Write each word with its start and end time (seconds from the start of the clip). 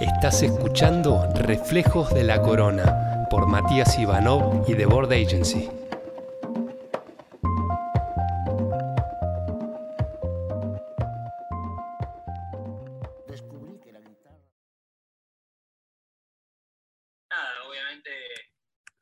Estás 0.00 0.42
escuchando 0.42 1.28
Reflejos 1.34 2.12
de 2.14 2.24
la 2.24 2.40
Corona 2.40 3.26
por 3.30 3.46
Matías 3.46 3.98
Ivanov 3.98 4.64
y 4.68 4.74
The 4.74 4.86
Board 4.86 5.12
Agency. 5.12 5.68
nada, 17.30 17.64
obviamente 17.68 18.10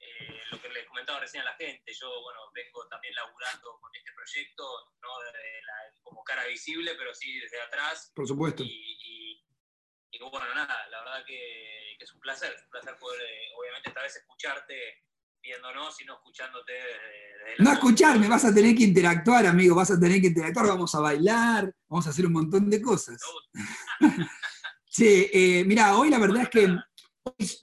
eh, 0.00 0.40
lo 0.50 0.60
que 0.60 0.68
les 0.70 0.86
comentaba 0.86 1.20
recién 1.20 1.42
a 1.42 1.46
la 1.46 1.54
gente, 1.56 1.92
yo 1.94 2.08
bueno, 2.22 2.40
vengo 2.54 2.86
también 2.88 3.14
laburando 3.14 3.78
con 3.80 3.94
este 3.94 4.12
proyecto, 4.12 4.64
no 5.02 5.08
desde 5.24 5.62
la- 5.62 6.02
como 6.02 6.22
cara 6.24 6.44
visible, 6.46 6.94
pero 6.96 7.14
sí 7.14 7.38
desde 7.40 7.60
atrás. 7.60 8.12
Por 8.14 8.26
supuesto. 8.26 8.62
Y, 8.62 8.68
y- 8.68 9.46
y 10.10 10.18
bueno, 10.18 10.46
nada, 10.54 10.86
la 10.88 10.98
verdad 11.00 11.15
que, 11.26 11.96
que 11.98 12.04
es 12.04 12.12
un 12.12 12.20
placer, 12.20 12.52
es 12.54 12.62
un 12.62 12.70
placer 12.70 12.96
poder, 12.98 13.20
eh, 13.20 13.52
obviamente, 13.58 13.88
esta 13.88 14.02
vez 14.02 14.16
escucharte 14.16 15.06
viéndonos 15.46 16.00
y 16.00 16.04
no 16.04 16.14
escuchándote 16.14 16.72
desde, 16.72 17.50
desde 17.50 17.64
No 17.64 17.72
escucharme, 17.72 18.28
vas 18.28 18.44
a 18.44 18.54
tener 18.54 18.74
que 18.74 18.84
interactuar, 18.84 19.46
amigo, 19.46 19.74
vas 19.76 19.90
a 19.90 20.00
tener 20.00 20.20
que 20.20 20.28
interactuar, 20.28 20.66
vamos 20.66 20.94
a 20.94 21.00
bailar, 21.00 21.72
vamos 21.88 22.06
a 22.06 22.10
hacer 22.10 22.26
un 22.26 22.32
montón 22.32 22.68
de 22.68 22.82
cosas. 22.82 23.20
Sí, 24.84 25.28
eh, 25.32 25.64
mira, 25.64 25.96
hoy 25.96 26.10
la 26.10 26.18
verdad 26.18 26.42
es 26.42 26.50
que 26.50 26.76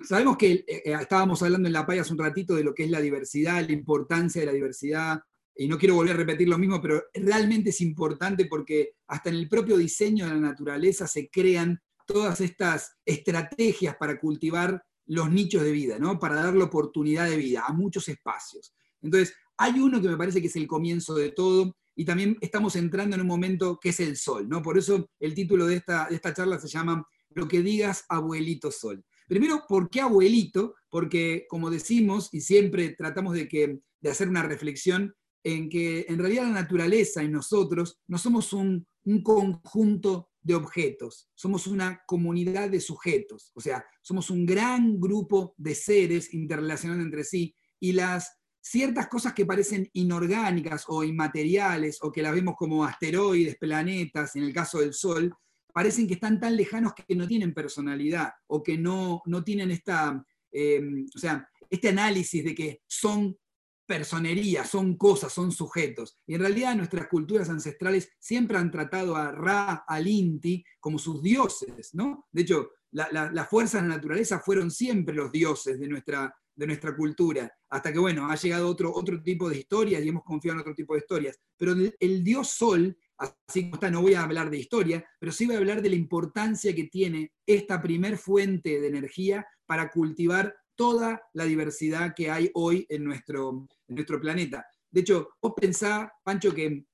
sabemos 0.07 0.37
que 0.37 0.51
eh, 0.51 0.65
eh, 0.67 0.97
estábamos 0.99 1.41
hablando 1.43 1.67
en 1.67 1.73
La 1.73 1.85
Paya 1.85 2.01
hace 2.01 2.13
un 2.13 2.19
ratito 2.19 2.55
de 2.55 2.63
lo 2.63 2.73
que 2.73 2.83
es 2.85 2.89
la 2.89 3.01
diversidad, 3.01 3.65
la 3.65 3.73
importancia 3.73 4.41
de 4.41 4.47
la 4.47 4.53
diversidad, 4.53 5.19
y 5.55 5.67
no 5.67 5.77
quiero 5.77 5.95
volver 5.95 6.15
a 6.15 6.17
repetir 6.17 6.47
lo 6.47 6.57
mismo, 6.57 6.81
pero 6.81 7.03
realmente 7.13 7.69
es 7.69 7.81
importante 7.81 8.45
porque 8.45 8.95
hasta 9.07 9.29
en 9.29 9.35
el 9.35 9.47
propio 9.47 9.77
diseño 9.77 10.25
de 10.25 10.33
la 10.33 10.39
naturaleza 10.39 11.05
se 11.05 11.29
crean 11.29 11.79
todas 12.05 12.41
estas 12.41 12.97
estrategias 13.05 13.95
para 13.97 14.19
cultivar 14.19 14.83
los 15.05 15.29
nichos 15.29 15.63
de 15.63 15.71
vida, 15.71 15.99
¿no? 15.99 16.19
Para 16.19 16.35
darle 16.35 16.63
oportunidad 16.63 17.29
de 17.29 17.37
vida 17.37 17.63
a 17.67 17.73
muchos 17.73 18.07
espacios. 18.07 18.73
Entonces, 19.01 19.35
hay 19.57 19.79
uno 19.79 20.01
que 20.01 20.09
me 20.09 20.17
parece 20.17 20.41
que 20.41 20.47
es 20.47 20.55
el 20.55 20.67
comienzo 20.67 21.15
de 21.15 21.31
todo, 21.31 21.75
y 21.95 22.05
también 22.05 22.37
estamos 22.41 22.75
entrando 22.75 23.15
en 23.15 23.21
un 23.21 23.27
momento 23.27 23.79
que 23.79 23.89
es 23.89 23.99
el 23.99 24.17
sol, 24.17 24.49
¿no? 24.49 24.61
Por 24.61 24.77
eso 24.77 25.09
el 25.19 25.33
título 25.33 25.67
de 25.67 25.75
esta, 25.75 26.07
de 26.09 26.15
esta 26.15 26.33
charla 26.33 26.59
se 26.59 26.67
llama 26.67 27.05
Lo 27.29 27.47
que 27.47 27.61
digas, 27.61 28.05
abuelito 28.09 28.71
sol. 28.71 29.03
Primero, 29.27 29.63
¿por 29.67 29.89
qué 29.89 30.01
abuelito? 30.01 30.75
Porque, 30.89 31.45
como 31.47 31.69
decimos, 31.69 32.29
y 32.31 32.41
siempre 32.41 32.95
tratamos 32.97 33.35
de, 33.35 33.47
que, 33.47 33.79
de 34.01 34.09
hacer 34.09 34.27
una 34.27 34.43
reflexión, 34.43 35.13
en 35.43 35.69
que 35.69 36.05
en 36.07 36.19
realidad 36.19 36.43
la 36.43 36.61
naturaleza 36.61 37.21
y 37.23 37.27
nosotros 37.27 37.99
no 38.07 38.17
somos 38.17 38.53
un, 38.53 38.87
un 39.05 39.21
conjunto 39.21 40.29
de 40.41 40.55
objetos, 40.55 41.29
somos 41.35 41.67
una 41.67 42.03
comunidad 42.05 42.69
de 42.69 42.81
sujetos, 42.81 43.51
o 43.55 43.61
sea, 43.61 43.85
somos 44.01 44.29
un 44.29 44.45
gran 44.45 44.99
grupo 44.99 45.53
de 45.57 45.73
seres 45.73 46.33
interrelacionando 46.33 47.03
entre 47.03 47.23
sí 47.23 47.55
y 47.79 47.93
las 47.93 48.37
ciertas 48.61 49.07
cosas 49.07 49.33
que 49.33 49.45
parecen 49.45 49.89
inorgánicas 49.93 50.85
o 50.87 51.03
inmateriales 51.03 51.99
o 52.01 52.11
que 52.11 52.21
las 52.21 52.33
vemos 52.33 52.55
como 52.57 52.83
asteroides, 52.83 53.57
planetas, 53.57 54.35
en 54.35 54.43
el 54.43 54.53
caso 54.53 54.79
del 54.79 54.93
Sol, 54.93 55.33
parecen 55.73 56.07
que 56.07 56.13
están 56.13 56.39
tan 56.39 56.55
lejanos 56.55 56.93
que 56.93 57.15
no 57.15 57.27
tienen 57.27 57.53
personalidad 57.53 58.31
o 58.47 58.61
que 58.63 58.77
no, 58.77 59.21
no 59.25 59.43
tienen 59.43 59.71
esta, 59.71 60.23
eh, 60.51 60.81
o 61.13 61.19
sea, 61.19 61.47
este 61.69 61.89
análisis 61.89 62.43
de 62.43 62.55
que 62.55 62.81
son 62.87 63.37
personería, 63.85 64.65
son 64.65 64.97
cosas, 64.97 65.31
son 65.33 65.51
sujetos. 65.51 66.17
Y 66.25 66.35
en 66.35 66.41
realidad 66.41 66.75
nuestras 66.75 67.07
culturas 67.07 67.49
ancestrales 67.49 68.09
siempre 68.19 68.57
han 68.57 68.71
tratado 68.71 69.15
a 69.15 69.31
Ra, 69.31 69.83
al 69.87 70.07
Inti, 70.07 70.63
como 70.79 70.97
sus 70.99 71.21
dioses, 71.21 71.93
¿no? 71.93 72.27
De 72.31 72.41
hecho, 72.43 72.71
la- 72.91 73.09
la- 73.11 73.31
las 73.31 73.49
fuerzas 73.49 73.81
de 73.81 73.87
la 73.89 73.95
naturaleza 73.95 74.39
fueron 74.39 74.71
siempre 74.71 75.15
los 75.15 75.31
dioses 75.31 75.79
de 75.79 75.87
nuestra, 75.87 76.33
de 76.55 76.67
nuestra 76.67 76.95
cultura, 76.95 77.51
hasta 77.69 77.91
que, 77.91 77.99
bueno, 77.99 78.29
ha 78.29 78.35
llegado 78.35 78.67
otro, 78.67 78.93
otro 78.93 79.21
tipo 79.23 79.49
de 79.49 79.57
historias 79.57 80.03
y 80.03 80.09
hemos 80.09 80.23
confiado 80.23 80.55
en 80.57 80.61
otro 80.61 80.75
tipo 80.75 80.93
de 80.93 80.99
historias. 80.99 81.39
Pero 81.57 81.71
el, 81.73 81.95
el 81.99 82.23
dios 82.23 82.49
Sol, 82.49 82.95
así 83.17 83.63
como 83.63 83.75
está, 83.75 83.89
no 83.89 84.01
voy 84.01 84.13
a 84.13 84.23
hablar 84.23 84.49
de 84.51 84.59
historia, 84.59 85.03
pero 85.19 85.31
sí 85.31 85.45
voy 85.47 85.55
a 85.55 85.59
hablar 85.59 85.81
de 85.81 85.89
la 85.89 85.95
importancia 85.95 86.75
que 86.75 86.83
tiene 86.85 87.33
esta 87.45 87.81
primer 87.81 88.17
fuente 88.17 88.79
de 88.79 88.87
energía 88.87 89.45
para 89.65 89.89
cultivar 89.89 90.55
toda 90.75 91.21
la 91.33 91.45
diversidad 91.45 92.13
que 92.15 92.29
hay 92.29 92.49
hoy 92.53 92.85
en 92.89 93.03
nuestro, 93.03 93.67
en 93.87 93.95
nuestro 93.95 94.19
planeta. 94.19 94.65
De 94.91 95.01
hecho, 95.01 95.29
vos 95.41 95.53
pensá, 95.55 96.11
Pancho, 96.23 96.53
que 96.53 96.85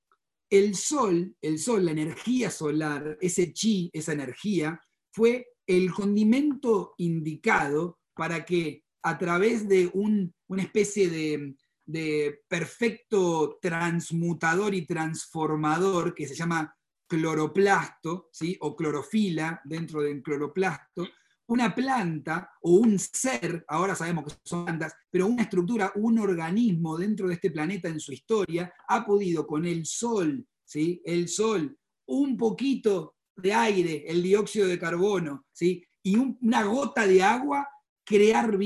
el 0.50 0.76
sol, 0.76 1.36
el 1.42 1.60
sol, 1.60 1.86
la 1.86 1.92
energía 1.92 2.50
solar, 2.50 3.18
ese 3.22 3.54
chi, 3.54 3.90
esa 3.94 4.14
energía, 4.14 4.80
fue 5.12 5.48
el 5.68 5.92
condimento 5.94 6.94
indicado 6.98 8.00
para 8.16 8.44
que 8.46 8.84
a 9.04 9.18
través 9.18 9.68
de 9.68 9.90
un- 9.94 10.34
una 10.48 10.64
especie 10.64 11.10
de, 11.10 11.56
de 11.86 12.42
perfecto 12.48 13.58
transmutador 13.62 14.74
y 14.74 14.86
transformador 14.86 16.14
que 16.16 16.28
se 16.28 16.36
llama 16.36 16.76
cloroplasto, 17.08 18.30
¿sí? 18.32 18.58
o 18.62 18.76
clorofila 18.76 19.62
dentro 19.66 20.02
del 20.02 20.22
cloroplasto, 20.22 21.08
una 21.50 21.74
planta 21.74 22.50
o 22.62 22.76
un 22.76 22.98
ser, 23.00 23.66
ahora 23.68 23.96
sabemos 23.96 24.26
que 24.26 24.40
son 24.44 24.66
plantas, 24.66 24.94
pero 25.10 25.28
una 25.28 25.44
estructura, 25.44 25.92
un 25.96 26.20
organismo 26.20 26.98
dentro 26.98 27.28
de 27.28 27.34
este 27.36 27.52
planeta 27.52 27.88
en 27.90 28.00
su 28.00 28.14
historia, 28.14 28.72
ha 28.88 29.06
podido 29.06 29.46
con 29.48 29.66
el 29.66 29.86
sol, 29.86 30.46
¿sí? 30.64 31.02
el 31.06 31.28
sol, 31.28 31.78
un 32.08 32.38
poquito 32.38 33.16
de 33.36 33.54
aire, 33.54 34.04
el 34.08 34.22
dióxido 34.22 34.68
de 34.68 34.78
carbono, 34.80 35.46
¿sí? 35.52 35.84
y 36.04 36.16
un- 36.18 36.38
una 36.42 36.64
gota 36.64 37.06
de 37.08 37.22
agua, 37.24 37.68
crear 38.06 38.58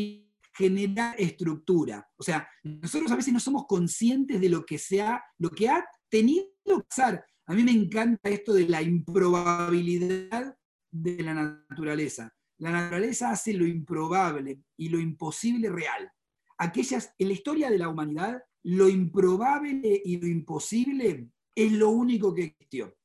generar 0.56 1.16
estructura. 1.20 2.08
O 2.16 2.22
sea, 2.24 2.48
nosotros 2.64 3.12
a 3.12 3.16
veces 3.16 3.34
no 3.34 3.40
somos 3.40 3.66
conscientes 3.66 4.40
de 4.40 4.50
lo 4.50 4.64
que, 4.66 4.78
se 4.78 5.02
ha, 5.02 5.24
lo 5.40 5.50
que 5.50 5.68
ha 5.68 5.84
tenido 6.10 6.46
que 6.64 6.76
pasar. 6.88 7.26
A 7.48 7.54
mí 7.56 7.64
me 7.64 7.72
encanta 7.72 8.30
esto 8.30 8.54
de 8.54 8.68
la 8.70 8.82
improbabilidad 8.82 10.56
de 10.92 11.24
la 11.24 11.34
naturaleza. 11.34 12.32
La 12.64 12.72
naturaleza 12.72 13.30
hace 13.30 13.52
lo 13.52 13.68
improbable 13.68 14.62
y 14.78 14.88
lo 14.88 14.98
imposible 14.98 15.70
real. 15.70 16.10
Aquellas, 16.58 17.14
en 17.20 17.28
la 17.28 17.34
historia 17.34 17.70
de 17.70 17.78
la 17.78 17.90
humanidad, 17.90 18.42
lo 18.64 18.88
improbable 18.88 20.02
y 20.06 20.16
lo 20.16 20.28
imposible 20.28 21.28
es 21.54 21.72
lo 21.74 21.90
único 21.90 22.34
que 22.34 22.44
existió. 22.44 22.96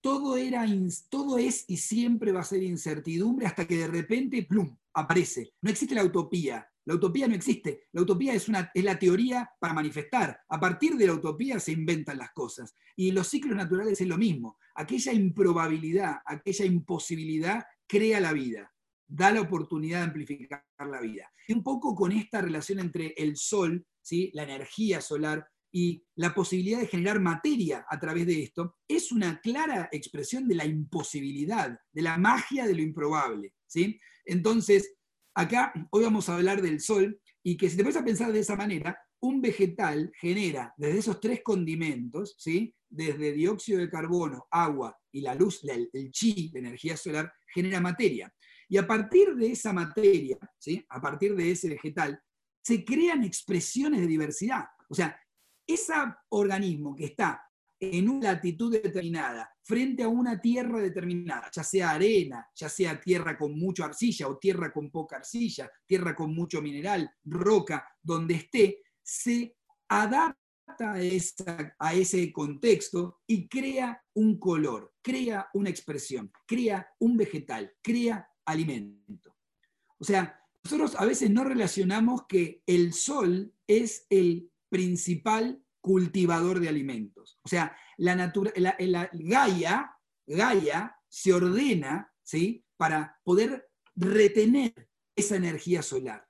Todo, 0.00 0.36
era, 0.36 0.64
todo 1.08 1.36
es 1.36 1.64
y 1.66 1.78
siempre 1.78 2.30
va 2.30 2.42
a 2.42 2.44
ser 2.44 2.62
incertidumbre 2.62 3.48
hasta 3.48 3.66
que 3.66 3.78
de 3.78 3.88
repente, 3.88 4.44
plum, 4.44 4.76
aparece. 4.94 5.52
No 5.62 5.70
existe 5.70 5.96
la 5.96 6.04
utopía. 6.04 6.70
La 6.84 6.94
utopía 6.94 7.26
no 7.26 7.34
existe. 7.34 7.88
La 7.90 8.02
utopía 8.02 8.34
es, 8.34 8.48
una, 8.48 8.70
es 8.72 8.84
la 8.84 9.00
teoría 9.00 9.50
para 9.58 9.74
manifestar. 9.74 10.42
A 10.48 10.60
partir 10.60 10.94
de 10.94 11.08
la 11.08 11.14
utopía 11.14 11.58
se 11.58 11.72
inventan 11.72 12.18
las 12.18 12.30
cosas. 12.30 12.72
Y 12.94 13.10
los 13.10 13.26
ciclos 13.26 13.56
naturales 13.56 14.00
es 14.00 14.06
lo 14.06 14.16
mismo. 14.16 14.58
Aquella 14.76 15.12
improbabilidad, 15.12 16.18
aquella 16.24 16.66
imposibilidad 16.66 17.64
crea 17.88 18.20
la 18.20 18.32
vida 18.32 18.72
da 19.08 19.32
la 19.32 19.40
oportunidad 19.40 20.00
de 20.00 20.04
amplificar 20.04 20.64
la 20.78 21.00
vida. 21.00 21.32
Y 21.46 21.54
un 21.54 21.62
poco 21.62 21.94
con 21.94 22.12
esta 22.12 22.40
relación 22.42 22.78
entre 22.78 23.14
el 23.16 23.36
sol, 23.36 23.84
¿sí? 24.02 24.30
la 24.34 24.42
energía 24.44 25.00
solar, 25.00 25.48
y 25.70 26.02
la 26.14 26.34
posibilidad 26.34 26.80
de 26.80 26.86
generar 26.86 27.20
materia 27.20 27.84
a 27.90 27.98
través 28.00 28.26
de 28.26 28.42
esto, 28.42 28.76
es 28.88 29.12
una 29.12 29.38
clara 29.40 29.88
expresión 29.92 30.48
de 30.48 30.54
la 30.54 30.64
imposibilidad, 30.64 31.78
de 31.92 32.02
la 32.02 32.16
magia 32.16 32.66
de 32.66 32.74
lo 32.74 32.80
improbable. 32.82 33.54
¿sí? 33.66 34.00
Entonces, 34.24 34.94
acá 35.34 35.72
hoy 35.90 36.04
vamos 36.04 36.28
a 36.28 36.36
hablar 36.36 36.62
del 36.62 36.80
sol, 36.80 37.20
y 37.42 37.56
que 37.56 37.68
si 37.70 37.76
te 37.76 37.82
pones 37.82 37.96
a 37.96 38.04
pensar 38.04 38.32
de 38.32 38.40
esa 38.40 38.56
manera, 38.56 38.98
un 39.20 39.40
vegetal 39.40 40.10
genera 40.20 40.72
desde 40.76 40.98
esos 40.98 41.20
tres 41.20 41.42
condimentos, 41.42 42.34
¿sí? 42.38 42.74
desde 42.88 43.32
dióxido 43.32 43.78
de 43.78 43.90
carbono, 43.90 44.46
agua 44.50 44.96
y 45.12 45.20
la 45.20 45.34
luz, 45.34 45.60
la- 45.64 45.74
el 45.74 46.10
chi, 46.10 46.50
la 46.52 46.60
energía 46.60 46.96
solar, 46.96 47.32
genera 47.52 47.80
materia. 47.80 48.32
Y 48.68 48.76
a 48.76 48.86
partir 48.86 49.34
de 49.34 49.52
esa 49.52 49.72
materia, 49.72 50.38
¿sí? 50.58 50.84
a 50.88 51.00
partir 51.00 51.34
de 51.34 51.50
ese 51.50 51.68
vegetal, 51.70 52.20
se 52.62 52.84
crean 52.84 53.24
expresiones 53.24 54.00
de 54.00 54.06
diversidad. 54.06 54.64
O 54.88 54.94
sea, 54.94 55.18
ese 55.66 55.92
organismo 56.30 56.94
que 56.94 57.06
está 57.06 57.44
en 57.80 58.08
una 58.08 58.32
latitud 58.32 58.72
determinada, 58.72 59.48
frente 59.62 60.02
a 60.02 60.08
una 60.08 60.40
tierra 60.40 60.80
determinada, 60.80 61.48
ya 61.54 61.62
sea 61.62 61.90
arena, 61.90 62.46
ya 62.56 62.68
sea 62.68 63.00
tierra 63.00 63.38
con 63.38 63.56
mucha 63.58 63.84
arcilla 63.84 64.26
o 64.28 64.36
tierra 64.38 64.72
con 64.72 64.90
poca 64.90 65.16
arcilla, 65.16 65.70
tierra 65.86 66.14
con 66.16 66.34
mucho 66.34 66.60
mineral, 66.60 67.08
roca, 67.24 67.86
donde 68.02 68.34
esté, 68.34 68.82
se 69.02 69.54
adapta 69.88 70.36
a, 70.80 71.00
esa- 71.00 71.74
a 71.78 71.94
ese 71.94 72.32
contexto 72.32 73.20
y 73.26 73.48
crea 73.48 74.02
un 74.14 74.38
color, 74.38 74.92
crea 75.00 75.48
una 75.54 75.70
expresión, 75.70 76.32
crea 76.46 76.88
un 76.98 77.16
vegetal, 77.16 77.72
crea 77.82 78.28
alimento. 78.48 79.36
O 79.98 80.04
sea, 80.04 80.40
nosotros 80.64 80.94
a 80.98 81.04
veces 81.04 81.30
no 81.30 81.44
relacionamos 81.44 82.26
que 82.26 82.62
el 82.66 82.92
sol 82.92 83.54
es 83.66 84.06
el 84.10 84.50
principal 84.68 85.62
cultivador 85.80 86.60
de 86.60 86.68
alimentos. 86.68 87.38
O 87.42 87.48
sea, 87.48 87.76
la, 87.96 88.14
natura- 88.14 88.52
la- 88.56 89.10
Gaia, 89.12 89.92
Gaia 90.26 90.96
se 91.08 91.32
ordena 91.32 92.12
¿sí? 92.22 92.64
para 92.76 93.18
poder 93.24 93.70
retener 93.94 94.88
esa 95.16 95.36
energía 95.36 95.82
solar. 95.82 96.26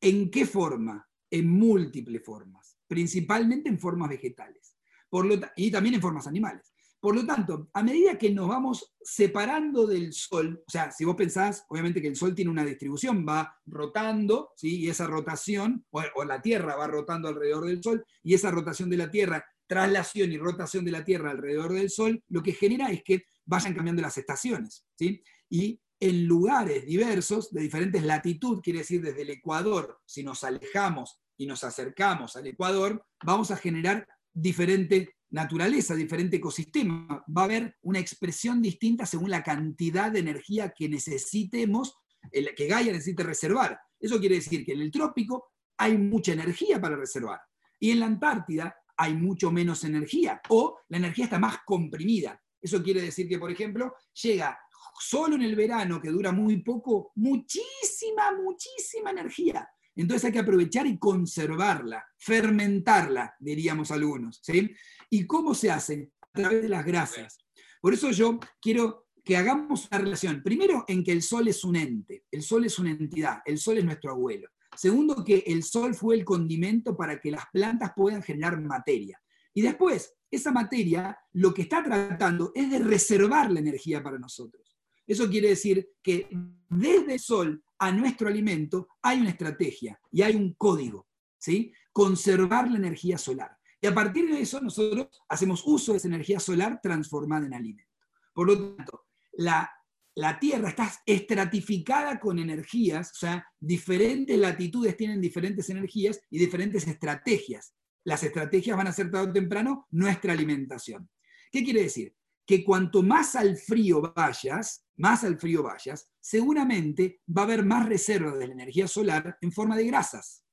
¿En 0.00 0.30
qué 0.30 0.46
forma? 0.46 1.08
En 1.30 1.48
múltiples 1.48 2.22
formas, 2.24 2.78
principalmente 2.86 3.68
en 3.70 3.78
formas 3.78 4.10
vegetales 4.10 4.76
por 5.12 5.26
lo 5.26 5.38
y 5.56 5.70
también 5.70 5.96
en 5.96 6.00
formas 6.00 6.26
animales. 6.26 6.71
Por 7.02 7.16
lo 7.16 7.26
tanto, 7.26 7.68
a 7.72 7.82
medida 7.82 8.16
que 8.16 8.30
nos 8.30 8.46
vamos 8.46 8.94
separando 9.02 9.88
del 9.88 10.12
Sol, 10.12 10.62
o 10.64 10.70
sea, 10.70 10.92
si 10.92 11.04
vos 11.04 11.16
pensás, 11.16 11.64
obviamente 11.68 12.00
que 12.00 12.06
el 12.06 12.14
Sol 12.14 12.32
tiene 12.32 12.52
una 12.52 12.64
distribución, 12.64 13.26
va 13.28 13.56
rotando, 13.66 14.52
¿sí? 14.54 14.82
y 14.82 14.88
esa 14.88 15.08
rotación, 15.08 15.84
o, 15.90 16.24
la 16.24 16.40
Tierra 16.40 16.76
va 16.76 16.86
rotando 16.86 17.26
alrededor 17.26 17.66
del 17.66 17.82
Sol, 17.82 18.04
y 18.22 18.34
esa 18.34 18.52
rotación 18.52 18.88
de 18.88 18.98
la 18.98 19.10
Tierra, 19.10 19.44
traslación 19.66 20.30
y 20.30 20.38
rotación 20.38 20.84
de 20.84 20.92
la 20.92 21.04
Tierra 21.04 21.32
alrededor 21.32 21.72
del 21.72 21.90
Sol, 21.90 22.22
lo 22.28 22.40
que 22.40 22.52
genera 22.52 22.92
es 22.92 23.02
que 23.02 23.24
vayan 23.46 23.74
cambiando 23.74 24.00
las 24.00 24.16
estaciones. 24.16 24.86
¿sí? 24.96 25.24
Y 25.50 25.80
en 25.98 26.26
lugares 26.28 26.86
diversos, 26.86 27.50
de 27.50 27.62
diferentes 27.62 28.04
latitud, 28.04 28.60
quiere 28.62 28.78
decir 28.78 29.02
desde 29.02 29.22
el 29.22 29.30
Ecuador, 29.30 29.98
si 30.06 30.22
nos 30.22 30.44
alejamos 30.44 31.20
y 31.36 31.46
nos 31.46 31.64
acercamos 31.64 32.36
al 32.36 32.46
Ecuador, 32.46 33.04
vamos 33.24 33.50
a 33.50 33.56
generar 33.56 34.06
diferente 34.32 35.16
naturaleza, 35.32 35.94
diferente 35.94 36.36
ecosistema. 36.36 37.24
Va 37.28 37.42
a 37.42 37.44
haber 37.44 37.76
una 37.82 37.98
expresión 37.98 38.62
distinta 38.62 39.06
según 39.06 39.30
la 39.30 39.42
cantidad 39.42 40.12
de 40.12 40.20
energía 40.20 40.72
que 40.76 40.88
necesitemos, 40.88 41.96
que 42.30 42.66
Gaia 42.66 42.92
necesite 42.92 43.24
reservar. 43.24 43.80
Eso 43.98 44.20
quiere 44.20 44.36
decir 44.36 44.64
que 44.64 44.72
en 44.72 44.80
el 44.80 44.90
trópico 44.90 45.52
hay 45.78 45.98
mucha 45.98 46.32
energía 46.32 46.80
para 46.80 46.96
reservar. 46.96 47.40
Y 47.80 47.90
en 47.90 48.00
la 48.00 48.06
Antártida 48.06 48.76
hay 48.96 49.14
mucho 49.14 49.50
menos 49.50 49.84
energía 49.84 50.40
o 50.48 50.78
la 50.88 50.98
energía 50.98 51.24
está 51.24 51.38
más 51.38 51.58
comprimida. 51.64 52.40
Eso 52.60 52.82
quiere 52.82 53.02
decir 53.02 53.28
que, 53.28 53.38
por 53.38 53.50
ejemplo, 53.50 53.94
llega 54.22 54.56
solo 55.00 55.34
en 55.34 55.42
el 55.42 55.56
verano, 55.56 56.00
que 56.00 56.10
dura 56.10 56.30
muy 56.30 56.62
poco, 56.62 57.10
muchísima, 57.16 58.32
muchísima 58.32 59.10
energía. 59.10 59.68
Entonces 59.94 60.26
hay 60.26 60.32
que 60.32 60.38
aprovechar 60.38 60.86
y 60.86 60.98
conservarla, 60.98 62.04
fermentarla, 62.16 63.34
diríamos 63.38 63.90
algunos. 63.90 64.40
¿sí? 64.42 64.70
¿Y 65.10 65.26
cómo 65.26 65.54
se 65.54 65.70
hace? 65.70 66.10
A 66.20 66.40
través 66.40 66.62
de 66.62 66.68
las 66.68 66.84
grasas. 66.84 67.38
Por 67.80 67.92
eso 67.94 68.10
yo 68.10 68.38
quiero 68.60 69.06
que 69.24 69.36
hagamos 69.36 69.88
una 69.90 70.00
relación. 70.00 70.42
Primero, 70.42 70.84
en 70.88 71.04
que 71.04 71.12
el 71.12 71.22
sol 71.22 71.48
es 71.48 71.64
un 71.64 71.76
ente, 71.76 72.24
el 72.30 72.42
sol 72.42 72.64
es 72.64 72.78
una 72.78 72.90
entidad, 72.90 73.40
el 73.44 73.58
sol 73.58 73.78
es 73.78 73.84
nuestro 73.84 74.12
abuelo. 74.12 74.48
Segundo, 74.74 75.22
que 75.22 75.44
el 75.46 75.62
sol 75.62 75.94
fue 75.94 76.14
el 76.14 76.24
condimento 76.24 76.96
para 76.96 77.20
que 77.20 77.30
las 77.30 77.44
plantas 77.52 77.92
puedan 77.94 78.22
generar 78.22 78.60
materia. 78.60 79.20
Y 79.54 79.60
después, 79.60 80.14
esa 80.30 80.50
materia 80.50 81.16
lo 81.32 81.52
que 81.52 81.62
está 81.62 81.82
tratando 81.82 82.52
es 82.54 82.70
de 82.70 82.78
reservar 82.78 83.50
la 83.50 83.60
energía 83.60 84.02
para 84.02 84.18
nosotros. 84.18 84.78
Eso 85.06 85.28
quiere 85.28 85.48
decir 85.48 85.90
que 86.02 86.28
desde 86.70 87.14
el 87.14 87.20
sol 87.20 87.62
a 87.82 87.90
nuestro 87.90 88.28
alimento 88.28 88.86
hay 89.02 89.20
una 89.20 89.30
estrategia 89.30 90.00
y 90.12 90.22
hay 90.22 90.36
un 90.36 90.54
código, 90.54 91.08
¿sí? 91.36 91.72
Conservar 91.92 92.70
la 92.70 92.76
energía 92.76 93.18
solar. 93.18 93.58
Y 93.80 93.88
a 93.88 93.94
partir 93.94 94.32
de 94.32 94.40
eso 94.40 94.60
nosotros 94.60 95.08
hacemos 95.28 95.64
uso 95.66 95.90
de 95.90 95.98
esa 95.98 96.06
energía 96.06 96.38
solar 96.38 96.78
transformada 96.80 97.44
en 97.44 97.54
alimento. 97.54 97.90
Por 98.32 98.46
lo 98.46 98.76
tanto, 98.76 99.06
la, 99.32 99.68
la 100.14 100.38
Tierra 100.38 100.68
está 100.68 100.92
estratificada 101.04 102.20
con 102.20 102.38
energías, 102.38 103.10
o 103.10 103.16
sea, 103.16 103.44
diferentes 103.58 104.38
latitudes 104.38 104.96
tienen 104.96 105.20
diferentes 105.20 105.68
energías 105.68 106.20
y 106.30 106.38
diferentes 106.38 106.86
estrategias. 106.86 107.74
Las 108.04 108.22
estrategias 108.22 108.76
van 108.76 108.86
a 108.86 108.92
ser 108.92 109.10
tarde 109.10 109.30
o 109.30 109.32
temprano 109.32 109.88
nuestra 109.90 110.34
alimentación. 110.34 111.10
¿Qué 111.50 111.64
quiere 111.64 111.82
decir? 111.82 112.14
que 112.46 112.64
cuanto 112.64 113.02
más 113.02 113.34
al 113.36 113.56
frío 113.56 114.12
vayas, 114.14 114.84
más 115.02 115.24
al 115.24 115.36
frío 115.36 115.64
vayas, 115.64 116.12
seguramente 116.20 117.20
va 117.28 117.42
a 117.42 117.44
haber 117.44 117.64
más 117.64 117.88
reserva 117.88 118.36
de 118.36 118.46
la 118.46 118.52
energía 118.52 118.86
solar 118.86 119.36
en 119.40 119.50
forma 119.50 119.76
de 119.76 119.84
grasas. 119.84 120.44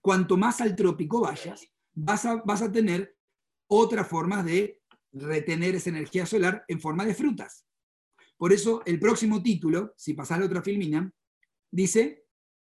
Cuanto 0.00 0.36
más 0.36 0.60
al 0.60 0.76
trópico 0.76 1.20
vayas, 1.20 1.66
vas 1.92 2.24
a, 2.24 2.36
vas 2.36 2.62
a 2.62 2.70
tener 2.70 3.16
otras 3.68 4.06
formas 4.06 4.44
de 4.44 4.80
retener 5.12 5.74
esa 5.74 5.90
energía 5.90 6.24
solar 6.24 6.64
en 6.68 6.80
forma 6.80 7.04
de 7.04 7.14
frutas. 7.14 7.66
Por 8.36 8.52
eso 8.52 8.80
el 8.86 9.00
próximo 9.00 9.42
título, 9.42 9.92
si 9.96 10.14
pasas 10.14 10.38
la 10.38 10.46
otra 10.46 10.62
filmina, 10.62 11.12
dice 11.68 12.26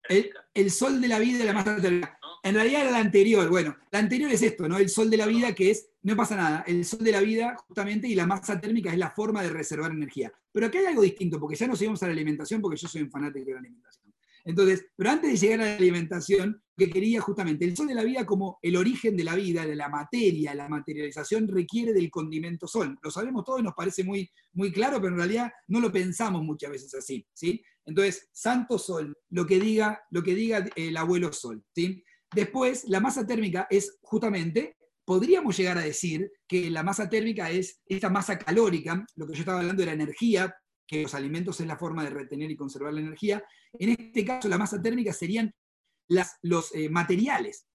el, 0.09 0.71
sol 0.73 1.01
de 1.01 1.09
la 1.09 1.21
vida 1.21 1.45
y 1.45 1.47
la 1.47 1.53
masa 1.53 1.81
térmica. 1.81 2.19
En 2.45 2.55
realidad 2.55 2.83
era 2.83 2.91
la 2.91 2.99
anterior. 2.99 3.49
Bueno, 3.49 3.75
la 3.91 3.99
anterior 3.99 4.31
es 4.31 4.43
esto, 4.43 4.69
¿no? 4.69 4.77
El 4.77 4.91
sol 4.91 5.09
de 5.09 5.17
la 5.17 5.25
vida, 5.27 5.55
que 5.55 5.71
es, 5.71 5.89
no 6.03 6.15
pasa 6.15 6.37
nada, 6.37 6.63
el 6.67 6.85
sol 6.85 7.03
de 7.03 7.11
la 7.11 7.21
vida, 7.21 7.57
justamente, 7.67 8.07
y 8.07 8.15
la 8.15 8.27
masa 8.27 8.61
térmica 8.61 8.93
es 8.93 8.99
la 8.99 9.11
forma 9.11 9.43
de 9.43 9.49
reservar 9.49 9.91
energía. 9.91 10.31
Pero 10.53 10.67
aquí 10.67 10.77
hay 10.77 10.85
algo 10.85 11.01
distinto, 11.01 11.41
porque 11.41 11.57
ya 11.57 11.67
nos 11.67 11.81
íbamos 11.81 12.03
a 12.03 12.07
la 12.07 12.13
alimentación, 12.13 12.61
porque 12.61 12.77
yo 12.77 12.87
soy 12.87 13.01
un 13.01 13.11
fanático 13.11 13.47
de 13.47 13.53
la 13.55 13.61
alimentación. 13.61 14.13
Entonces, 14.45 14.85
pero 14.95 15.11
antes 15.11 15.31
de 15.31 15.37
llegar 15.39 15.61
a 15.63 15.65
la 15.65 15.77
alimentación, 15.77 16.63
que 16.77 16.91
quería 16.91 17.23
justamente, 17.23 17.65
el 17.65 17.75
sol 17.75 17.87
de 17.87 17.95
la 17.95 18.05
vida 18.05 18.27
como 18.27 18.59
el 18.61 18.77
origen 18.77 19.17
de 19.17 19.25
la 19.25 19.35
vida, 19.35 19.65
de 19.65 19.75
la 19.75 19.89
materia, 19.89 20.55
la 20.55 20.69
materialización 20.69 21.49
requiere 21.49 21.95
del 21.95 22.11
condimento 22.11 22.69
sol. 22.69 22.99
Lo 23.03 23.11
sabemos 23.11 23.43
todos 23.43 23.61
y 23.61 23.63
nos 23.63 23.73
parece 23.73 24.05
muy, 24.05 24.31
muy 24.53 24.71
claro, 24.71 24.99
pero 25.01 25.15
en 25.15 25.19
realidad 25.19 25.51
no 25.69 25.81
lo 25.81 25.91
pensamos 25.91 26.43
muchas 26.43 26.73
veces 26.73 26.95
así. 26.95 27.27
¿sí? 27.33 27.65
Entonces, 27.87 28.29
santo 28.33 28.79
sol, 28.79 29.17
lo 29.31 29.47
que 29.47 29.59
diga, 29.59 30.03
lo 30.11 30.23
que 30.23 30.35
diga 30.35 30.67
el 30.77 30.95
abuelo 30.99 31.33
sol. 31.33 31.65
¿sí? 31.75 32.05
Después, 32.35 32.85
la 32.89 33.01
masa 33.01 33.27
térmica 33.27 33.67
es 33.71 33.99
justamente, 34.03 34.77
podríamos 35.05 35.57
llegar 35.57 35.79
a 35.79 35.83
decir 35.83 36.31
que 36.49 36.71
la 36.71 36.83
masa 36.83 37.09
térmica 37.09 37.51
es 37.51 37.81
esta 37.87 38.11
masa 38.11 38.39
calórica, 38.39 39.05
lo 39.17 39.27
que 39.27 39.35
yo 39.35 39.41
estaba 39.41 39.61
hablando 39.61 39.83
de 39.83 39.87
la 39.87 39.93
energía, 39.93 40.55
que 40.87 41.03
los 41.03 41.15
alimentos 41.15 41.61
es 41.61 41.67
la 41.67 41.79
forma 41.79 42.05
de 42.05 42.11
retener 42.11 42.51
y 42.51 42.57
conservar 42.57 42.93
la 42.93 43.01
energía. 43.01 43.43
En 43.75 43.91
este 43.91 44.25
caso, 44.25 44.49
la 44.49 44.59
masa 44.59 44.81
térmica 44.81 45.13
serían 45.13 45.55
los 46.43 46.75
eh, 46.75 46.89
materiales. 46.89 47.67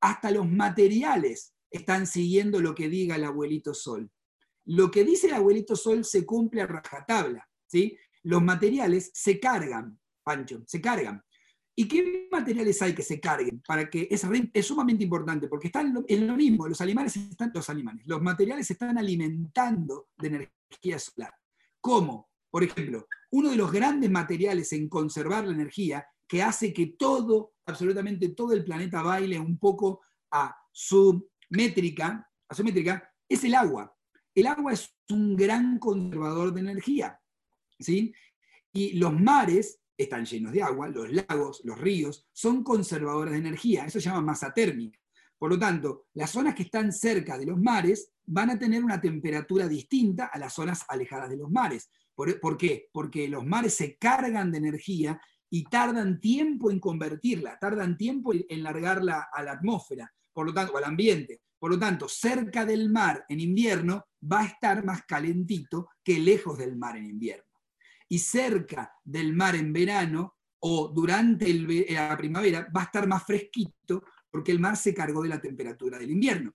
Hasta 0.00 0.30
los 0.30 0.48
materiales 0.48 1.54
están 1.70 2.06
siguiendo 2.06 2.60
lo 2.60 2.74
que 2.74 2.88
diga 2.88 3.16
el 3.16 3.24
abuelito 3.24 3.74
Sol. 3.74 4.10
Lo 4.64 4.90
que 4.90 5.04
dice 5.04 5.28
el 5.28 5.34
abuelito 5.34 5.76
Sol 5.76 6.04
se 6.04 6.26
cumple 6.26 6.62
a 6.62 6.66
rajatabla. 6.66 7.48
¿sí? 7.66 7.96
Los 8.22 8.42
materiales 8.42 9.10
se 9.14 9.40
cargan, 9.40 9.98
Pancho, 10.22 10.62
se 10.66 10.80
cargan. 10.80 11.22
¿Y 11.74 11.88
qué 11.88 12.28
materiales 12.30 12.82
hay 12.82 12.94
que 12.94 13.02
se 13.02 13.18
carguen? 13.18 13.62
Para 13.66 13.88
que 13.88 14.06
es, 14.10 14.26
es 14.52 14.66
sumamente 14.66 15.04
importante, 15.04 15.48
porque 15.48 15.68
están 15.68 16.04
en 16.06 16.26
lo 16.26 16.36
mismo, 16.36 16.68
los 16.68 16.80
animales 16.80 17.16
están, 17.16 17.50
los 17.54 17.68
animales, 17.70 18.06
los 18.06 18.20
materiales 18.20 18.70
están 18.70 18.98
alimentando 18.98 20.08
de 20.18 20.28
energía 20.28 20.98
solar. 20.98 21.34
¿Cómo? 21.80 22.30
Por 22.50 22.62
ejemplo, 22.62 23.06
uno 23.30 23.50
de 23.50 23.56
los 23.56 23.72
grandes 23.72 24.10
materiales 24.10 24.72
en 24.74 24.88
conservar 24.88 25.46
la 25.46 25.54
energía 25.54 26.06
que 26.28 26.42
hace 26.42 26.72
que 26.72 26.94
todo, 26.98 27.54
absolutamente 27.66 28.28
todo 28.30 28.52
el 28.52 28.64
planeta 28.64 29.02
baile 29.02 29.38
un 29.38 29.58
poco 29.58 30.02
a 30.30 30.54
su 30.70 31.30
métrica, 31.50 32.30
a 32.48 32.54
su 32.54 32.62
métrica, 32.62 33.10
es 33.28 33.44
el 33.44 33.54
agua. 33.54 33.94
El 34.34 34.46
agua 34.46 34.72
es 34.72 34.94
un 35.08 35.36
gran 35.36 35.78
conservador 35.78 36.52
de 36.52 36.60
energía. 36.60 37.18
¿sí? 37.78 38.14
Y 38.72 38.94
los 38.98 39.12
mares 39.12 39.81
están 40.02 40.24
llenos 40.24 40.52
de 40.52 40.62
agua, 40.62 40.88
los 40.88 41.10
lagos, 41.10 41.60
los 41.64 41.78
ríos, 41.78 42.26
son 42.32 42.62
conservadores 42.62 43.32
de 43.32 43.38
energía, 43.38 43.84
eso 43.84 44.00
se 44.00 44.08
llama 44.08 44.20
masa 44.20 44.52
térmica. 44.52 44.98
Por 45.38 45.50
lo 45.50 45.58
tanto, 45.58 46.06
las 46.14 46.30
zonas 46.30 46.54
que 46.54 46.62
están 46.62 46.92
cerca 46.92 47.36
de 47.36 47.46
los 47.46 47.60
mares 47.60 48.12
van 48.26 48.50
a 48.50 48.58
tener 48.58 48.84
una 48.84 49.00
temperatura 49.00 49.66
distinta 49.66 50.26
a 50.26 50.38
las 50.38 50.52
zonas 50.52 50.84
alejadas 50.88 51.30
de 51.30 51.36
los 51.36 51.50
mares. 51.50 51.90
¿Por, 52.14 52.56
qué? 52.56 52.88
Porque 52.92 53.26
los 53.26 53.44
mares 53.44 53.74
se 53.74 53.96
cargan 53.96 54.52
de 54.52 54.58
energía 54.58 55.20
y 55.50 55.64
tardan 55.64 56.20
tiempo 56.20 56.70
en 56.70 56.78
convertirla, 56.78 57.58
tardan 57.58 57.96
tiempo 57.96 58.32
en 58.32 58.62
largarla 58.62 59.28
a 59.32 59.42
la 59.42 59.52
atmósfera, 59.52 60.12
por 60.32 60.46
lo 60.46 60.54
tanto, 60.54 60.76
al 60.76 60.84
ambiente. 60.84 61.40
Por 61.58 61.72
lo 61.72 61.78
tanto, 61.78 62.08
cerca 62.08 62.64
del 62.64 62.90
mar 62.90 63.24
en 63.28 63.40
invierno 63.40 64.04
va 64.30 64.42
a 64.42 64.46
estar 64.46 64.84
más 64.84 65.02
calentito 65.06 65.88
que 66.04 66.18
lejos 66.18 66.56
del 66.58 66.76
mar 66.76 66.96
en 66.96 67.06
invierno 67.06 67.51
y 68.12 68.18
cerca 68.18 68.92
del 69.02 69.32
mar 69.32 69.56
en 69.56 69.72
verano 69.72 70.36
o 70.60 70.88
durante 70.88 71.48
eh, 71.50 71.94
la 71.94 72.14
primavera 72.14 72.68
va 72.76 72.82
a 72.82 72.84
estar 72.84 73.08
más 73.08 73.24
fresquito 73.24 74.04
porque 74.30 74.52
el 74.52 74.60
mar 74.60 74.76
se 74.76 74.92
cargó 74.92 75.22
de 75.22 75.30
la 75.30 75.40
temperatura 75.40 75.98
del 75.98 76.10
invierno. 76.10 76.52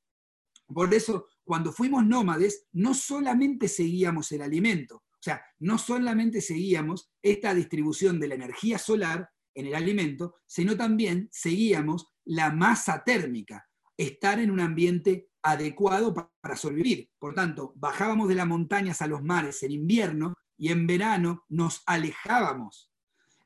Por 0.68 0.94
eso, 0.94 1.26
cuando 1.44 1.74
fuimos 1.74 2.06
nómades, 2.06 2.68
no 2.74 2.94
solamente 2.94 3.68
seguíamos 3.68 4.32
el 4.34 4.44
alimento, 4.44 4.98
o 4.98 5.20
sea, 5.20 5.42
no 5.58 5.80
solamente 5.80 6.42
seguíamos 6.42 7.10
esta 7.24 7.56
distribución 7.56 8.20
de 8.20 8.28
la 8.28 8.36
energía 8.36 8.78
solar 8.78 9.28
en 9.56 9.66
el 9.66 9.74
alimento, 9.74 10.36
sino 10.46 10.78
también 10.78 11.28
seguíamos 11.32 12.06
la 12.24 12.52
masa 12.52 13.04
térmica, 13.04 13.68
estar 13.98 14.40
en 14.40 14.52
un 14.52 14.60
ambiente 14.60 15.32
adecuado 15.42 16.14
para 16.14 16.56
sobrevivir. 16.56 17.10
Por 17.18 17.34
tanto, 17.34 17.74
bajábamos 17.78 18.28
de 18.28 18.36
las 18.36 18.46
montañas 18.46 19.02
a 19.02 19.08
los 19.08 19.24
mares 19.24 19.64
en 19.64 19.72
invierno 19.72 20.36
y 20.58 20.70
en 20.70 20.88
verano 20.88 21.46
nos 21.50 21.84
alejábamos. 21.86 22.92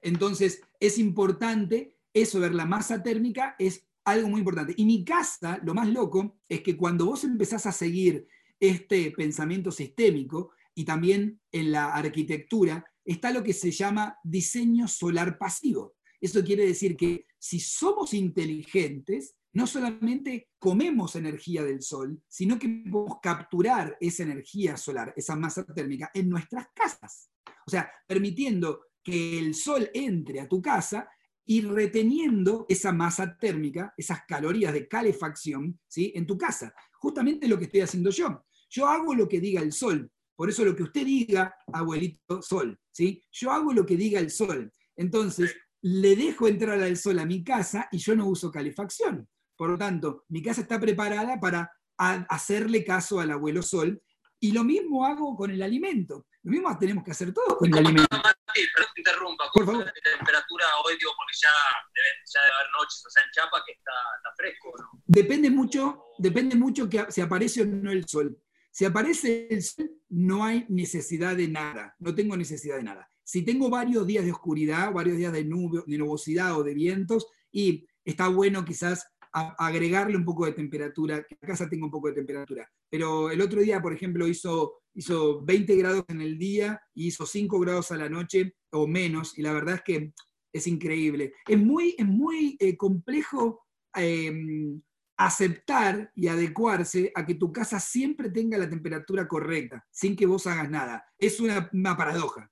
Entonces, 0.02 0.62
es 0.80 0.98
importante 0.98 1.98
eso, 2.14 2.40
ver 2.40 2.54
la 2.54 2.66
masa 2.66 3.02
térmica 3.04 3.56
es 3.60 3.88
algo 4.04 4.30
muy 4.30 4.40
importante. 4.40 4.74
Y 4.76 4.86
mi 4.86 5.06
casa, 5.06 5.60
lo 5.64 5.74
más 5.74 5.88
loco, 5.88 6.40
es 6.50 6.62
que 6.62 6.76
cuando 6.76 7.06
vos 7.06 7.24
empezás 7.24 7.66
a 7.66 7.72
seguir 7.72 8.28
este 8.60 9.12
pensamiento 9.12 9.72
sistémico 9.72 10.52
y 10.76 10.86
también 10.86 11.40
en 11.52 11.72
la 11.72 11.94
arquitectura, 11.94 12.86
está 13.06 13.32
lo 13.32 13.44
que 13.44 13.54
se 13.54 13.72
llama 13.72 14.18
diseño 14.24 14.88
solar 14.88 15.38
pasivo. 15.38 15.96
Eso 16.20 16.44
quiere 16.44 16.66
decir 16.66 16.96
que 16.96 17.26
si 17.40 17.60
somos 17.60 18.14
inteligentes, 18.14 19.36
no 19.54 19.68
solamente 19.68 20.50
comemos 20.58 21.16
energía 21.16 21.64
del 21.64 21.82
sol, 21.82 22.22
sino 22.28 22.58
que 22.58 22.68
podemos 22.90 23.20
capturar 23.22 23.98
esa 24.00 24.24
energía 24.24 24.78
solar, 24.78 25.14
esa 25.16 25.36
masa 25.36 25.66
térmica, 25.66 26.10
en 26.14 26.30
nuestras 26.30 26.68
casas. 26.74 27.32
O 27.66 27.70
sea, 27.70 27.92
permitiendo 28.08 28.82
que 29.04 29.40
el 29.40 29.56
sol 29.56 29.90
entre 29.94 30.40
a 30.40 30.48
tu 30.48 30.62
casa 30.62 31.10
y 31.46 31.62
reteniendo 31.62 32.66
esa 32.70 32.94
masa 32.94 33.38
térmica, 33.38 33.94
esas 33.98 34.26
calorías 34.26 34.74
de 34.74 34.88
calefacción, 34.88 35.80
¿sí? 35.88 36.14
en 36.16 36.26
tu 36.26 36.38
casa. 36.38 36.74
Justamente 36.94 37.48
lo 37.48 37.58
que 37.58 37.66
estoy 37.66 37.82
haciendo 37.82 38.10
yo. 38.12 38.46
Yo 38.70 38.88
hago 38.88 39.14
lo 39.14 39.28
que 39.28 39.42
diga 39.42 39.62
el 39.62 39.74
sol. 39.74 40.10
Por 40.36 40.50
eso 40.50 40.64
lo 40.64 40.76
que 40.76 40.84
usted 40.84 41.06
diga, 41.06 41.54
abuelito 41.72 42.42
sol, 42.42 42.80
¿sí? 42.90 43.22
Yo 43.32 43.52
hago 43.52 43.74
lo 43.74 43.86
que 43.86 43.96
diga 43.96 44.20
el 44.20 44.32
sol. 44.32 44.72
Entonces, 44.96 45.56
le 45.82 46.16
dejo 46.16 46.48
entrar 46.48 46.82
al 46.82 46.98
sol 46.98 47.20
a 47.20 47.26
mi 47.26 47.44
casa 47.44 47.88
y 47.92 47.98
yo 47.98 48.16
no 48.16 48.28
uso 48.28 48.50
calefacción. 48.50 49.28
Por 49.62 49.70
lo 49.70 49.78
tanto, 49.78 50.26
mi 50.30 50.42
casa 50.42 50.62
está 50.62 50.80
preparada 50.80 51.40
para 51.40 51.72
hacerle 51.96 52.84
caso 52.84 53.20
al 53.20 53.30
abuelo 53.30 53.62
sol. 53.62 54.02
Y 54.40 54.54
lo 54.54 54.64
mismo 54.64 55.06
hago 55.06 55.36
con 55.36 55.52
el 55.52 55.62
alimento. 55.62 56.26
Lo 56.42 56.52
mismo 56.52 56.80
tenemos 56.80 57.04
que 57.04 57.12
hacer 57.12 57.32
todos 57.32 57.60
con 57.60 57.72
el 57.72 57.78
alimento. 57.78 58.08
Mati, 58.12 58.62
pero 58.74 58.88
te 58.96 59.02
interrumpa. 59.02 59.52
Por 59.54 59.68
favor. 59.68 59.86
La 59.86 59.94
temperatura 59.94 60.66
hoy, 60.84 60.96
digo, 61.00 61.12
porque 61.16 61.38
ya 61.40 61.50
debe, 61.94 62.08
ya 62.26 62.42
debe 62.42 62.56
haber 62.56 62.72
noches, 62.72 63.06
o 63.06 63.10
sea, 63.12 63.24
en 63.24 63.30
Chapa 63.34 63.64
que 63.64 63.74
está, 63.74 63.92
está 64.18 64.36
fresco, 64.36 64.74
¿no? 64.80 65.04
Depende 65.06 65.52
mucho, 65.52 66.06
depende 66.18 66.56
mucho 66.56 66.90
que 66.90 67.12
se 67.12 67.22
aparece 67.22 67.62
o 67.62 67.66
no 67.68 67.92
el 67.92 68.08
sol. 68.08 68.36
Si 68.72 68.84
aparece 68.84 69.48
el 69.52 69.62
sol, 69.62 69.92
no 70.10 70.44
hay 70.44 70.66
necesidad 70.70 71.36
de 71.36 71.48
nada, 71.48 71.96
no 72.00 72.16
tengo 72.16 72.36
necesidad 72.36 72.78
de 72.78 72.84
nada. 72.84 73.12
Si 73.24 73.46
tengo 73.46 73.70
varios 73.70 74.08
días 74.08 74.26
de 74.26 74.32
oscuridad, 74.32 74.92
varios 74.92 75.18
días 75.18 75.32
de, 75.32 75.46
nube, 75.46 75.84
de 75.86 75.98
nubosidad 76.00 76.58
o 76.58 76.64
de 76.64 76.74
vientos, 76.74 77.28
y 77.52 77.88
está 78.04 78.28
bueno 78.28 78.66
quizás 78.66 79.06
agregarle 79.34 80.18
un 80.18 80.26
poco 80.26 80.46
de 80.46 80.54
temperatura, 80.54 81.24
que 81.24 81.38
la 81.42 81.48
casa 81.48 81.70
tenga 81.70 81.86
un 81.86 81.92
poco 81.92 82.10
de 82.10 82.16
temperatura. 82.16 82.70
Pero 82.90 83.32
el 83.32 83.42
otro 83.42 83.62
día, 83.62 83.82
por 83.82 83.94
ejemplo, 83.94 84.28
hizo, 84.28 84.82
hizo 84.94 85.42
20 85.44 85.76
grados 85.78 86.04
en 86.10 86.22
el 86.22 86.38
día 86.38 86.82
y 86.94 87.08
hizo 87.08 87.26
5 87.26 87.60
grados 87.60 87.92
a 87.92 87.98
la 87.98 88.10
noche 88.10 88.56
o 88.72 88.88
menos, 88.88 89.38
y 89.38 89.42
la 89.42 89.54
verdad 89.54 89.76
es 89.76 89.82
que 89.84 90.14
es 90.54 90.68
increíble. 90.68 91.34
Es 91.48 91.58
muy, 91.58 91.96
es 91.98 92.06
muy 92.06 92.58
eh, 92.60 92.76
complejo 92.76 93.66
em, 93.96 94.82
aceptar 95.18 96.12
y 96.16 96.28
adecuarse 96.28 97.12
a 97.16 97.26
que 97.26 97.36
tu 97.36 97.52
casa 97.54 97.80
siempre 97.80 98.30
tenga 98.30 98.58
la 98.58 98.70
temperatura 98.70 99.28
correcta, 99.28 99.86
sin 99.92 100.16
que 100.16 100.26
vos 100.26 100.48
hagas 100.48 100.70
nada. 100.70 101.06
Es 101.18 101.40
una, 101.40 101.70
paradoja. 101.96 102.52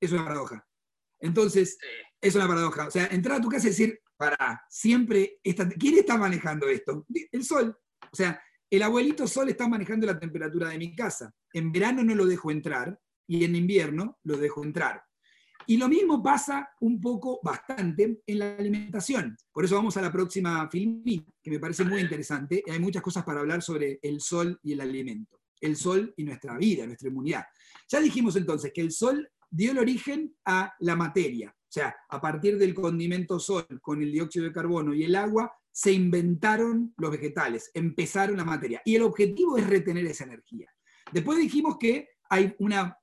Es 0.00 0.12
una 0.12 0.24
paradoja. 0.24 0.66
Entonces, 1.20 1.78
es 2.20 2.34
una 2.34 2.48
paradoja. 2.48 2.88
O 2.88 2.90
sea, 2.90 3.06
entrar 3.06 3.38
a 3.38 3.42
tu 3.42 3.48
casa 3.48 3.66
y 3.66 3.70
decir, 3.70 4.00
para, 4.16 4.64
siempre, 4.68 5.40
está, 5.42 5.68
¿quién 5.68 5.98
está 5.98 6.16
manejando 6.16 6.68
esto? 6.68 7.06
El 7.32 7.44
sol. 7.44 7.76
O 8.12 8.16
sea, 8.16 8.40
el 8.70 8.82
abuelito 8.82 9.26
sol 9.26 9.48
está 9.48 9.68
manejando 9.68 10.06
la 10.06 10.18
temperatura 10.18 10.68
de 10.70 10.78
mi 10.78 10.94
casa. 10.94 11.32
En 11.52 11.70
verano 11.70 12.02
no 12.02 12.14
lo 12.14 12.26
dejo 12.26 12.50
entrar 12.50 12.98
y 13.26 13.44
en 13.44 13.54
invierno 13.54 14.18
lo 14.24 14.36
dejo 14.36 14.64
entrar. 14.64 15.02
Y 15.68 15.78
lo 15.78 15.88
mismo 15.88 16.22
pasa 16.22 16.68
un 16.80 17.00
poco, 17.00 17.40
bastante, 17.42 18.22
en 18.24 18.38
la 18.38 18.56
alimentación. 18.56 19.36
Por 19.52 19.64
eso 19.64 19.74
vamos 19.74 19.96
a 19.96 20.02
la 20.02 20.12
próxima 20.12 20.68
filmina, 20.70 21.24
que 21.42 21.50
me 21.50 21.58
parece 21.58 21.84
muy 21.84 22.00
interesante. 22.00 22.62
Hay 22.70 22.78
muchas 22.78 23.02
cosas 23.02 23.24
para 23.24 23.40
hablar 23.40 23.62
sobre 23.62 23.98
el 24.02 24.20
sol 24.20 24.58
y 24.62 24.74
el 24.74 24.80
alimento. 24.80 25.40
El 25.60 25.74
sol 25.74 26.12
y 26.16 26.22
nuestra 26.22 26.56
vida, 26.56 26.86
nuestra 26.86 27.08
inmunidad. 27.08 27.46
Ya 27.88 28.00
dijimos 28.00 28.36
entonces 28.36 28.72
que 28.72 28.80
el 28.80 28.92
sol 28.92 29.28
dio 29.50 29.72
el 29.72 29.78
origen 29.78 30.36
a 30.44 30.72
la 30.80 30.94
materia. 30.94 31.55
Sea, 31.76 31.94
a 32.08 32.18
partir 32.22 32.56
del 32.56 32.72
condimento 32.72 33.38
sol 33.38 33.66
con 33.82 34.00
el 34.00 34.10
dióxido 34.10 34.46
de 34.46 34.52
carbono 34.52 34.94
y 34.94 35.04
el 35.04 35.14
agua, 35.14 35.52
se 35.70 35.92
inventaron 35.92 36.94
los 36.96 37.10
vegetales, 37.10 37.70
empezaron 37.74 38.38
la 38.38 38.46
materia. 38.46 38.80
Y 38.82 38.94
el 38.94 39.02
objetivo 39.02 39.58
es 39.58 39.66
retener 39.66 40.06
esa 40.06 40.24
energía. 40.24 40.72
Después 41.12 41.36
dijimos 41.36 41.76
que 41.78 42.08
hay 42.30 42.56
una 42.60 42.96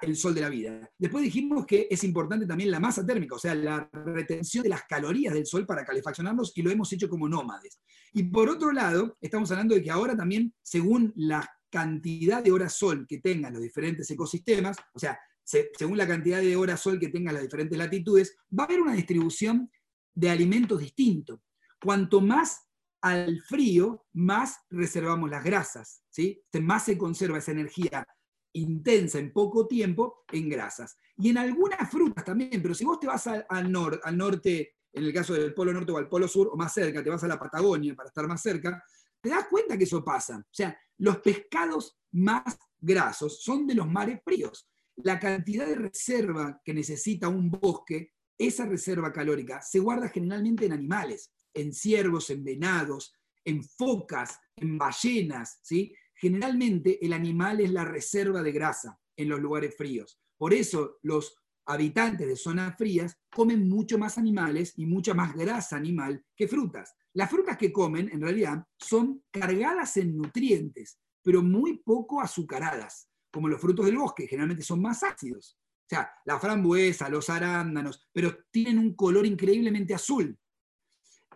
el 0.00 0.16
sol 0.16 0.34
de 0.34 0.40
la 0.40 0.48
vida. 0.48 0.90
Después 0.96 1.22
dijimos 1.22 1.66
que 1.66 1.86
es 1.90 2.02
importante 2.02 2.46
también 2.46 2.70
la 2.70 2.80
masa 2.80 3.04
térmica, 3.04 3.34
o 3.34 3.38
sea, 3.38 3.54
la 3.54 3.90
retención 3.92 4.62
de 4.62 4.70
las 4.70 4.84
calorías 4.84 5.34
del 5.34 5.44
sol 5.44 5.66
para 5.66 5.84
calefaccionarnos 5.84 6.56
y 6.56 6.62
lo 6.62 6.70
hemos 6.70 6.90
hecho 6.90 7.10
como 7.10 7.28
nómades. 7.28 7.78
Y 8.14 8.22
por 8.22 8.48
otro 8.48 8.72
lado, 8.72 9.18
estamos 9.20 9.50
hablando 9.50 9.74
de 9.74 9.82
que 9.82 9.90
ahora 9.90 10.16
también, 10.16 10.54
según 10.62 11.12
la 11.14 11.46
cantidad 11.68 12.42
de 12.42 12.52
horas 12.52 12.72
sol 12.72 13.04
que 13.06 13.18
tengan 13.18 13.52
los 13.52 13.60
diferentes 13.60 14.10
ecosistemas, 14.10 14.78
o 14.94 14.98
sea, 14.98 15.18
según 15.48 15.96
la 15.96 16.06
cantidad 16.06 16.40
de 16.40 16.56
horas 16.56 16.80
sol 16.80 16.98
que 16.98 17.08
tengan 17.08 17.34
las 17.34 17.42
diferentes 17.42 17.78
latitudes, 17.78 18.36
va 18.56 18.64
a 18.64 18.66
haber 18.66 18.82
una 18.82 18.92
distribución 18.92 19.70
de 20.14 20.30
alimentos 20.30 20.80
distinto. 20.80 21.42
Cuanto 21.80 22.20
más 22.20 22.68
al 23.00 23.40
frío, 23.42 24.06
más 24.12 24.58
reservamos 24.68 25.30
las 25.30 25.44
grasas, 25.44 26.02
¿sí? 26.10 26.42
Más 26.60 26.84
se 26.84 26.98
conserva 26.98 27.38
esa 27.38 27.52
energía 27.52 28.06
intensa 28.52 29.18
en 29.18 29.32
poco 29.32 29.66
tiempo 29.66 30.24
en 30.32 30.48
grasas. 30.48 30.96
Y 31.16 31.30
en 31.30 31.38
algunas 31.38 31.90
frutas 31.90 32.24
también, 32.24 32.60
pero 32.60 32.74
si 32.74 32.84
vos 32.84 32.98
te 32.98 33.06
vas 33.06 33.26
al, 33.26 33.46
al 33.48 34.18
norte, 34.18 34.74
en 34.92 35.04
el 35.04 35.12
caso 35.12 35.34
del 35.34 35.54
Polo 35.54 35.72
Norte 35.72 35.92
o 35.92 35.98
al 35.98 36.08
Polo 36.08 36.28
Sur, 36.28 36.50
o 36.52 36.56
más 36.56 36.74
cerca, 36.74 37.02
te 37.02 37.10
vas 37.10 37.22
a 37.24 37.28
la 37.28 37.38
Patagonia 37.38 37.94
para 37.94 38.08
estar 38.08 38.26
más 38.26 38.42
cerca, 38.42 38.82
te 39.20 39.30
das 39.30 39.46
cuenta 39.48 39.78
que 39.78 39.84
eso 39.84 40.04
pasa. 40.04 40.38
O 40.38 40.50
sea, 40.50 40.76
los 40.98 41.18
pescados 41.18 41.98
más 42.12 42.58
grasos 42.78 43.42
son 43.42 43.66
de 43.66 43.74
los 43.74 43.88
mares 43.88 44.20
fríos. 44.24 44.68
La 45.02 45.18
cantidad 45.18 45.66
de 45.66 45.76
reserva 45.76 46.60
que 46.64 46.74
necesita 46.74 47.28
un 47.28 47.50
bosque, 47.50 48.12
esa 48.36 48.66
reserva 48.66 49.12
calórica, 49.12 49.62
se 49.62 49.78
guarda 49.78 50.08
generalmente 50.08 50.66
en 50.66 50.72
animales, 50.72 51.32
en 51.54 51.72
ciervos, 51.72 52.30
en 52.30 52.42
venados, 52.42 53.12
en 53.44 53.62
focas, 53.62 54.38
en 54.56 54.76
ballenas, 54.76 55.60
¿sí? 55.62 55.94
generalmente 56.14 57.04
el 57.04 57.12
animal 57.12 57.60
es 57.60 57.70
la 57.70 57.84
reserva 57.84 58.42
de 58.42 58.52
grasa 58.52 58.98
en 59.16 59.28
los 59.28 59.40
lugares 59.40 59.76
fríos. 59.76 60.20
Por 60.36 60.52
eso 60.52 60.98
los 61.02 61.36
habitantes 61.66 62.26
de 62.26 62.36
zonas 62.36 62.76
frías 62.76 63.16
comen 63.30 63.68
mucho 63.68 63.98
más 63.98 64.18
animales 64.18 64.72
y 64.76 64.86
mucha 64.86 65.14
más 65.14 65.34
grasa 65.34 65.76
animal 65.76 66.24
que 66.34 66.48
frutas. 66.48 66.94
Las 67.12 67.30
frutas 67.30 67.56
que 67.56 67.72
comen, 67.72 68.08
en 68.12 68.20
realidad, 68.20 68.64
son 68.78 69.22
cargadas 69.30 69.96
en 69.96 70.16
nutrientes, 70.16 70.98
pero 71.22 71.42
muy 71.42 71.78
poco 71.78 72.20
azucaradas, 72.20 73.10
como 73.30 73.48
los 73.48 73.60
frutos 73.60 73.86
del 73.86 73.96
bosque, 73.96 74.26
generalmente 74.26 74.62
son 74.62 74.80
más 74.80 75.02
ácidos. 75.02 75.58
O 75.58 75.88
sea, 75.88 76.10
la 76.26 76.38
frambuesa, 76.38 77.08
los 77.08 77.30
arándanos, 77.30 78.06
pero 78.12 78.36
tienen 78.50 78.78
un 78.78 78.94
color 78.94 79.24
increíblemente 79.24 79.94
azul. 79.94 80.38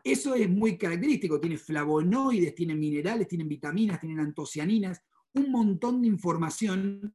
Eso 0.04 0.34
es 0.34 0.48
muy 0.48 0.76
característico, 0.76 1.40
tiene 1.40 1.56
flavonoides, 1.56 2.54
tiene 2.54 2.74
minerales, 2.74 3.28
tienen 3.28 3.48
vitaminas, 3.48 4.00
tienen 4.00 4.20
antocianinas, 4.20 5.00
un 5.34 5.50
montón 5.50 6.02
de 6.02 6.08
información, 6.08 7.14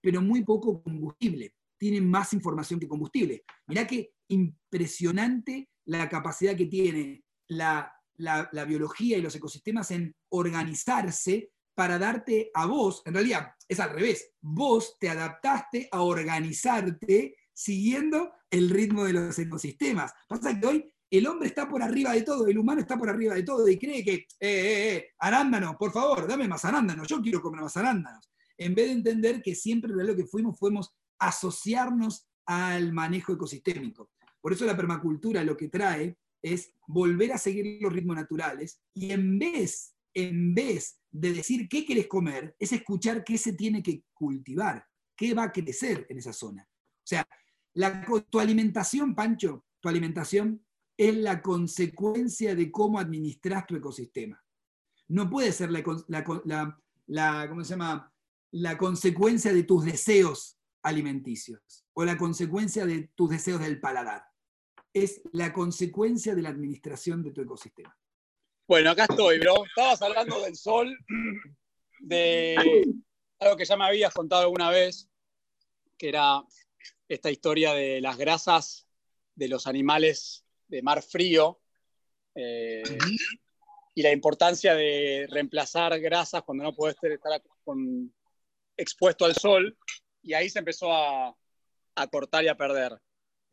pero 0.00 0.20
muy 0.20 0.44
poco 0.44 0.82
combustible. 0.82 1.54
Tienen 1.78 2.10
más 2.10 2.32
información 2.32 2.80
que 2.80 2.88
combustible. 2.88 3.44
Mirá 3.68 3.86
qué 3.86 4.10
impresionante 4.28 5.70
la 5.86 6.08
capacidad 6.08 6.56
que 6.56 6.66
tiene 6.66 7.24
la, 7.46 7.90
la 8.16 8.64
biología 8.66 9.16
y 9.16 9.22
los 9.22 9.34
ecosistemas 9.36 9.90
en 9.92 10.14
organizarse 10.30 11.52
para 11.78 11.96
darte 11.96 12.50
a 12.54 12.66
vos, 12.66 13.02
en 13.04 13.14
realidad 13.14 13.52
es 13.68 13.78
al 13.78 13.90
revés, 13.90 14.32
vos 14.40 14.96
te 14.98 15.08
adaptaste 15.10 15.88
a 15.92 16.02
organizarte 16.02 17.36
siguiendo 17.52 18.32
el 18.50 18.68
ritmo 18.68 19.04
de 19.04 19.12
los 19.12 19.38
ecosistemas. 19.38 20.12
Pasa 20.26 20.58
que 20.58 20.66
hoy 20.66 20.92
el 21.08 21.24
hombre 21.28 21.46
está 21.46 21.68
por 21.68 21.80
arriba 21.80 22.14
de 22.14 22.22
todo, 22.22 22.48
el 22.48 22.58
humano 22.58 22.80
está 22.80 22.98
por 22.98 23.08
arriba 23.08 23.36
de 23.36 23.44
todo 23.44 23.68
y 23.68 23.78
cree 23.78 24.02
que, 24.02 24.14
eh, 24.14 24.26
eh, 24.40 24.96
eh, 24.96 25.10
arándanos, 25.20 25.76
por 25.76 25.92
favor, 25.92 26.26
dame 26.26 26.48
más 26.48 26.64
arándanos, 26.64 27.06
yo 27.06 27.22
quiero 27.22 27.40
comer 27.40 27.60
más 27.60 27.76
arándanos. 27.76 28.28
En 28.56 28.74
vez 28.74 28.86
de 28.86 28.94
entender 28.94 29.40
que 29.40 29.54
siempre 29.54 29.92
lo 29.92 30.16
que 30.16 30.26
fuimos, 30.26 30.58
fuimos 30.58 30.92
asociarnos 31.20 32.26
al 32.44 32.92
manejo 32.92 33.34
ecosistémico. 33.34 34.10
Por 34.40 34.52
eso 34.52 34.64
la 34.64 34.76
permacultura 34.76 35.44
lo 35.44 35.56
que 35.56 35.68
trae 35.68 36.18
es 36.42 36.72
volver 36.88 37.34
a 37.34 37.38
seguir 37.38 37.78
los 37.80 37.92
ritmos 37.92 38.16
naturales 38.16 38.80
y 38.94 39.12
en 39.12 39.38
vez, 39.38 39.94
en 40.14 40.54
vez 40.54 41.00
de 41.10 41.32
decir 41.32 41.68
qué 41.68 41.84
querés 41.84 42.06
comer, 42.06 42.54
es 42.58 42.72
escuchar 42.72 43.24
qué 43.24 43.38
se 43.38 43.52
tiene 43.52 43.82
que 43.82 44.04
cultivar, 44.12 44.84
qué 45.16 45.34
va 45.34 45.44
a 45.44 45.52
crecer 45.52 46.06
en 46.08 46.18
esa 46.18 46.32
zona. 46.32 46.62
O 46.62 47.06
sea, 47.06 47.26
la, 47.74 48.04
tu 48.28 48.40
alimentación, 48.40 49.14
Pancho, 49.14 49.64
tu 49.80 49.88
alimentación 49.88 50.64
es 50.96 51.16
la 51.16 51.40
consecuencia 51.40 52.54
de 52.54 52.70
cómo 52.70 52.98
administras 52.98 53.66
tu 53.66 53.76
ecosistema. 53.76 54.42
No 55.08 55.30
puede 55.30 55.52
ser 55.52 55.70
la, 55.70 57.48
¿cómo 57.48 57.64
se 57.64 57.70
llama? 57.70 58.12
la 58.50 58.78
consecuencia 58.78 59.52
de 59.52 59.62
tus 59.62 59.84
deseos 59.84 60.58
alimenticios 60.82 61.84
o 61.92 62.04
la 62.04 62.16
consecuencia 62.16 62.86
de 62.86 63.10
tus 63.14 63.30
deseos 63.30 63.60
del 63.60 63.80
paladar. 63.80 64.24
Es 64.92 65.20
la 65.32 65.52
consecuencia 65.52 66.34
de 66.34 66.42
la 66.42 66.48
administración 66.48 67.22
de 67.22 67.30
tu 67.30 67.42
ecosistema. 67.42 67.94
Bueno, 68.68 68.90
acá 68.90 69.06
estoy, 69.08 69.38
bro. 69.38 69.64
Estabas 69.64 70.02
hablando 70.02 70.42
del 70.42 70.54
sol, 70.54 70.94
de 72.00 72.84
algo 73.38 73.56
que 73.56 73.64
ya 73.64 73.78
me 73.78 73.86
habías 73.86 74.12
contado 74.12 74.42
alguna 74.42 74.68
vez, 74.68 75.08
que 75.96 76.10
era 76.10 76.42
esta 77.08 77.30
historia 77.30 77.72
de 77.72 78.02
las 78.02 78.18
grasas 78.18 78.86
de 79.34 79.48
los 79.48 79.66
animales 79.66 80.44
de 80.66 80.82
mar 80.82 81.02
frío 81.02 81.62
eh, 82.34 82.82
y 83.94 84.02
la 84.02 84.12
importancia 84.12 84.74
de 84.74 85.26
reemplazar 85.30 85.98
grasas 85.98 86.42
cuando 86.42 86.64
no 86.64 86.74
puedes 86.74 86.96
estar 87.02 87.42
expuesto 88.76 89.24
al 89.24 89.34
sol. 89.34 89.78
Y 90.22 90.34
ahí 90.34 90.50
se 90.50 90.58
empezó 90.58 90.92
a 90.92 91.34
cortar 92.10 92.44
y 92.44 92.48
a 92.48 92.56
perder. 92.58 93.00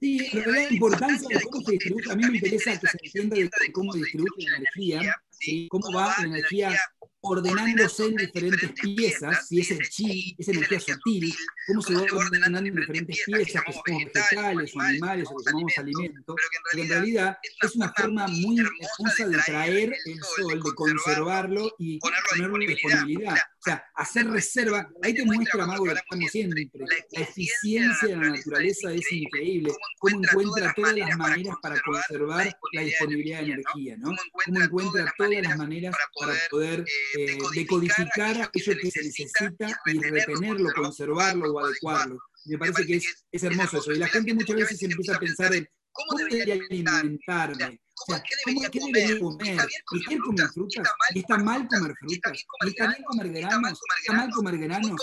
Sí, 0.05 0.19
realidad 0.33 0.67
la 0.69 0.73
importancia 0.73 1.35
de 1.35 1.43
cómo 1.45 1.65
se 1.65 1.71
distribuye, 1.71 2.11
a 2.11 2.15
mí 2.15 2.23
me 2.29 2.37
interesa 2.37 2.79
que 2.79 3.09
se 3.09 3.21
entienda 3.21 3.57
de 3.59 3.71
cómo 3.71 3.91
distribuye 3.91 4.47
la 4.51 4.57
energía, 4.57 5.15
¿sí? 5.39 5.67
cómo 5.69 5.91
va 5.93 6.15
la 6.19 6.25
energía 6.25 6.79
ordenándose 7.25 8.05
en 8.05 8.15
diferentes 8.15 8.71
piezas, 8.73 9.47
si 9.47 9.59
es 9.59 9.71
el 9.71 9.89
chi, 9.89 10.35
esa 10.37 10.51
energía 10.51 10.79
sutil, 10.79 11.33
cómo 11.67 11.81
se 11.81 11.95
va 11.95 12.03
ordenando 12.13 12.59
en 12.59 12.75
diferentes 12.75 13.19
piezas, 13.25 13.63
que 13.63 13.71
somos 13.71 13.81
vegetales 13.85 14.75
o 14.75 14.81
animales 14.81 15.27
o 15.29 15.35
que 15.35 15.43
llamamos 15.45 15.77
alimentos, 15.77 16.35
pero 16.71 16.83
en 16.83 16.89
realidad 16.89 17.37
es 17.61 17.75
una 17.75 17.91
forma 17.93 18.27
muy 18.27 18.59
hermosa 18.59 19.27
de 19.27 19.37
traer 19.45 19.93
el 20.05 20.19
sol, 20.35 20.61
de 20.63 20.73
conservarlo 20.75 21.71
y 21.79 21.99
ponerlo 21.99 22.61
en 22.61 22.67
disponibilidad. 22.67 23.35
O 23.35 23.63
sea, 23.65 23.83
hacer 23.95 24.27
reserva, 24.27 24.87
ahí 25.01 25.15
te 25.15 25.25
muestra, 25.25 25.65
Mago, 25.65 25.87
lo 25.87 25.93
que 25.93 25.99
estamos 25.99 26.31
siempre. 26.31 26.69
La 27.11 27.21
eficiencia 27.21 28.09
de 28.09 28.15
la 28.15 28.29
naturaleza 28.29 28.93
es 28.93 29.11
increíble. 29.11 29.73
Cómo 29.97 30.21
encuentra 30.23 30.71
todas 30.75 30.95
las 30.95 31.17
maneras 31.17 31.55
para 31.63 31.81
conservar 31.81 32.55
la 32.73 32.81
disponibilidad 32.81 33.39
de 33.39 33.53
energía, 33.53 33.97
¿no? 33.97 34.11
Cómo 34.45 34.61
encuentra 34.61 35.11
todas 35.17 35.24
las 35.29 35.57
maneras 35.57 35.95
para 36.19 36.33
poder 36.49 36.85
eh, 37.17 37.37
decodificar 37.53 38.41
aquello 38.41 38.73
que 38.81 38.91
se 38.91 39.03
necesita 39.03 39.79
y 39.85 39.99
retenerlo, 39.99 40.69
conservarlo 40.73 41.53
o 41.53 41.59
adecuarlo. 41.59 42.19
Me 42.45 42.57
parece 42.57 42.85
que 42.85 42.95
es, 42.97 43.25
es 43.31 43.43
hermoso 43.43 43.79
eso. 43.79 43.91
Y 43.91 43.97
la 43.97 44.07
gente 44.07 44.33
muchas 44.33 44.55
veces 44.55 44.81
empieza 44.83 45.15
a 45.15 45.19
pensar 45.19 45.53
en 45.53 45.67
cómo 45.91 46.19
debería 46.19 46.55
alimentarme. 46.55 47.79
O 47.97 48.11
sea, 48.11 48.23
¿cómo, 48.43 48.61
¿qué 48.71 48.79
debería 48.79 49.19
comer? 49.19 49.67
¿Y 49.91 50.05
qué 50.05 50.17
comer 50.17 50.47
frutas? 50.49 50.87
¿Y 51.13 51.19
está 51.19 51.37
mal 51.37 51.67
comer 51.67 51.95
frutas? 51.99 52.45
¿Y 52.65 52.67
está 52.67 52.87
bien 52.87 53.03
comer 53.03 53.29
granos? 53.29 53.79
¿Está 53.99 54.13
mal 54.13 54.29
comer 54.31 54.57
granos? 54.57 54.87
Y 54.87 54.89
muy 54.89 54.97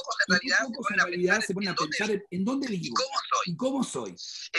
pocos 0.73 0.91
en 0.91 0.99
realidad 0.99 1.41
se 1.41 1.55
ponen 1.55 1.71
a 1.71 1.75
pensar 1.75 2.11
en, 2.11 2.23
en 2.31 2.45
dónde 2.45 2.69
vivo 2.69 2.95
y 3.47 3.57
cómo 3.57 3.83
soy. 3.83 4.15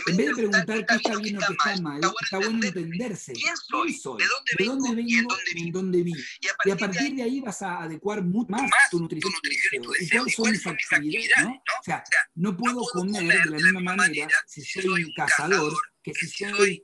En 0.08 0.18
vez 0.18 0.28
de 0.28 0.34
preguntar 0.34 0.86
qué 0.86 0.96
está 0.96 1.16
bien 1.18 1.38
o 1.38 1.40
qué 1.40 1.54
está 1.54 1.82
mal, 1.82 2.02
está 2.22 2.38
bueno 2.40 2.66
entenderse. 2.66 3.34
¿Quién 3.34 3.56
soy? 3.58 3.94
¿De 4.58 4.66
dónde 4.66 4.96
vengo 4.96 5.36
y 5.56 5.62
en 5.62 5.72
dónde 5.72 6.04
vivo? 6.04 6.18
Y 6.66 6.72
a 6.72 6.78
partir 6.78 7.16
de 7.16 7.24
ahí 7.24 7.40
vas 7.40 7.62
a 7.62 7.84
adecuar 7.84 8.24
mucho 8.24 8.52
más 8.52 8.70
tu 8.90 9.00
nutrición 9.00 9.32
y 10.00 10.10
cuáles 10.10 10.36
son 10.36 10.52
mis 10.52 10.66
actividades, 10.94 11.32
¿no? 11.44 11.52
O 11.52 11.84
sea, 11.84 12.04
no 12.36 12.56
puedo 12.58 12.82
comer 12.94 13.44
de 13.44 13.50
la 13.50 13.58
misma 13.58 13.96
manera 13.96 14.30
si 14.48 14.64
soy 14.64 15.04
un 15.04 15.14
cazador 15.16 15.74
que 16.02 16.14
si 16.14 16.28
soy 16.28 16.84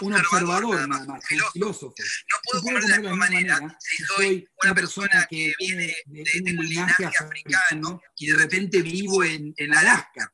un 0.00 0.14
observador 0.14 0.74
nada 0.74 0.86
más, 0.86 1.06
un 1.08 1.20
filósofo. 1.52 1.94
No 1.98 2.38
puedo 2.44 2.62
comer 2.62 2.82
de 2.82 2.88
la 2.88 2.98
misma 2.98 3.16
manera 3.16 3.78
si 3.80 4.04
soy 4.04 4.48
una 4.62 4.74
persona 4.74 5.26
que 5.28 5.52
viene 5.58 5.96
de 6.06 6.42
un 6.58 6.66
linaje 6.66 7.04
africano 7.06 8.00
y 8.16 8.26
de 8.26 8.36
repente 8.36 8.82
vivo 8.82 9.24
en, 9.24 9.54
en 9.56 9.74
Alaska. 9.74 10.32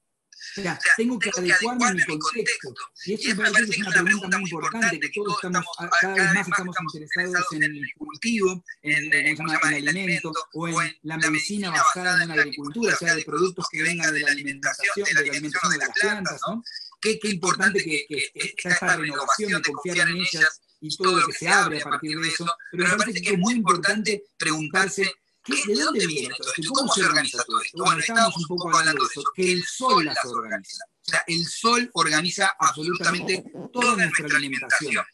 O 0.59 0.61
sea, 0.61 0.78
tengo 0.97 1.18
que 1.18 1.30
adecuarme 1.30 1.87
a 1.87 1.94
mi 1.94 2.02
contexto. 2.04 2.75
Y 3.06 3.14
eso 3.14 3.37
me 3.37 3.50
parece 3.50 3.73
que 3.73 3.80
es 3.80 3.87
una 3.87 4.04
pregunta 4.04 4.38
muy 4.38 4.50
importante, 4.50 5.00
que 5.00 5.09
todos 5.11 5.35
estamos, 5.37 5.64
cada 6.00 6.14
vez 6.14 6.35
más 6.35 6.49
estamos 6.49 6.76
interesados 6.94 7.47
en 7.52 7.62
el 7.62 7.80
cultivo, 7.97 8.64
en, 8.82 9.14
en, 9.14 9.26
en 9.28 9.73
el 9.75 9.88
alimento, 9.88 10.32
o 10.54 10.68
en 10.68 10.94
la 11.02 11.16
medicina 11.16 11.71
basada 11.71 12.23
en 12.23 12.28
la 12.28 12.35
agricultura, 12.35 12.94
o 12.94 12.99
sea, 12.99 13.14
de 13.14 13.25
productos 13.25 13.66
que 13.71 13.82
vengan 13.82 14.12
de 14.12 14.21
la 14.21 14.30
alimentación, 14.30 15.06
de 15.06 15.14
la 15.14 15.21
alimentación 15.21 15.73
de 15.73 15.78
las 15.78 15.90
plantas, 16.00 16.40
¿no? 16.47 16.62
Qué, 17.02 17.18
qué 17.18 17.28
importante 17.28 17.82
que, 17.82 18.06
que, 18.09 18.54
sea 18.56 18.73
esta 18.73 18.97
renovación 18.97 19.60
de 19.60 19.73
confiar 19.73 20.08
en 20.08 20.17
ellas 20.17 20.60
y 20.80 20.97
todo 20.97 21.21
lo 21.21 21.26
que 21.26 21.32
se 21.32 21.49
abre 21.49 21.82
a 21.82 21.84
partir 21.84 22.19
de 22.19 22.28
eso, 22.28 22.47
pero 22.71 22.88
me 22.88 22.97
parece 22.97 23.21
que 23.21 23.30
es 23.30 23.38
muy 23.38 23.54
importante 23.54 24.25
preguntarse 24.38 25.12
¿Qué, 25.45 25.54
¿De 25.67 25.75
dónde 25.75 26.06
viene 26.06 26.34
todo 26.36 26.49
esto? 26.49 26.62
¿Y 26.62 26.67
cómo 26.67 26.93
se 26.93 27.04
organiza 27.04 27.43
todo 27.45 27.60
esto? 27.60 27.84
Bueno, 27.84 27.99
estábamos 27.99 28.36
un 28.36 28.47
poco 28.47 28.76
hablando 28.76 29.02
de 29.02 29.08
eso, 29.10 29.25
que 29.34 29.52
el 29.52 29.65
sol 29.65 30.04
las 30.04 30.25
organiza. 30.25 30.84
O 30.84 31.10
sea, 31.10 31.25
el 31.26 31.45
sol 31.45 31.91
organiza 31.95 32.54
absolutamente 32.58 33.45
toda 33.73 33.97
nuestra 33.97 34.36
alimentación. 34.36 35.04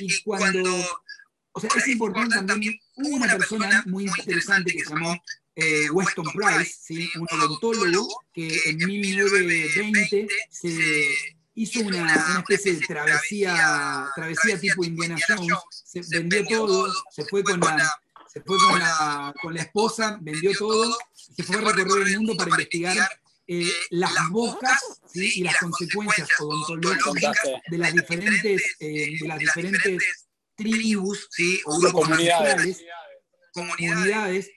Y 0.00 0.22
cuando, 0.22 0.64
o 1.52 1.60
sea, 1.60 1.70
es 1.76 1.88
importante 1.88 2.42
también, 2.42 2.76
hubo 2.96 3.16
una 3.16 3.36
persona 3.36 3.84
muy 3.86 4.06
interesante 4.06 4.72
que 4.72 4.82
se 4.82 4.90
llamó 4.90 5.16
eh, 5.56 5.90
Weston 5.90 6.26
Price, 6.32 6.76
¿sí? 6.82 7.10
un 7.16 7.26
odontólogo 7.30 8.24
que 8.32 8.46
en 8.66 8.76
1920 8.76 10.28
se 10.50 11.14
hizo 11.54 11.80
una, 11.80 12.02
una, 12.02 12.38
especie 12.40 12.74
de 12.74 12.86
travesía, 12.86 14.06
travesía 14.14 14.60
tipo 14.60 14.84
Indiana 14.84 15.16
Jones, 15.26 15.54
se 15.70 16.02
vendió 16.10 16.44
todo, 16.46 16.92
se 17.10 17.24
fue 17.24 17.42
con 17.42 17.58
la 17.60 17.90
se 18.36 18.42
fue 18.42 18.58
con 18.58 18.78
la, 18.78 19.34
con 19.40 19.54
la 19.54 19.62
esposa, 19.62 20.18
vendió 20.20 20.52
todo, 20.58 20.94
se 21.14 21.42
fue 21.42 21.56
a 21.56 21.72
recorrer 21.72 22.06
el 22.08 22.18
mundo 22.18 22.36
para 22.36 22.50
investigar 22.50 23.08
eh, 23.46 23.72
las 23.90 24.12
bocas 24.30 25.00
¿sí? 25.06 25.32
y 25.36 25.42
las 25.42 25.56
consecuencias 25.56 26.28
odontológicas 26.38 27.34
de 27.70 27.78
las 27.78 27.94
diferentes, 27.94 28.76
eh, 28.80 29.16
de 29.18 29.26
las 29.26 29.38
diferentes 29.38 30.26
tribus 30.54 31.28
¿sí? 31.30 31.60
o 31.64 31.78
grupos 31.78 32.08
comunidades, 33.54 34.50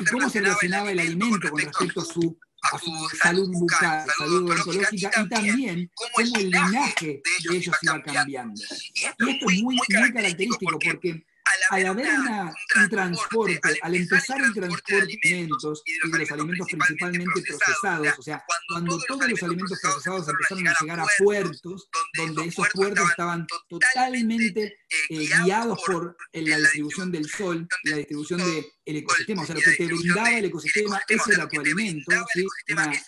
y 0.00 0.04
cómo 0.06 0.28
se 0.30 0.40
relacionaba 0.40 0.90
el 0.90 1.00
alimento 1.00 1.50
con 1.50 1.60
respecto 1.60 2.00
a 2.00 2.04
su, 2.04 2.38
a 2.72 2.78
su 2.78 3.16
salud 3.16 3.48
bucal, 3.52 4.06
salud 4.18 4.50
odontológica, 4.50 5.10
y 5.22 5.28
también 5.28 5.90
cómo 5.94 6.26
el 6.26 6.50
linaje 6.50 7.22
de 7.48 7.56
ellos 7.56 7.76
iba 7.82 8.02
cambiando. 8.02 8.60
Y 8.94 9.04
esto 9.04 9.26
es 9.28 9.62
muy, 9.62 9.76
muy 9.76 10.12
característico 10.12 10.78
porque 10.78 11.24
al 11.70 11.86
haber 11.86 12.06
una, 12.06 12.54
un 12.76 12.88
transporte, 12.88 13.60
al 13.82 13.94
empezar 13.94 14.40
el 14.40 14.52
transporte 14.52 14.94
de 14.94 15.02
alimentos 15.02 15.82
y 15.84 16.10
de 16.10 16.18
los 16.18 16.30
alimentos 16.30 16.66
principalmente 16.68 17.42
procesados, 17.42 18.18
o 18.18 18.22
sea, 18.22 18.44
cuando 18.68 18.98
todos 19.06 19.28
los 19.28 19.42
alimentos 19.42 19.78
procesados 19.80 20.28
empezaron 20.28 20.68
a 20.68 20.74
llegar 20.80 21.00
a 21.00 21.06
puertos, 21.18 21.88
donde 22.14 22.46
esos 22.46 22.68
puertos 22.72 23.10
estaban 23.10 23.46
totalmente 23.68 24.78
eh, 25.10 25.28
guiados 25.44 25.78
por 25.86 26.16
la 26.32 26.58
distribución 26.58 27.10
del 27.10 27.28
sol 27.28 27.66
la 27.84 27.96
distribución 27.96 28.40
del 28.40 28.96
ecosistema, 28.96 29.42
o 29.42 29.46
sea, 29.46 29.54
lo 29.54 29.60
que 29.60 29.72
te 29.72 29.86
brindaba 29.86 30.38
el 30.38 30.44
ecosistema, 30.44 31.00
ese 31.08 31.32
era 31.32 31.48
tu 31.48 31.60
alimento, 31.60 32.12
¿sí? 32.32 32.46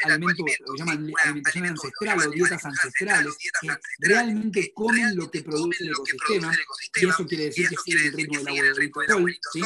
alimento, 0.04 0.44
lo 0.66 0.72
que 0.72 0.78
llaman 0.78 1.12
alimentación 1.24 1.66
ancestral 1.66 2.18
o 2.26 2.30
dietas 2.30 2.64
ancestrales, 2.64 3.34
que 3.60 3.68
realmente 4.00 4.72
comen 4.74 5.16
lo 5.16 5.30
que 5.30 5.42
produce 5.42 5.84
el 5.84 5.90
ecosistema, 5.90 6.52
y 6.96 7.06
eso 7.06 7.26
quiere 7.26 7.44
decir 7.44 7.68
que 7.68 7.76
siguen 7.84 8.06
el 8.06 8.12
ritmo 8.12 8.38
del 8.38 8.48
agua 8.48 8.62
del 8.62 8.92
sol, 9.08 9.38
¿sí? 9.52 9.62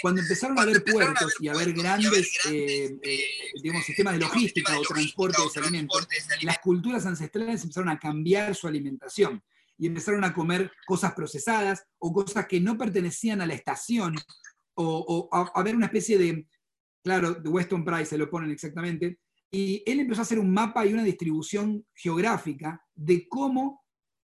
Cuando 0.00 0.22
empezaron 0.22 0.58
a 0.58 0.62
haber 0.62 0.82
puertos 0.82 1.34
y 1.40 1.48
a 1.48 1.52
haber 1.52 1.72
grandes 1.72 2.38
eh, 2.50 2.96
eh, 3.02 3.24
digamos, 3.62 3.84
sistemas 3.84 4.14
de 4.14 4.20
logística 4.20 4.78
o 4.78 4.82
transporte 4.82 5.40
de 5.54 5.60
alimentos, 5.60 6.08
las 6.42 6.58
culturas 6.58 7.06
ancestrales 7.06 7.62
empezaron 7.62 7.90
a 7.90 7.98
cambiar 7.98 8.54
su 8.54 8.66
alimentación 8.66 9.42
y 9.78 9.86
empezaron 9.86 10.24
a 10.24 10.32
comer 10.32 10.70
cosas 10.86 11.14
procesadas 11.14 11.84
o 11.98 12.12
cosas 12.12 12.46
que 12.46 12.60
no 12.60 12.78
pertenecían 12.78 13.40
a 13.40 13.46
la 13.46 13.54
estación 13.54 14.14
o, 14.76 15.28
a, 15.32 15.62
ver 15.62 15.76
una 15.76 15.86
especie 15.86 16.18
de, 16.18 16.46
claro, 17.02 17.34
de 17.34 17.48
Weston 17.48 17.84
Price 17.84 18.06
se 18.06 18.18
lo 18.18 18.28
ponen 18.28 18.50
exactamente, 18.50 19.18
y 19.50 19.82
él 19.86 20.00
empezó 20.00 20.20
a 20.20 20.22
hacer 20.22 20.38
un 20.38 20.52
mapa 20.52 20.84
y 20.84 20.92
una 20.92 21.04
distribución 21.04 21.86
geográfica 21.94 22.84
de 22.94 23.28
cómo 23.28 23.84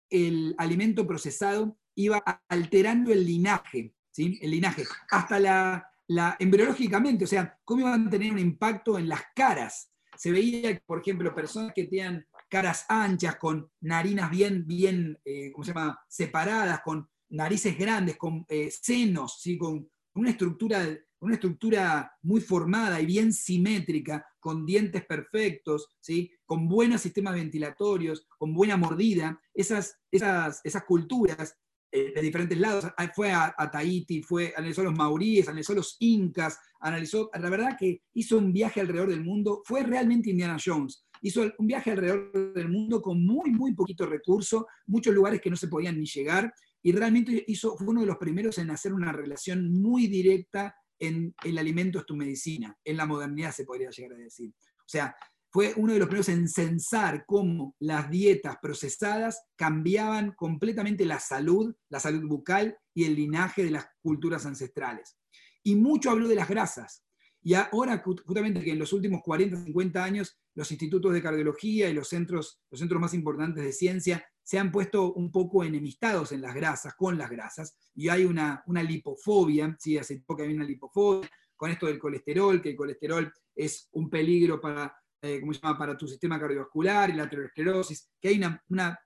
el 0.10 0.56
alimento 0.58 1.06
procesado 1.06 1.78
iba 1.96 2.20
alterando 2.48 3.12
el 3.12 3.26
linaje, 3.26 3.94
¿sí? 4.12 4.40
El 4.42 4.52
linaje, 4.52 4.86
hasta 5.12 5.40
la, 5.40 5.86
la, 6.08 6.38
embriológicamente, 6.40 7.26
o 7.26 7.28
sea, 7.28 7.60
cómo 7.66 7.82
iban 7.82 8.08
a 8.08 8.10
tener 8.10 8.32
un 8.32 8.40
impacto 8.40 8.98
en 8.98 9.10
las 9.10 9.24
caras. 9.36 9.92
Se 10.16 10.32
veía, 10.32 10.82
por 10.86 11.02
ejemplo, 11.02 11.36
personas 11.36 11.74
que 11.76 11.84
tenían 11.84 12.26
caras 12.50 12.86
anchas, 12.90 13.38
con 13.38 13.72
narinas 13.82 14.30
bien, 14.30 14.66
bien, 14.66 15.20
eh, 15.24 15.52
¿cómo 15.52 15.64
se 15.64 15.72
llama?, 15.72 16.00
separadas, 16.08 16.82
con 16.82 17.08
narices 17.30 17.78
grandes, 17.78 18.18
con 18.18 18.46
eh, 18.50 18.72
senos, 18.72 19.40
¿sí? 19.40 19.58
con 19.58 19.90
una 20.16 20.32
estructura, 20.32 20.86
una 21.20 21.36
estructura 21.36 22.12
muy 22.24 22.42
formada 22.42 23.00
y 23.00 23.06
bien 23.06 23.32
simétrica, 23.32 24.26
con 24.40 24.66
dientes 24.66 25.06
perfectos, 25.06 25.96
¿sí? 26.00 26.32
con 26.46 26.68
buenos 26.68 27.02
sistemas 27.02 27.36
ventilatorios, 27.36 28.28
con 28.38 28.54
buena 28.54 28.78
mordida. 28.78 29.40
Esas, 29.54 30.00
esas, 30.12 30.62
esas 30.64 30.84
culturas 30.84 31.56
eh, 31.92 32.12
de 32.14 32.22
diferentes 32.22 32.58
lados, 32.58 32.86
fue 33.16 33.32
a, 33.32 33.54
a, 33.58 33.72
Tahiti, 33.72 34.22
fue, 34.22 34.54
analizó 34.56 34.84
los 34.84 34.94
maoríes, 34.94 35.48
analizó 35.48 35.74
los 35.74 35.98
incas, 36.00 36.60
analizó, 36.80 37.32
la 37.34 37.50
verdad 37.50 37.76
que 37.80 38.04
hizo 38.14 38.38
un 38.38 38.54
viaje 38.54 38.80
alrededor 38.80 39.10
del 39.10 39.24
mundo, 39.24 39.64
fue 39.66 39.82
realmente 39.84 40.30
Indiana 40.30 40.58
Jones. 40.64 41.04
Hizo 41.22 41.52
un 41.58 41.68
viaje 41.68 41.92
alrededor 41.92 42.54
del 42.54 42.70
mundo 42.70 43.02
con 43.02 43.26
muy, 43.26 43.52
muy 43.52 43.74
poquito 43.74 44.06
recurso, 44.06 44.68
muchos 44.88 45.14
lugares 45.14 45.42
que 45.42 45.50
no 45.50 45.56
se 45.56 45.68
podían 45.68 46.00
ni 46.00 46.06
llegar, 46.06 46.54
y 46.82 46.92
realmente 46.92 47.44
hizo, 47.48 47.76
fue 47.78 47.88
uno 47.88 48.02
de 48.02 48.08
los 48.08 48.18
primeros 48.18 48.58
en 48.58 48.72
hacer 48.72 48.94
una 48.94 49.12
relación 49.12 49.74
muy 49.74 50.08
directa 50.08 50.76
en 51.00 51.34
el 51.44 51.58
alimento 51.58 52.00
es 52.00 52.06
tu 52.06 52.16
medicina, 52.16 52.78
en 52.84 52.98
la 52.98 53.06
modernidad 53.06 53.52
se 53.52 53.66
podría 53.66 53.90
llegar 53.90 54.14
a 54.14 54.22
decir. 54.22 54.52
O 54.52 54.88
sea, 54.92 55.16
fue 55.52 55.74
uno 55.78 55.94
de 55.94 56.00
los 56.00 56.08
primeros 56.08 56.30
en 56.30 56.48
censar 56.48 57.26
cómo 57.26 57.76
las 57.80 58.10
dietas 58.10 58.58
procesadas 58.62 59.42
cambiaban 59.56 60.34
completamente 60.34 61.06
la 61.06 61.20
salud, 61.20 61.74
la 61.90 62.00
salud 62.00 62.28
bucal 62.28 62.78
y 62.94 63.06
el 63.06 63.16
linaje 63.16 63.64
de 63.64 63.72
las 63.72 63.88
culturas 64.02 64.46
ancestrales. 64.46 65.18
Y 65.64 65.76
mucho 65.76 66.12
habló 66.12 66.28
de 66.28 66.36
las 66.36 66.50
grasas. 66.50 67.04
Y 67.42 67.54
ahora, 67.54 68.02
justamente 68.04 68.62
que 68.62 68.72
en 68.72 68.80
los 68.80 68.92
últimos 68.92 69.22
40, 69.24 69.64
50 69.64 70.04
años, 70.04 70.38
los 70.56 70.72
institutos 70.72 71.14
de 71.14 71.22
cardiología 71.22 71.90
y 71.90 71.94
los 71.94 72.10
centros, 72.10 72.60
los 72.70 72.80
centros 72.80 73.00
más 73.00 73.14
importantes 73.14 73.64
de 73.64 73.72
ciencia 73.72 74.26
se 74.44 74.58
han 74.58 74.72
puesto 74.72 75.14
un 75.14 75.32
poco 75.32 75.64
enemistados 75.64 76.32
en 76.32 76.42
las 76.42 76.56
grasas, 76.56 76.96
con 76.96 77.18
las 77.18 77.30
grasas, 77.30 77.78
y 77.94 78.10
hay 78.10 78.26
una, 78.26 78.64
una 78.66 78.82
lipofobia, 78.82 79.76
¿sí? 79.80 79.98
hace 79.98 80.24
poco 80.26 80.42
hay 80.42 80.54
una 80.54 80.66
lipofobia, 80.66 81.30
con 81.56 81.70
esto 81.70 81.86
del 81.86 82.00
colesterol, 82.00 82.62
que 82.62 82.70
el 82.70 82.76
colesterol 82.76 83.32
es 83.56 83.90
un 83.92 84.10
peligro 84.10 84.60
para, 84.60 84.96
eh, 85.22 85.40
¿cómo 85.40 85.54
se 85.54 85.60
llama? 85.60 85.78
para 85.78 85.96
tu 85.96 86.08
sistema 86.08 86.40
cardiovascular 86.40 87.10
y 87.10 87.14
la 87.14 87.24
aterosclerosis, 87.24 88.10
que 88.20 88.30
hay 88.30 88.38
una, 88.38 88.64
una, 88.70 89.00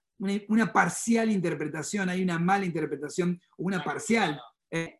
una, 0.48 0.72
parcial 0.72 1.32
interpretación, 1.32 2.10
hay 2.10 2.24
una 2.24 2.40
mala 2.40 2.66
interpretación, 2.66 3.40
una 3.58 3.84
parcial. 3.84 4.40
Eh, 4.72 5.00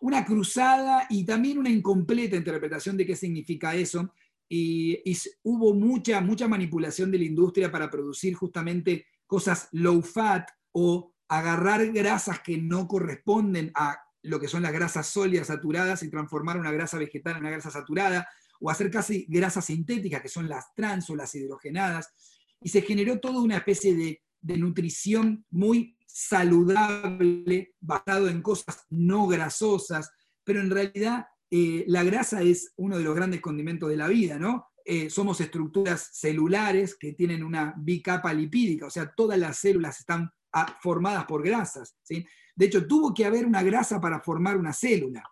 una 0.00 0.24
cruzada 0.24 1.06
y 1.08 1.24
también 1.24 1.58
una 1.58 1.70
incompleta 1.70 2.36
interpretación 2.36 2.96
de 2.96 3.06
qué 3.06 3.14
significa 3.14 3.74
eso. 3.74 4.12
Y, 4.48 5.00
hubo 5.42 5.74
mucha, 5.74 6.20
mucha 6.20 6.48
manipulación 6.48 7.10
de 7.10 7.18
la 7.18 7.24
industria 7.24 7.70
para 7.70 7.90
producir 7.90 8.34
justamente 8.34 9.06
cosas 9.26 9.68
low 9.72 10.02
fat 10.02 10.48
o 10.72 11.14
agarrar 11.28 11.92
grasas 11.92 12.40
que 12.40 12.58
no 12.58 12.88
corresponden 12.88 13.70
a 13.74 14.00
lo 14.22 14.40
que 14.40 14.48
son 14.48 14.62
las 14.62 14.72
grasas 14.72 15.06
sólidas 15.06 15.46
saturadas 15.46 16.02
y 16.02 16.10
transformar 16.10 16.58
una 16.58 16.72
grasa 16.72 16.98
vegetal 16.98 17.34
en 17.34 17.40
una 17.40 17.50
grasa 17.50 17.70
saturada, 17.70 18.28
o 18.60 18.70
hacer 18.70 18.90
casi 18.90 19.24
grasas 19.28 19.64
sintéticas, 19.64 20.20
que 20.20 20.28
son 20.28 20.48
las 20.48 20.74
trans 20.74 21.08
o 21.08 21.16
las 21.16 21.34
hidrogenadas, 21.34 22.12
y 22.60 22.68
se 22.68 22.82
generó 22.82 23.18
toda 23.20 23.40
una 23.40 23.56
especie 23.56 23.94
de, 23.94 24.22
de 24.42 24.58
nutrición 24.58 25.46
muy 25.50 25.96
saludable, 26.12 27.74
basado 27.80 28.28
en 28.28 28.42
cosas 28.42 28.84
no 28.90 29.26
grasosas, 29.26 30.10
pero 30.44 30.60
en 30.60 30.70
realidad 30.70 31.26
eh, 31.50 31.84
la 31.88 32.04
grasa 32.04 32.42
es 32.42 32.72
uno 32.76 32.96
de 32.98 33.04
los 33.04 33.14
grandes 33.14 33.40
condimentos 33.40 33.88
de 33.88 33.96
la 33.96 34.08
vida, 34.08 34.38
¿no? 34.38 34.66
Eh, 34.84 35.10
somos 35.10 35.40
estructuras 35.40 36.10
celulares 36.14 36.96
que 36.98 37.12
tienen 37.12 37.44
una 37.44 37.74
bicapa 37.76 38.32
lipídica, 38.32 38.86
o 38.86 38.90
sea, 38.90 39.12
todas 39.14 39.38
las 39.38 39.58
células 39.58 40.00
están 40.00 40.30
ah, 40.52 40.78
formadas 40.80 41.26
por 41.26 41.44
grasas. 41.44 41.96
¿sí? 42.02 42.26
De 42.56 42.66
hecho, 42.66 42.86
tuvo 42.86 43.12
que 43.12 43.24
haber 43.24 43.46
una 43.46 43.62
grasa 43.62 44.00
para 44.00 44.20
formar 44.20 44.56
una 44.56 44.72
célula. 44.72 45.22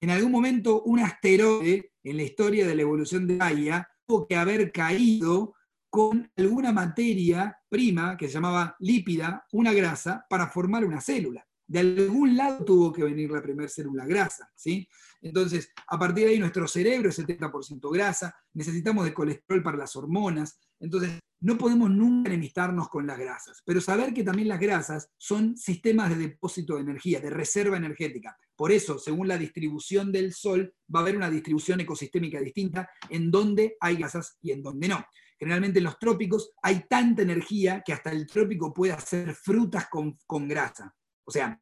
En 0.00 0.10
algún 0.10 0.32
momento, 0.32 0.82
un 0.82 1.00
asteroide 1.00 1.92
en 2.02 2.16
la 2.16 2.22
historia 2.22 2.66
de 2.66 2.74
la 2.74 2.82
evolución 2.82 3.26
de 3.26 3.36
Gaia 3.36 3.88
tuvo 4.06 4.26
que 4.26 4.36
haber 4.36 4.72
caído 4.72 5.54
con 5.90 6.30
alguna 6.36 6.72
materia 6.72 7.56
prima 7.68 8.16
que 8.16 8.26
se 8.26 8.34
llamaba 8.34 8.76
lípida, 8.80 9.46
una 9.52 9.72
grasa, 9.72 10.24
para 10.28 10.48
formar 10.48 10.84
una 10.84 11.00
célula. 11.00 11.46
De 11.66 11.80
algún 11.80 12.36
lado 12.36 12.64
tuvo 12.64 12.92
que 12.92 13.04
venir 13.04 13.30
la 13.30 13.42
primera 13.42 13.68
célula 13.68 14.06
grasa, 14.06 14.50
¿sí? 14.54 14.88
Entonces, 15.20 15.70
a 15.86 15.98
partir 15.98 16.24
de 16.24 16.30
ahí 16.30 16.38
nuestro 16.38 16.66
cerebro 16.66 17.10
es 17.10 17.18
70% 17.18 17.92
grasa, 17.92 18.34
necesitamos 18.54 19.04
de 19.04 19.12
colesterol 19.12 19.62
para 19.62 19.76
las 19.76 19.94
hormonas, 19.96 20.58
entonces 20.80 21.18
no 21.40 21.58
podemos 21.58 21.90
nunca 21.90 22.30
enemistarnos 22.30 22.88
con 22.88 23.06
las 23.06 23.18
grasas, 23.18 23.62
pero 23.64 23.80
saber 23.80 24.12
que 24.12 24.24
también 24.24 24.48
las 24.48 24.60
grasas 24.60 25.10
son 25.16 25.56
sistemas 25.56 26.10
de 26.10 26.16
depósito 26.16 26.74
de 26.74 26.82
energía, 26.82 27.20
de 27.20 27.30
reserva 27.30 27.76
energética. 27.76 28.36
Por 28.56 28.72
eso, 28.72 28.98
según 28.98 29.28
la 29.28 29.38
distribución 29.38 30.10
del 30.10 30.32
Sol, 30.32 30.74
va 30.92 31.00
a 31.00 31.02
haber 31.02 31.16
una 31.16 31.30
distribución 31.30 31.80
ecosistémica 31.80 32.40
distinta 32.40 32.90
en 33.08 33.30
donde 33.30 33.76
hay 33.80 33.96
grasas 33.96 34.38
y 34.40 34.52
en 34.52 34.62
donde 34.62 34.88
no. 34.88 35.04
Generalmente 35.38 35.78
en 35.78 35.84
los 35.84 35.98
trópicos 35.98 36.52
hay 36.62 36.84
tanta 36.88 37.22
energía 37.22 37.82
que 37.84 37.92
hasta 37.92 38.10
el 38.10 38.26
trópico 38.26 38.74
puede 38.74 38.92
hacer 38.92 39.34
frutas 39.34 39.88
con, 39.88 40.48
grasa. 40.48 40.94
O 41.24 41.30
sea, 41.30 41.60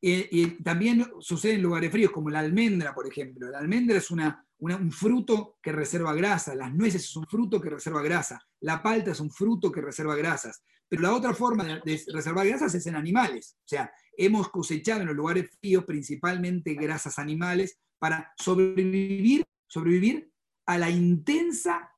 y 0.00 0.62
también 0.62 1.04
sucede 1.18 1.54
en 1.54 1.62
lugares 1.62 1.90
fríos, 1.90 2.12
como 2.12 2.30
la 2.30 2.40
almendra, 2.40 2.94
por 2.94 3.06
ejemplo. 3.06 3.48
La 3.50 3.58
almendra 3.58 3.96
es 3.96 4.10
una, 4.10 4.46
un 4.58 4.92
fruto 4.92 5.58
que 5.62 5.72
reserva 5.72 6.14
grasa, 6.14 6.54
las 6.54 6.72
nueces 6.72 7.04
es 7.04 7.16
un 7.16 7.26
fruto 7.26 7.60
que 7.60 7.70
reserva 7.70 8.02
grasa, 8.02 8.40
la 8.60 8.82
palta 8.82 9.10
es 9.10 9.20
un 9.20 9.30
fruto 9.30 9.72
que 9.72 9.80
reserva 9.80 10.14
grasas. 10.14 10.62
Pero 10.86 11.02
la 11.02 11.14
otra 11.14 11.34
forma 11.34 11.64
de, 11.64 11.80
de 11.84 12.04
reservar 12.12 12.46
grasas 12.46 12.74
es 12.74 12.86
en 12.86 12.94
animales. 12.94 13.56
O 13.60 13.68
sea, 13.68 13.90
hemos 14.16 14.50
cosechado 14.50 15.00
en 15.00 15.08
los 15.08 15.16
lugares 15.16 15.50
fríos 15.58 15.84
principalmente 15.84 16.74
grasas 16.74 17.18
animales 17.18 17.78
para 17.98 18.32
sobrevivir, 18.38 19.44
sobrevivir 19.66 20.30
a 20.66 20.78
la 20.78 20.90
intensa 20.90 21.90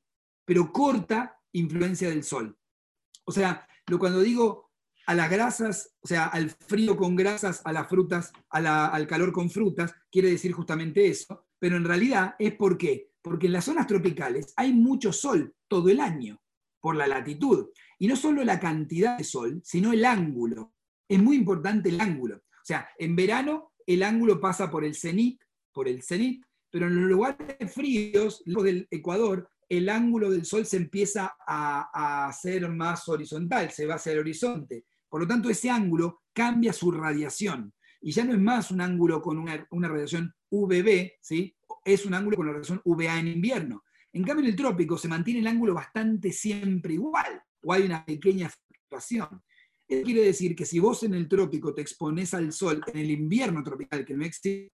pero 0.47 0.73
corta 0.73 1.39
influencia 1.53 2.09
del 2.09 2.25
sol. 2.25 2.57
O 3.25 3.33
sea, 3.33 3.69
lo, 3.87 3.99
cuando 3.99 4.21
digo 4.21 4.71
a 5.07 5.15
las 5.15 5.31
grasas, 5.31 5.95
o 6.01 6.09
sea, 6.09 6.27
al 6.27 6.51
frío 6.51 6.97
con 6.97 7.15
grasas, 7.15 7.61
a 7.65 7.73
las 7.73 7.89
frutas, 7.89 8.33
al 8.49 9.07
calor 9.07 9.33
con 9.33 9.51
frutas, 9.51 9.95
quiere 10.11 10.31
decir 10.31 10.53
justamente 10.53 11.07
eso, 11.07 11.47
pero 11.59 11.77
en 11.77 11.85
realidad 11.85 12.35
es 12.39 12.55
por 12.55 12.79
qué. 12.79 13.11
Porque 13.21 13.47
en 13.47 13.53
las 13.53 13.65
zonas 13.65 13.87
tropicales 13.87 14.55
hay 14.57 14.73
mucho 14.73 15.13
sol 15.13 15.55
todo 15.69 15.89
el 15.89 16.01
año, 16.01 16.41
por 16.81 16.97
la 16.97 17.09
latitud. 17.09 17.69
Y 17.99 18.07
no 18.07 18.17
solo 18.17 18.45
la 18.45 18.61
cantidad 18.61 19.19
de 19.19 19.25
sol, 19.25 19.61
sino 19.65 19.93
el 19.93 20.05
ángulo. 20.05 20.75
Es 21.09 21.21
muy 21.21 21.37
importante 21.37 21.89
el 21.89 22.01
ángulo. 22.01 22.37
O 22.37 22.65
sea, 22.65 22.89
en 22.99 23.17
verano 23.17 23.73
el 23.87 24.03
ángulo 24.03 24.41
pasa 24.41 24.71
por 24.71 24.85
el 24.85 24.95
cenit, 24.95 25.41
por 25.73 25.89
el 25.89 26.03
cenit, 26.03 26.45
pero 26.71 26.87
en 26.89 27.01
los 27.01 27.11
lugares 27.11 27.73
fríos, 27.73 28.43
lejos 28.45 28.65
del 28.65 28.89
Ecuador, 28.91 29.49
el 29.69 29.89
ángulo 29.89 30.31
del 30.31 30.45
Sol 30.45 30.65
se 30.67 30.77
empieza 30.77 31.37
a, 31.47 32.27
hacer 32.27 32.69
más 32.69 33.09
horizontal, 33.09 33.71
se 33.71 33.87
va 33.87 33.95
hacia 33.95 34.13
el 34.13 34.21
horizonte. 34.21 34.85
Por 35.09 35.23
lo 35.23 35.27
tanto, 35.27 35.51
ese 35.51 35.71
ángulo 35.71 36.23
cambia 36.33 36.73
su 36.73 36.91
radiación. 36.91 37.73
Y 38.01 38.13
ya 38.13 38.25
no 38.25 38.33
es 38.33 38.39
más 38.39 38.71
un 38.71 38.81
ángulo 38.81 39.21
con 39.21 39.39
una, 39.39 39.67
radiación 39.71 40.33
UVB, 40.51 41.13
¿sí? 41.21 41.57
es 41.85 42.07
un 42.07 42.15
ángulo 42.15 42.37
con 42.37 42.47
la 42.47 42.53
radiación 42.53 42.81
UVA 42.85 43.19
en 43.19 43.29
invierno. 43.29 43.83
En 44.13 44.23
cambio, 44.23 44.45
en 44.45 44.51
el 44.51 44.57
trópico 44.57 44.97
se 44.97 45.09
mantiene 45.09 45.41
el 45.41 45.47
ángulo 45.47 45.75
bastante 45.75 46.33
siempre 46.33 46.95
igual, 46.95 47.43
o 47.63 47.73
hay 47.73 47.83
una 47.83 48.05
pequeña 48.05 48.49
fluctuación. 48.49 49.43
Eso 49.89 50.05
quiere 50.05 50.23
decir 50.23 50.57
que 50.57 50.67
si 50.67 50.79
vos 50.79 51.03
en 51.03 51.15
el 51.15 51.29
trópico 51.29 51.75
te 51.75 51.83
expones 51.83 52.35
al 52.35 52.53
sol 52.53 52.83
en 52.87 52.99
el 52.99 53.11
invierno 53.11 53.63
tropical, 53.63 54.05
que 54.05 54.15
no 54.15 54.25
existe, 54.25 54.71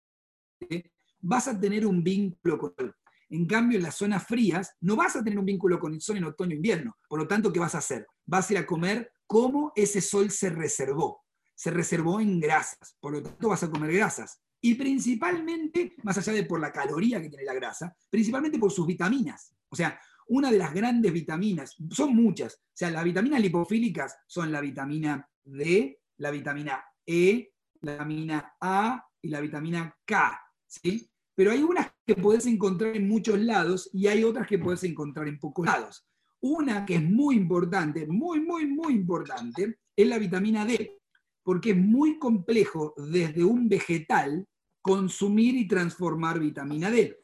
vas 1.20 1.48
a 1.48 1.58
tener 1.58 1.86
un 1.86 2.02
vínculo 2.02 2.58
con 2.58 2.74
el 2.78 2.92
en 3.30 3.46
cambio, 3.46 3.78
en 3.78 3.84
las 3.84 3.96
zonas 3.96 4.26
frías 4.26 4.74
no 4.80 4.96
vas 4.96 5.16
a 5.16 5.22
tener 5.22 5.38
un 5.38 5.44
vínculo 5.44 5.78
con 5.78 5.92
el 5.92 6.00
sol 6.00 6.16
en 6.16 6.24
otoño 6.24 6.52
e 6.52 6.56
invierno. 6.56 6.96
Por 7.08 7.18
lo 7.18 7.28
tanto, 7.28 7.52
¿qué 7.52 7.60
vas 7.60 7.74
a 7.74 7.78
hacer? 7.78 8.06
Vas 8.26 8.48
a 8.48 8.52
ir 8.54 8.58
a 8.58 8.66
comer 8.66 9.12
como 9.26 9.72
ese 9.76 10.00
sol 10.00 10.30
se 10.30 10.50
reservó. 10.50 11.24
Se 11.54 11.70
reservó 11.70 12.20
en 12.20 12.40
grasas. 12.40 12.96
Por 13.00 13.12
lo 13.12 13.22
tanto, 13.22 13.48
vas 13.48 13.62
a 13.62 13.70
comer 13.70 13.92
grasas. 13.92 14.40
Y 14.60 14.74
principalmente, 14.74 15.94
más 16.02 16.18
allá 16.18 16.32
de 16.32 16.44
por 16.44 16.60
la 16.60 16.72
caloría 16.72 17.20
que 17.20 17.28
tiene 17.28 17.44
la 17.44 17.54
grasa, 17.54 17.94
principalmente 18.10 18.58
por 18.58 18.72
sus 18.72 18.86
vitaminas. 18.86 19.54
O 19.68 19.76
sea, 19.76 20.00
una 20.28 20.50
de 20.50 20.58
las 20.58 20.72
grandes 20.72 21.12
vitaminas, 21.12 21.76
son 21.90 22.14
muchas. 22.14 22.54
O 22.54 22.74
sea, 22.74 22.90
las 22.90 23.04
vitaminas 23.04 23.40
lipofílicas 23.40 24.16
son 24.26 24.50
la 24.50 24.60
vitamina 24.60 25.28
D, 25.44 26.00
la 26.16 26.30
vitamina 26.30 26.84
E, 27.06 27.52
la 27.80 27.92
vitamina 27.92 28.56
A 28.60 29.04
y 29.20 29.28
la 29.28 29.40
vitamina 29.40 29.96
K. 30.04 30.40
¿sí? 30.66 31.10
pero 31.38 31.52
hay 31.52 31.62
unas 31.62 31.92
que 32.08 32.16
puedes 32.16 32.46
encontrar 32.46 32.96
en 32.96 33.06
muchos 33.06 33.38
lados 33.38 33.90
y 33.92 34.06
hay 34.06 34.24
otras 34.24 34.46
que 34.46 34.58
puedes 34.58 34.82
encontrar 34.82 35.28
en 35.28 35.38
pocos 35.38 35.66
lados. 35.66 36.08
Una 36.40 36.86
que 36.86 36.94
es 36.94 37.02
muy 37.02 37.36
importante, 37.36 38.06
muy, 38.06 38.40
muy, 38.40 38.66
muy 38.66 38.94
importante, 38.94 39.76
es 39.94 40.06
la 40.08 40.16
vitamina 40.16 40.64
D, 40.64 40.96
porque 41.42 41.72
es 41.72 41.76
muy 41.76 42.18
complejo 42.18 42.94
desde 42.96 43.44
un 43.44 43.68
vegetal 43.68 44.48
consumir 44.80 45.54
y 45.56 45.68
transformar 45.68 46.40
vitamina 46.40 46.90
D. 46.90 47.14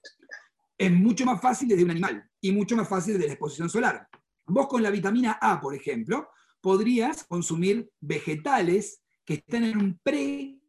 Es 0.77 0.93
mucho 0.93 1.25
más 1.25 1.41
fácil 1.41 1.67
desde 1.67 1.85
un 1.85 1.93
animal 1.93 2.23
y 2.43 2.53
mucho 2.53 2.77
más 2.77 2.87
fácil 2.87 3.15
desde 3.15 3.29
la 3.29 3.33
exposición 3.33 3.71
solar. 3.71 4.07
Vos 4.45 4.67
con 4.67 4.83
la 4.83 4.91
vitamina 4.91 5.39
A, 5.41 5.63
por 5.63 5.75
ejemplo, 5.75 6.29
podrías 6.61 7.25
consumir 7.25 7.89
vegetales 8.03 9.03
que 9.25 9.33
están 9.35 9.65
en 9.65 9.79
un 9.79 9.99
pre-estado 10.03 10.61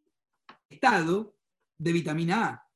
de 1.76 1.92
vitamina 1.92 2.46
A. 2.46 2.66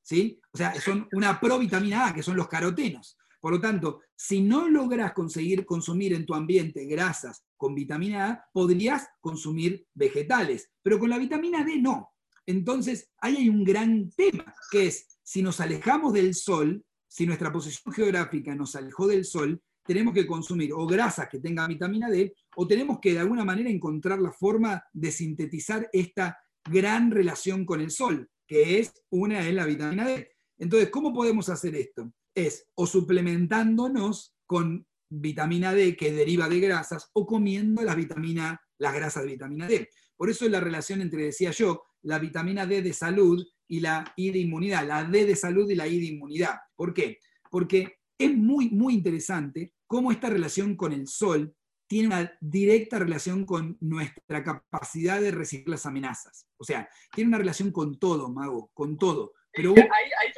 O 0.53 0.59
sea, 0.59 0.75
son 0.81 1.09
una 1.13 1.39
provitamina 1.41 2.09
A, 2.09 2.15
que 2.15 2.23
son 2.23 2.37
los 2.37 2.49
carotenos. 2.49 3.17
Por 3.41 3.53
lo 3.53 3.61
tanto, 3.61 4.03
si 4.15 4.43
no 4.43 4.69
logras 4.69 5.13
conseguir 5.13 5.65
consumir 5.65 6.13
en 6.13 6.27
tu 6.27 6.35
ambiente 6.35 6.85
grasas 6.85 7.45
con 7.57 7.75
vitamina 7.75 8.29
A, 8.29 8.45
podrías 8.53 9.09
consumir 9.21 9.87
vegetales, 9.95 10.71
pero 10.83 10.99
con 10.99 11.09
la 11.09 11.19
vitamina 11.19 11.65
D 11.65 11.81
no. 11.81 12.11
Entonces, 12.47 13.11
ahí 13.19 13.37
hay 13.37 13.49
un 13.49 13.65
gran 13.65 14.11
tema, 14.11 14.55
que 14.71 14.89
es, 14.89 15.21
si 15.23 15.43
nos 15.43 15.61
alejamos 15.61 16.13
del 16.13 16.35
sol, 16.35 16.85
si 17.09 17.27
nuestra 17.27 17.53
posición 17.53 17.95
geográfica 17.95 18.55
nos 18.55 18.77
alejó 18.77 19.07
del 19.07 19.25
sol, 19.25 19.61
tenemos 19.85 20.13
que 20.13 20.27
consumir 20.27 20.73
o 20.73 20.87
grasas 20.87 21.29
que 21.29 21.41
tengan 21.41 21.69
vitamina 21.69 22.11
D, 22.11 22.35
o 22.57 22.67
tenemos 22.67 22.99
que 23.01 23.13
de 23.13 23.21
alguna 23.21 23.45
manera 23.45 23.71
encontrar 23.71 24.21
la 24.21 24.33
forma 24.33 24.83
de 24.93 25.11
sintetizar 25.11 25.89
esta 25.93 26.39
gran 26.65 27.11
relación 27.11 27.65
con 27.65 27.81
el 27.81 27.91
sol 27.91 28.29
que 28.51 28.81
es 28.81 28.93
una 29.11 29.47
es 29.47 29.55
la 29.55 29.65
vitamina 29.65 30.05
D. 30.05 30.29
Entonces, 30.61 30.91
¿cómo 30.91 31.13
podemos 31.13 31.49
hacer 31.49 31.75
esto? 31.75 32.13
es 32.35 32.69
o 32.75 32.87
suplementándonos 32.87 34.35
con 34.47 34.87
vitamina 35.09 35.73
D 35.73 35.97
que 35.97 36.13
deriva 36.13 36.49
de 36.49 36.61
grasas 36.61 37.11
o 37.13 37.27
comiendo 37.27 37.83
las, 37.83 37.97
vitamina, 37.97 38.61
las 38.79 38.95
grasas 38.95 39.25
de 39.25 39.33
vitamina 39.33 39.67
D. 39.67 39.89
Por 40.17 40.31
eso 40.31 40.45
es 40.45 40.51
la 40.51 40.61
relación 40.61 41.01
entre, 41.01 41.25
decía 41.25 41.51
yo, 41.51 41.85
la 42.03 42.19
vitamina 42.19 42.67
D 42.67 42.83
de 42.83 42.93
salud 42.93 43.45
y 43.69 43.81
la 43.81 44.13
I 44.17 44.31
de 44.31 44.39
inmunidad, 44.39 44.87
la 44.87 45.05
D 45.05 45.25
de 45.25 45.37
salud 45.37 45.69
y 45.71 45.75
la 45.75 45.87
I 45.87 46.01
de 46.01 46.07
inmunidad. 46.07 46.59
¿Por 46.75 46.95
qué? 46.95 47.19
Porque 47.51 47.99
es 48.19 48.37
muy, 48.37 48.71
muy 48.71 48.95
interesante 48.95 49.75
cómo 49.87 50.13
esta 50.13 50.29
relación 50.29 50.77
con 50.77 50.93
el 50.93 51.09
sol 51.09 51.55
tiene 51.89 52.09
una 52.09 52.39
directa 52.41 53.01
relación 53.01 53.45
con 53.45 53.77
nuestra 53.81 54.45
capacidad 54.45 55.21
de 55.21 55.33
recibir 55.33 55.69
las 55.69 55.87
amenazas. 55.87 56.47
O 56.57 56.63
sea, 56.63 56.89
tiene 57.13 57.29
una 57.29 57.39
relación 57.39 57.73
con 57.73 57.99
todo, 57.99 58.29
Mago, 58.29 58.71
con 58.75 58.97
todo. 58.97 59.33
Pero, 59.53 59.75
ahí, 59.75 60.33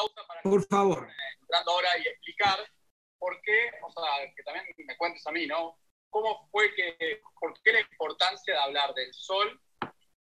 pausa 0.00 0.26
para 0.26 0.42
por 0.42 0.66
favor. 0.66 1.08
entrando 1.40 1.72
ahora 1.72 1.98
y 1.98 2.08
explicar 2.08 2.58
por 3.18 3.40
qué, 3.42 3.70
o 3.82 3.92
sea, 3.92 4.32
que 4.34 4.42
también 4.42 4.66
me 4.78 4.96
cuentes 4.96 5.26
a 5.26 5.32
mí, 5.32 5.46
¿no? 5.46 5.78
¿Cómo 6.08 6.48
fue 6.50 6.74
que, 6.74 7.20
por 7.38 7.54
qué 7.62 7.72
la 7.72 7.80
importancia 7.80 8.54
de 8.54 8.60
hablar 8.60 8.94
del 8.94 9.12
sol 9.12 9.60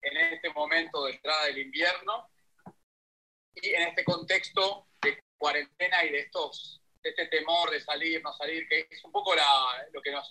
en 0.01 0.17
este 0.17 0.49
momento 0.51 1.05
de 1.05 1.13
entrada 1.13 1.45
del 1.45 1.59
invierno 1.59 2.29
y 3.55 3.69
en 3.69 3.83
este 3.83 4.03
contexto 4.03 4.87
de 5.01 5.19
cuarentena 5.37 6.03
y 6.03 6.11
de 6.11 6.19
estos 6.19 6.81
este 7.03 7.25
temor 7.27 7.71
de 7.71 7.81
salir, 7.81 8.21
no 8.21 8.31
salir, 8.33 8.67
que 8.67 8.87
es 8.89 9.03
un 9.03 9.11
poco 9.11 9.33
lo 9.35 10.01
que 10.01 10.11
nos 10.11 10.27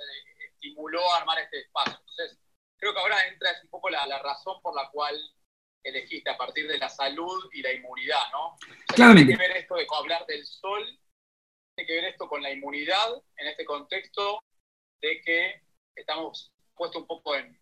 estimuló 0.52 1.00
a 1.12 1.18
armar 1.18 1.40
este 1.40 1.60
espacio. 1.60 1.98
Entonces, 1.98 2.38
creo 2.76 2.92
que 2.92 3.00
ahora 3.00 3.26
entra 3.26 3.50
es 3.50 3.64
un 3.64 3.70
poco 3.70 3.90
la, 3.90 4.06
razón 4.22 4.60
por 4.62 4.74
la 4.74 4.88
cual 4.90 5.16
elegiste 5.82 6.30
a 6.30 6.36
partir 6.36 6.68
de 6.68 6.78
la 6.78 6.88
salud 6.88 7.48
y 7.52 7.62
la 7.62 7.72
inmunidad, 7.72 8.30
¿no? 8.32 8.56
Claramente. 8.88 9.34
Tiene 9.34 9.42
que 9.42 9.48
ver 9.48 9.56
esto 9.62 9.74
de 9.76 9.86
hablar 9.98 10.26
del 10.26 10.44
sol, 10.46 10.84
tiene 11.74 11.86
que 11.86 11.94
ver 11.94 12.04
esto 12.04 12.28
con 12.28 12.42
la 12.42 12.50
inmunidad 12.50 13.22
en 13.36 13.48
este 13.48 13.64
contexto 13.64 14.42
de 15.00 15.20
que 15.22 15.62
estamos 15.94 16.52
puestos 16.74 17.02
un 17.02 17.06
poco 17.06 17.36
en, 17.36 17.58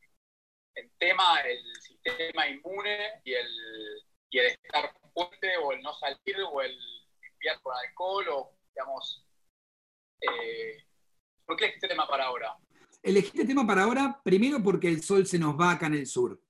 tema 0.99 1.41
el 1.41 1.61
sistema 1.81 2.49
inmune 2.49 3.21
y 3.25 3.35
el, 3.35 3.49
y 4.31 4.39
el 4.39 4.47
estar 4.47 4.95
fuerte 5.13 5.57
o 5.57 5.73
el 5.73 5.83
no 5.83 5.93
salir 5.95 6.37
o 6.53 6.63
el 6.63 6.79
limpiar 7.21 7.61
con 7.63 7.75
alcohol 7.77 8.29
o 8.29 8.59
digamos, 8.73 9.27
eh, 10.21 10.85
¿por 11.45 11.57
qué 11.57 11.67
este 11.67 11.89
tema 11.89 12.07
para 12.07 12.27
ahora? 12.27 12.57
Elegí 13.03 13.29
este 13.29 13.45
tema 13.45 13.67
para 13.67 13.83
ahora, 13.83 14.21
primero 14.23 14.63
porque 14.63 14.87
el 14.87 15.03
sol 15.03 15.27
se 15.27 15.39
nos 15.39 15.59
va 15.59 15.73
acá 15.73 15.87
en 15.87 15.95
el 15.95 16.07
sur. 16.07 16.41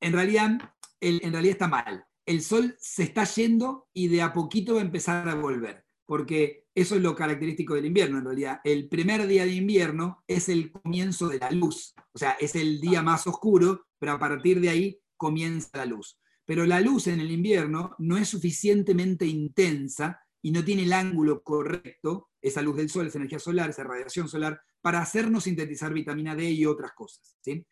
En 0.00 0.12
realidad, 0.12 0.50
en 1.00 1.32
realidad 1.32 1.52
está 1.52 1.68
mal. 1.68 2.04
El 2.24 2.42
sol 2.42 2.76
se 2.78 3.04
está 3.04 3.24
yendo 3.24 3.88
y 3.92 4.08
de 4.08 4.22
a 4.22 4.32
poquito 4.32 4.74
va 4.74 4.80
a 4.80 4.84
empezar 4.84 5.28
a 5.28 5.34
volver, 5.34 5.84
porque 6.06 6.66
eso 6.74 6.96
es 6.96 7.02
lo 7.02 7.14
característico 7.14 7.74
del 7.74 7.86
invierno, 7.86 8.18
en 8.18 8.24
realidad. 8.24 8.60
El 8.64 8.88
primer 8.88 9.26
día 9.26 9.44
de 9.44 9.52
invierno 9.52 10.24
es 10.26 10.48
el 10.48 10.72
comienzo 10.72 11.28
de 11.28 11.38
la 11.38 11.50
luz, 11.50 11.94
o 12.12 12.18
sea, 12.18 12.32
es 12.40 12.54
el 12.56 12.80
día 12.80 13.02
más 13.02 13.26
oscuro, 13.26 13.86
pero 13.98 14.12
a 14.12 14.18
partir 14.18 14.60
de 14.60 14.70
ahí 14.70 15.00
comienza 15.16 15.70
la 15.78 15.86
luz. 15.86 16.18
Pero 16.44 16.66
la 16.66 16.80
luz 16.80 17.06
en 17.06 17.20
el 17.20 17.30
invierno 17.30 17.94
no 17.98 18.18
es 18.18 18.28
suficientemente 18.28 19.26
intensa 19.26 20.20
y 20.42 20.52
no 20.52 20.64
tiene 20.64 20.82
el 20.82 20.92
ángulo 20.92 21.42
correcto, 21.42 22.30
esa 22.40 22.62
luz 22.62 22.76
del 22.76 22.88
sol, 22.88 23.06
esa 23.06 23.18
energía 23.18 23.38
solar, 23.38 23.70
esa 23.70 23.82
radiación 23.82 24.28
solar, 24.28 24.60
para 24.80 25.00
hacernos 25.00 25.44
sintetizar 25.44 25.92
vitamina 25.92 26.36
D 26.36 26.50
y 26.50 26.66
otras 26.66 26.92
cosas. 26.92 27.36
¿sí? 27.40 27.66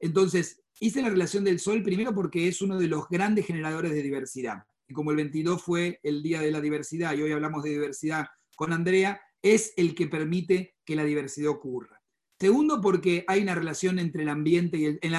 Entonces, 0.00 0.62
hice 0.80 1.02
la 1.02 1.10
relación 1.10 1.44
del 1.44 1.60
sol 1.60 1.82
primero 1.82 2.14
porque 2.14 2.48
es 2.48 2.62
uno 2.62 2.78
de 2.78 2.88
los 2.88 3.08
grandes 3.08 3.46
generadores 3.46 3.92
de 3.92 4.02
diversidad. 4.02 4.64
Y 4.88 4.94
como 4.94 5.10
el 5.10 5.18
22 5.18 5.62
fue 5.62 6.00
el 6.02 6.22
Día 6.22 6.40
de 6.40 6.50
la 6.50 6.60
Diversidad 6.60 7.14
y 7.14 7.22
hoy 7.22 7.32
hablamos 7.32 7.62
de 7.62 7.70
diversidad 7.70 8.26
con 8.56 8.72
Andrea, 8.72 9.20
es 9.42 9.72
el 9.76 9.94
que 9.94 10.06
permite 10.06 10.76
que 10.84 10.96
la 10.96 11.04
diversidad 11.04 11.50
ocurra. 11.50 12.00
Segundo, 12.38 12.80
porque 12.80 13.24
hay 13.28 13.42
una 13.42 13.54
relación 13.54 13.98
entre 13.98 14.22
el 14.22 14.30
ambiente 14.30 14.78
y 14.78 14.98
el, 15.00 15.14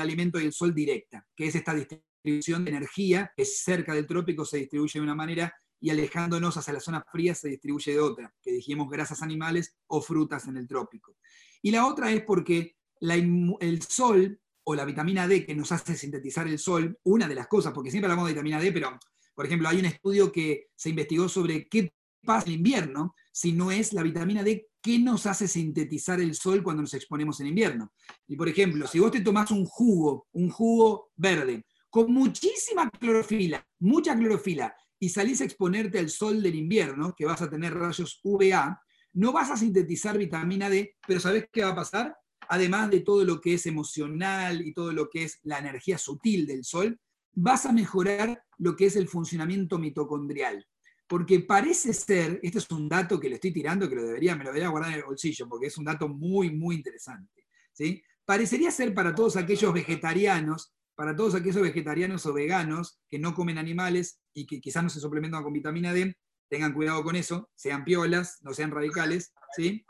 alimento 0.00 0.40
y 0.40 0.44
el 0.44 0.52
sol 0.52 0.74
directa, 0.74 1.24
que 1.36 1.46
es 1.46 1.54
esta 1.54 1.72
distribución 1.72 2.64
de 2.64 2.72
energía 2.72 3.32
que 3.36 3.44
cerca 3.44 3.94
del 3.94 4.06
trópico 4.06 4.44
se 4.44 4.58
distribuye 4.58 4.98
de 4.98 5.04
una 5.04 5.14
manera 5.14 5.54
y 5.80 5.90
alejándonos 5.90 6.56
hacia 6.56 6.72
la 6.72 6.80
zona 6.80 7.04
fría 7.12 7.34
se 7.36 7.48
distribuye 7.48 7.92
de 7.92 8.00
otra, 8.00 8.34
que 8.42 8.50
dijimos 8.50 8.90
grasas 8.90 9.22
animales 9.22 9.76
o 9.86 10.02
frutas 10.02 10.48
en 10.48 10.56
el 10.56 10.66
trópico. 10.66 11.16
Y 11.62 11.70
la 11.70 11.86
otra 11.86 12.10
es 12.10 12.22
porque 12.22 12.76
el 13.00 13.82
sol 13.82 14.40
o 14.64 14.74
la 14.74 14.84
vitamina 14.84 15.26
D 15.26 15.46
que 15.46 15.54
nos 15.54 15.72
hace 15.72 15.96
sintetizar 15.96 16.46
el 16.46 16.58
sol, 16.58 16.98
una 17.04 17.26
de 17.26 17.34
las 17.34 17.48
cosas, 17.48 17.72
porque 17.72 17.90
siempre 17.90 18.10
hablamos 18.10 18.28
de 18.28 18.34
vitamina 18.34 18.60
D, 18.60 18.72
pero 18.72 18.98
por 19.34 19.46
ejemplo 19.46 19.68
hay 19.68 19.78
un 19.78 19.86
estudio 19.86 20.30
que 20.30 20.68
se 20.74 20.90
investigó 20.90 21.28
sobre 21.28 21.68
qué 21.68 21.92
pasa 22.24 22.48
en 22.48 22.54
invierno 22.54 23.14
si 23.32 23.52
no 23.52 23.70
es 23.70 23.92
la 23.92 24.02
vitamina 24.02 24.42
D 24.42 24.68
que 24.82 24.98
nos 24.98 25.26
hace 25.26 25.48
sintetizar 25.48 26.20
el 26.20 26.34
sol 26.34 26.62
cuando 26.62 26.82
nos 26.82 26.94
exponemos 26.94 27.40
en 27.40 27.48
invierno. 27.48 27.92
Y 28.26 28.36
por 28.36 28.48
ejemplo, 28.48 28.86
si 28.86 28.98
vos 28.98 29.10
te 29.10 29.20
tomás 29.20 29.50
un 29.50 29.64
jugo, 29.64 30.26
un 30.32 30.50
jugo 30.50 31.10
verde, 31.16 31.64
con 31.90 32.12
muchísima 32.12 32.90
clorofila, 32.90 33.66
mucha 33.80 34.16
clorofila, 34.16 34.74
y 35.00 35.08
salís 35.08 35.40
a 35.40 35.44
exponerte 35.44 35.98
al 35.98 36.10
sol 36.10 36.42
del 36.42 36.56
invierno, 36.56 37.14
que 37.16 37.24
vas 37.24 37.40
a 37.40 37.50
tener 37.50 37.74
rayos 37.74 38.20
UVA, 38.22 38.80
no 39.12 39.32
vas 39.32 39.50
a 39.50 39.56
sintetizar 39.56 40.18
vitamina 40.18 40.68
D, 40.68 40.96
pero 41.06 41.20
¿sabés 41.20 41.46
qué 41.52 41.62
va 41.62 41.70
a 41.70 41.76
pasar? 41.76 42.16
Además 42.48 42.90
de 42.90 43.00
todo 43.00 43.24
lo 43.24 43.40
que 43.40 43.54
es 43.54 43.66
emocional 43.66 44.66
y 44.66 44.72
todo 44.72 44.92
lo 44.92 45.08
que 45.08 45.24
es 45.24 45.38
la 45.42 45.58
energía 45.58 45.98
sutil 45.98 46.46
del 46.46 46.64
sol, 46.64 46.98
vas 47.32 47.66
a 47.66 47.72
mejorar 47.72 48.42
lo 48.58 48.74
que 48.74 48.86
es 48.86 48.96
el 48.96 49.08
funcionamiento 49.08 49.78
mitocondrial. 49.78 50.66
Porque 51.06 51.40
parece 51.40 51.92
ser, 51.92 52.40
este 52.42 52.58
es 52.58 52.70
un 52.70 52.88
dato 52.88 53.18
que 53.18 53.28
le 53.28 53.36
estoy 53.36 53.52
tirando, 53.52 53.88
que 53.88 53.96
lo 53.96 54.02
debería, 54.02 54.36
me 54.36 54.44
lo 54.44 54.50
debería 54.50 54.68
guardar 54.68 54.92
en 54.92 54.98
el 54.98 55.04
bolsillo, 55.04 55.48
porque 55.48 55.66
es 55.66 55.78
un 55.78 55.84
dato 55.84 56.08
muy, 56.08 56.50
muy 56.50 56.76
interesante. 56.76 57.46
¿sí? 57.72 58.02
Parecería 58.24 58.70
ser 58.70 58.92
para 58.92 59.14
todos 59.14 59.36
aquellos 59.36 59.72
vegetarianos 59.72 60.74
para 60.98 61.14
todos 61.14 61.36
aquellos 61.36 61.62
vegetarianos 61.62 62.26
o 62.26 62.32
veganos 62.32 62.98
que 63.08 63.20
no 63.20 63.32
comen 63.32 63.56
animales 63.56 64.20
y 64.34 64.48
que 64.48 64.60
quizás 64.60 64.82
no 64.82 64.88
se 64.90 64.98
suplementan 64.98 65.44
con 65.44 65.52
vitamina 65.52 65.92
D, 65.92 66.16
tengan 66.48 66.72
cuidado 66.72 67.04
con 67.04 67.14
eso, 67.14 67.48
sean 67.54 67.84
piolas, 67.84 68.38
no 68.42 68.52
sean 68.52 68.72
radicales, 68.72 69.32
¿sí? 69.56 69.86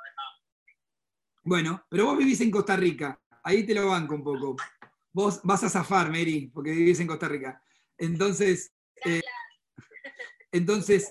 Bueno, 1.48 1.82
pero 1.88 2.04
vos 2.04 2.18
vivís 2.18 2.42
en 2.42 2.50
Costa 2.50 2.76
Rica, 2.76 3.18
ahí 3.42 3.64
te 3.64 3.72
lo 3.72 3.88
banco 3.88 4.14
un 4.14 4.22
poco. 4.22 4.56
Vos 5.14 5.40
vas 5.42 5.64
a 5.64 5.70
zafar, 5.70 6.10
Mary, 6.10 6.50
porque 6.52 6.72
vivís 6.72 7.00
en 7.00 7.06
Costa 7.06 7.26
Rica. 7.26 7.62
Entonces, 7.96 8.74
eh, 9.02 9.22
entonces, 10.52 11.10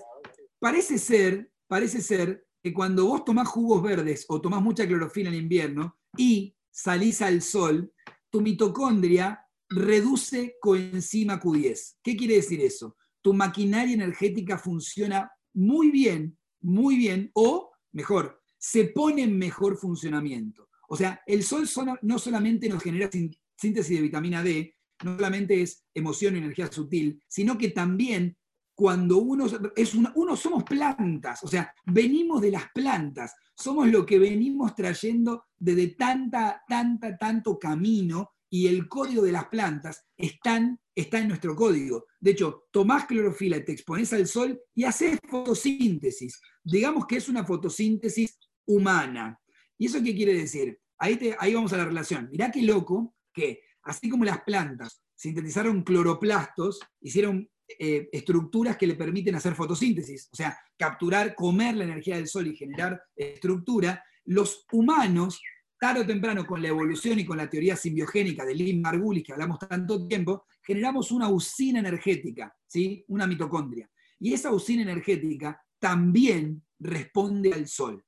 parece 0.60 0.96
ser, 0.98 1.50
parece 1.66 2.00
ser 2.00 2.46
que 2.62 2.72
cuando 2.72 3.06
vos 3.06 3.24
tomás 3.24 3.48
jugos 3.48 3.82
verdes 3.82 4.26
o 4.28 4.40
tomás 4.40 4.62
mucha 4.62 4.86
clorofila 4.86 5.28
en 5.28 5.34
invierno 5.34 5.98
y 6.16 6.54
salís 6.70 7.20
al 7.20 7.42
sol, 7.42 7.92
tu 8.30 8.40
mitocondria 8.40 9.44
reduce 9.68 10.54
coenzima 10.60 11.40
Q10. 11.40 11.96
¿Qué 12.00 12.16
quiere 12.16 12.36
decir 12.36 12.60
eso? 12.60 12.96
Tu 13.22 13.34
maquinaria 13.34 13.94
energética 13.94 14.56
funciona 14.56 15.32
muy 15.52 15.90
bien, 15.90 16.38
muy 16.60 16.96
bien, 16.96 17.28
o 17.34 17.72
mejor, 17.90 18.37
se 18.58 18.86
pone 18.86 19.22
en 19.22 19.38
mejor 19.38 19.76
funcionamiento. 19.76 20.68
O 20.88 20.96
sea, 20.96 21.20
el 21.26 21.42
sol 21.42 21.68
no 22.02 22.18
solamente 22.18 22.68
nos 22.68 22.82
genera 22.82 23.10
síntesis 23.56 23.96
de 23.96 24.02
vitamina 24.02 24.42
D, 24.42 24.74
no 25.04 25.16
solamente 25.16 25.62
es 25.62 25.84
emoción 25.94 26.34
y 26.34 26.38
energía 26.38 26.70
sutil, 26.70 27.22
sino 27.28 27.56
que 27.56 27.70
también 27.70 28.36
cuando 28.74 29.18
uno 29.18 29.46
es 29.74 29.94
uno 29.94 30.36
somos 30.36 30.62
plantas, 30.62 31.42
o 31.42 31.48
sea, 31.48 31.74
venimos 31.84 32.40
de 32.40 32.52
las 32.52 32.70
plantas, 32.72 33.34
somos 33.56 33.88
lo 33.88 34.06
que 34.06 34.20
venimos 34.20 34.74
trayendo 34.76 35.46
desde 35.56 35.88
tanta, 35.88 36.62
tanta, 36.68 37.18
tanto 37.18 37.58
camino 37.58 38.30
y 38.48 38.68
el 38.68 38.88
código 38.88 39.22
de 39.22 39.32
las 39.32 39.48
plantas 39.48 40.06
está 40.16 40.56
en 40.56 41.28
nuestro 41.28 41.56
código. 41.56 42.06
De 42.20 42.30
hecho, 42.30 42.66
tomás 42.70 43.06
clorofila, 43.06 43.64
te 43.64 43.72
expones 43.72 44.12
al 44.12 44.26
sol 44.26 44.60
y 44.74 44.84
haces 44.84 45.18
fotosíntesis. 45.28 46.40
Digamos 46.62 47.06
que 47.06 47.16
es 47.16 47.28
una 47.28 47.44
fotosíntesis 47.44 48.37
humana. 48.68 49.40
¿Y 49.76 49.86
eso 49.86 50.02
qué 50.02 50.14
quiere 50.14 50.34
decir? 50.34 50.78
Ahí, 50.98 51.34
ahí 51.40 51.54
vamos 51.54 51.72
a 51.72 51.78
la 51.78 51.84
relación. 51.84 52.28
Mirá 52.30 52.50
qué 52.52 52.62
loco 52.62 53.14
que, 53.32 53.62
así 53.82 54.08
como 54.08 54.24
las 54.24 54.42
plantas 54.42 55.02
sintetizaron 55.16 55.82
cloroplastos, 55.82 56.78
hicieron 57.00 57.48
eh, 57.66 58.08
estructuras 58.12 58.76
que 58.76 58.86
le 58.86 58.94
permiten 58.94 59.34
hacer 59.34 59.54
fotosíntesis, 59.54 60.28
o 60.32 60.36
sea, 60.36 60.56
capturar, 60.76 61.34
comer 61.34 61.76
la 61.76 61.84
energía 61.84 62.16
del 62.16 62.28
sol 62.28 62.46
y 62.46 62.56
generar 62.56 63.02
estructura, 63.16 64.02
los 64.24 64.64
humanos 64.70 65.40
tarde 65.78 66.00
o 66.00 66.06
temprano 66.06 66.46
con 66.46 66.60
la 66.60 66.68
evolución 66.68 67.18
y 67.18 67.24
con 67.24 67.36
la 67.36 67.48
teoría 67.48 67.76
simbiogénica 67.76 68.44
de 68.44 68.54
Lynn 68.54 68.80
Margulis, 68.80 69.24
que 69.24 69.32
hablamos 69.32 69.58
tanto 69.58 70.06
tiempo, 70.06 70.46
generamos 70.62 71.12
una 71.12 71.28
usina 71.28 71.78
energética, 71.78 72.54
¿sí? 72.66 73.04
una 73.08 73.26
mitocondria. 73.26 73.88
Y 74.18 74.32
esa 74.32 74.52
usina 74.52 74.82
energética 74.82 75.60
también 75.78 76.64
responde 76.80 77.52
al 77.52 77.68
sol. 77.68 78.04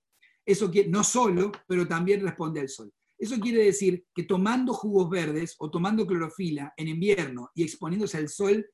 Eso 0.51 0.71
no 0.89 1.05
solo, 1.05 1.53
pero 1.69 1.87
también 1.87 2.23
responde 2.23 2.61
al 2.61 2.69
sol. 2.69 2.93
Eso 3.17 3.39
quiere 3.39 3.65
decir 3.65 4.05
que 4.13 4.25
tomando 4.25 4.73
jugos 4.73 5.09
verdes 5.09 5.55
o 5.59 5.71
tomando 5.71 6.07
clorofila 6.07 6.75
en 6.77 6.89
invierno 6.89 7.51
y 7.55 7.63
exponiéndose 7.63 8.17
al 8.17 8.29
sol, 8.29 8.67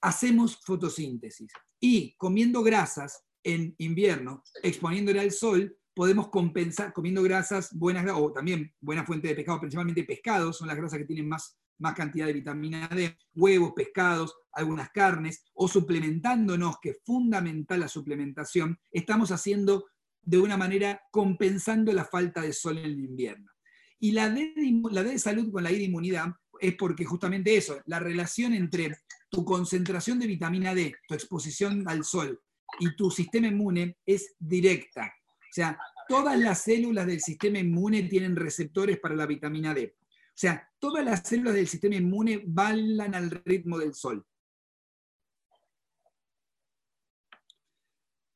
hacemos 0.00 0.60
fotosíntesis. 0.64 1.50
Y 1.80 2.14
comiendo 2.16 2.62
grasas 2.62 3.24
en 3.42 3.74
invierno, 3.78 4.44
exponiéndole 4.62 5.20
al 5.20 5.32
sol, 5.32 5.76
podemos 5.92 6.28
compensar 6.28 6.92
comiendo 6.92 7.22
grasas 7.22 7.76
buenas, 7.76 8.06
o 8.14 8.30
también 8.30 8.72
buena 8.80 9.04
fuente 9.04 9.28
de 9.28 9.34
pescado, 9.34 9.60
principalmente 9.60 10.04
pescados, 10.04 10.58
son 10.58 10.68
las 10.68 10.76
grasas 10.76 10.98
que 10.98 11.04
tienen 11.04 11.28
más, 11.28 11.58
más 11.78 11.94
cantidad 11.94 12.26
de 12.26 12.32
vitamina 12.32 12.88
D, 12.88 13.16
huevos, 13.34 13.72
pescados, 13.74 14.36
algunas 14.52 14.90
carnes, 14.90 15.44
o 15.54 15.66
suplementándonos, 15.66 16.76
que 16.80 16.90
es 16.90 16.98
fundamental 17.04 17.80
la 17.80 17.88
suplementación, 17.88 18.78
estamos 18.92 19.32
haciendo 19.32 19.86
de 20.24 20.38
una 20.38 20.56
manera 20.56 21.02
compensando 21.10 21.92
la 21.92 22.04
falta 22.04 22.40
de 22.40 22.52
sol 22.52 22.78
en 22.78 22.86
el 22.86 23.00
invierno. 23.00 23.50
Y 23.98 24.12
la 24.12 24.28
D, 24.28 24.52
la 24.90 25.02
D 25.02 25.10
de 25.10 25.18
salud 25.18 25.50
con 25.50 25.62
la 25.62 25.72
I 25.72 25.78
de 25.78 25.84
inmunidad 25.84 26.34
es 26.60 26.74
porque 26.76 27.04
justamente 27.04 27.56
eso, 27.56 27.80
la 27.86 27.98
relación 27.98 28.54
entre 28.54 28.98
tu 29.30 29.44
concentración 29.44 30.18
de 30.18 30.26
vitamina 30.26 30.74
D, 30.74 30.94
tu 31.08 31.14
exposición 31.14 31.88
al 31.88 32.04
sol 32.04 32.40
y 32.80 32.94
tu 32.96 33.10
sistema 33.10 33.48
inmune 33.48 33.98
es 34.06 34.34
directa. 34.38 35.12
O 35.26 35.52
sea, 35.52 35.78
todas 36.08 36.38
las 36.38 36.62
células 36.62 37.06
del 37.06 37.20
sistema 37.20 37.58
inmune 37.58 38.04
tienen 38.04 38.36
receptores 38.36 38.98
para 38.98 39.14
la 39.14 39.26
vitamina 39.26 39.74
D. 39.74 39.96
O 40.00 40.36
sea, 40.36 40.68
todas 40.78 41.04
las 41.04 41.26
células 41.26 41.54
del 41.54 41.68
sistema 41.68 41.96
inmune 41.96 42.42
bailan 42.44 43.14
al 43.14 43.30
ritmo 43.30 43.78
del 43.78 43.94
sol. 43.94 44.24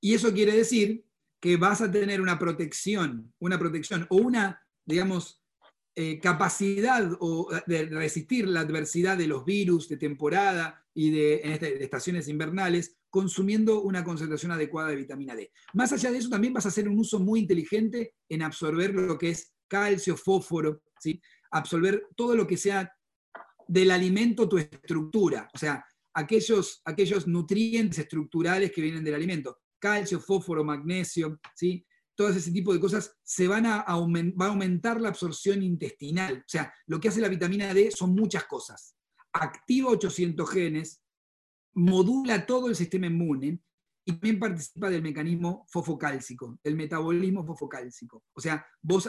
Y 0.01 0.15
eso 0.15 0.33
quiere 0.33 0.53
decir 0.53 1.05
que 1.41 1.57
vas 1.57 1.81
a 1.81 1.91
tener 1.91 2.21
una 2.21 2.39
protección, 2.39 3.33
una 3.39 3.59
protección 3.59 4.07
o 4.11 4.17
una, 4.17 4.61
digamos, 4.85 5.43
eh, 5.95 6.21
capacidad 6.21 7.11
de 7.67 7.87
resistir 7.87 8.47
la 8.47 8.61
adversidad 8.61 9.17
de 9.19 9.27
los 9.27 9.45
virus 9.45 9.89
de 9.89 9.97
temporada 9.97 10.87
y 10.95 11.11
de, 11.11 11.41
este, 11.43 11.75
de, 11.75 11.85
estaciones 11.85 12.29
invernales, 12.29 12.97
consumiendo 13.11 13.83
una 13.83 14.05
concentración 14.05 14.53
adecuada 14.53 14.91
de 14.91 14.97
vitamina 14.97 15.35
D. 15.35 15.51
Más 15.75 15.93
allá 15.93 16.13
de 16.13 16.19
eso, 16.19 16.29
también 16.29 16.53
vas 16.53 16.67
a 16.67 16.69
hacer 16.69 16.89
un 16.89 16.99
uso 16.99 17.19
muy 17.19 17.41
inteligente 17.41 18.15
en 18.29 18.43
absorber 18.43 18.95
lo 18.95 19.19
que 19.19 19.31
es 19.31 19.53
calcio, 19.67 20.17
fósforo, 20.17 20.83
¿sí? 21.01 21.21
absorber 21.51 22.07
todo 22.17 22.37
lo 22.37 22.47
que 22.47 22.57
sea 22.57 22.93
del 23.67 23.91
alimento, 23.91 24.49
tu 24.49 24.59
estructura, 24.59 25.49
o 25.53 25.59
sea, 25.59 25.85
aquellos, 26.15 26.81
aquellos 26.85 27.27
nutrientes 27.27 27.99
estructurales 27.99 28.73
que 28.73 28.83
vienen 28.83 29.05
del 29.05 29.15
alimento, 29.15 29.59
calcio, 29.79 30.21
fósforo, 30.21 30.65
magnesio, 30.65 31.39
¿sí? 31.55 31.87
todo 32.19 32.31
ese 32.31 32.51
tipo 32.51 32.75
de 32.75 32.81
cosas, 32.81 33.17
se 33.23 33.47
van 33.47 33.65
a, 33.65 33.85
va 33.85 34.47
a 34.47 34.49
aumentar 34.49 35.01
la 35.01 35.11
absorción 35.11 35.63
intestinal. 35.63 36.39
O 36.39 36.49
sea, 36.49 36.75
lo 36.89 36.99
que 36.99 37.09
hace 37.09 37.21
la 37.21 37.29
vitamina 37.29 37.73
D 37.73 37.93
son 37.93 38.13
muchas 38.13 38.45
cosas. 38.47 38.97
Activa 39.33 39.91
800 39.91 40.51
genes, 40.51 41.01
modula 41.75 42.45
todo 42.45 42.69
el 42.69 42.75
sistema 42.75 43.07
inmune 43.07 43.63
y 44.05 44.13
también 44.13 44.41
participa 44.41 44.91
del 44.91 45.01
mecanismo 45.01 45.65
fosfocálcico, 45.69 46.59
del 46.65 46.75
metabolismo 46.75 47.47
fosfocálcico. 47.47 48.25
O 48.33 48.41
sea, 48.41 48.67
vos 48.83 49.09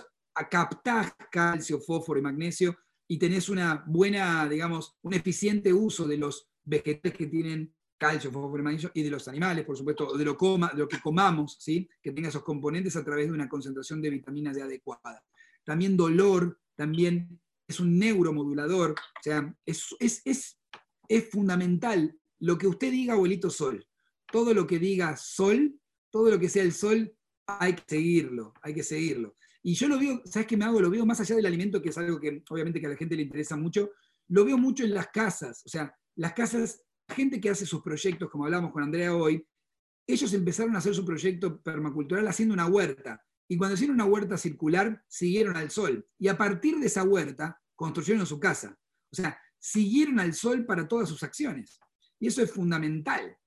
captás 0.51 1.13
calcio, 1.31 1.79
fósforo 1.79 2.19
y 2.19 2.23
magnesio 2.23 2.77
y 3.07 3.17
tenés 3.17 3.49
una 3.49 3.83
buena, 3.87 4.47
digamos, 4.47 4.99
un 5.01 5.15
eficiente 5.15 5.73
uso 5.73 6.07
de 6.07 6.17
los 6.17 6.47
vegetales 6.63 7.17
que 7.17 7.25
tienen 7.25 7.73
calcio, 7.99 8.31
fósforo, 8.31 8.63
magnesio, 8.63 8.89
y 8.93 9.03
de 9.03 9.11
los 9.11 9.27
animales, 9.27 9.65
por 9.65 9.77
supuesto, 9.77 10.17
de 10.17 10.25
lo, 10.25 10.33
de 10.33 10.77
lo 10.77 10.87
que 10.87 10.99
comamos, 10.99 11.57
¿sí? 11.59 11.87
que 12.01 12.11
tenga 12.11 12.29
esos 12.29 12.43
componentes 12.43 12.95
a 12.95 13.03
través 13.03 13.27
de 13.27 13.33
una 13.33 13.49
concentración 13.49 14.01
de 14.01 14.09
vitaminas 14.09 14.55
D 14.55 14.63
adecuada. 14.63 15.23
También 15.63 15.95
dolor, 15.95 16.59
también 16.75 17.39
es 17.67 17.79
un 17.79 17.99
neuromodulador, 17.99 18.91
o 18.91 19.23
sea, 19.23 19.53
es, 19.65 19.95
es, 19.99 20.21
es, 20.25 20.59
es 21.07 21.29
fundamental 21.29 22.17
lo 22.39 22.57
que 22.57 22.67
usted 22.67 22.89
diga, 22.89 23.13
abuelito 23.13 23.49
Sol. 23.49 23.85
Todo 24.31 24.53
lo 24.53 24.65
que 24.65 24.79
diga 24.79 25.15
Sol, 25.17 25.79
todo 26.09 26.31
lo 26.31 26.39
que 26.39 26.49
sea 26.49 26.63
el 26.63 26.73
Sol, 26.73 27.13
hay 27.45 27.73
que 27.73 27.83
seguirlo, 27.87 28.53
hay 28.61 28.73
que 28.73 28.83
seguirlo. 28.83 29.35
Y 29.61 29.73
yo 29.73 29.87
lo 29.87 29.99
veo, 29.99 30.21
¿sabes 30.25 30.47
qué 30.47 30.55
me 30.55 30.65
hago? 30.65 30.79
Lo 30.79 30.89
veo 30.89 31.05
más 31.05 31.19
allá 31.19 31.35
del 31.35 31.45
alimento, 31.45 31.81
que 31.81 31.89
es 31.89 31.97
algo 31.97 32.19
que 32.19 32.43
obviamente 32.49 32.79
que 32.79 32.87
a 32.87 32.89
la 32.89 32.95
gente 32.95 33.15
le 33.15 33.23
interesa 33.23 33.57
mucho, 33.57 33.91
lo 34.29 34.45
veo 34.45 34.57
mucho 34.57 34.85
en 34.85 34.93
las 34.93 35.09
casas. 35.09 35.63
O 35.65 35.69
sea, 35.69 35.93
las 36.15 36.33
casas 36.33 36.81
gente 37.09 37.41
que 37.41 37.49
hace 37.49 37.65
sus 37.65 37.81
proyectos, 37.81 38.29
como 38.29 38.45
hablamos 38.45 38.71
con 38.71 38.83
Andrea 38.83 39.15
hoy, 39.15 39.45
ellos 40.07 40.33
empezaron 40.33 40.75
a 40.75 40.79
hacer 40.79 40.95
su 40.95 41.05
proyecto 41.05 41.61
permacultural 41.61 42.27
haciendo 42.27 42.53
una 42.53 42.67
huerta. 42.67 43.23
Y 43.47 43.57
cuando 43.57 43.75
hicieron 43.75 43.95
una 43.95 44.05
huerta 44.05 44.37
circular, 44.37 45.03
siguieron 45.07 45.55
al 45.55 45.69
sol. 45.69 46.07
Y 46.17 46.27
a 46.27 46.37
partir 46.37 46.77
de 46.77 46.87
esa 46.87 47.03
huerta, 47.03 47.61
construyeron 47.75 48.25
su 48.25 48.39
casa. 48.39 48.77
O 49.11 49.15
sea, 49.15 49.39
siguieron 49.57 50.19
al 50.19 50.33
sol 50.33 50.65
para 50.65 50.87
todas 50.87 51.09
sus 51.09 51.21
acciones. 51.23 51.79
Y 52.19 52.27
eso 52.27 52.41
es 52.41 52.51
fundamental. 52.51 53.37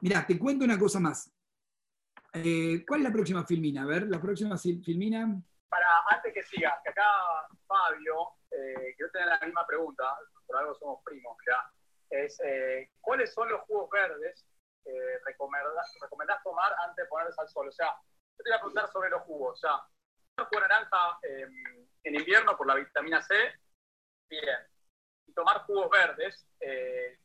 Mira, 0.00 0.26
te 0.26 0.38
cuento 0.38 0.64
una 0.64 0.78
cosa 0.78 0.98
más. 0.98 1.32
Eh, 2.32 2.84
¿Cuál 2.86 3.00
es 3.00 3.04
la 3.04 3.12
próxima 3.12 3.46
filmina? 3.46 3.82
A 3.82 3.86
ver, 3.86 4.08
la 4.08 4.20
próxima 4.20 4.56
filmina. 4.58 5.42
Para, 5.68 5.86
antes 6.10 6.32
que 6.32 6.42
sigas, 6.42 6.74
que 6.82 6.90
acá 6.90 7.04
Fabio, 7.66 8.14
eh, 8.50 8.94
quiero 8.96 9.12
tener 9.12 9.28
la 9.28 9.40
misma 9.46 9.66
pregunta, 9.66 10.04
por 10.46 10.56
algo 10.56 10.74
somos 10.74 11.00
primos, 11.04 11.36
ya 11.46 11.56
es 12.12 12.38
eh, 12.44 12.90
cuáles 13.00 13.32
son 13.32 13.48
los 13.48 13.62
jugos 13.62 13.88
verdes 13.90 14.44
que 14.84 15.18
recomendás, 15.24 16.42
tomar 16.42 16.74
antes 16.84 17.04
de 17.04 17.08
ponerse 17.08 17.40
al 17.40 17.48
sol. 17.48 17.68
O 17.68 17.72
sea, 17.72 17.96
yo 18.36 18.44
te 18.44 18.50
voy 18.50 18.56
a 18.56 18.60
preguntar 18.60 18.88
sobre 18.92 19.10
los 19.10 19.22
jugos. 19.22 19.52
O 19.54 19.56
sea, 19.56 19.82
tomar 20.34 20.48
jugo 20.48 20.60
naranja 20.60 21.18
em, 21.22 21.88
en 22.04 22.14
invierno 22.14 22.56
por 22.56 22.66
la 22.66 22.74
vitamina 22.74 23.22
C, 23.22 23.34
bien. 24.28 24.58
Y 25.26 25.32
tomar 25.32 25.62
jugos 25.62 25.88
verdes 25.90 26.46
eh, 26.60 27.18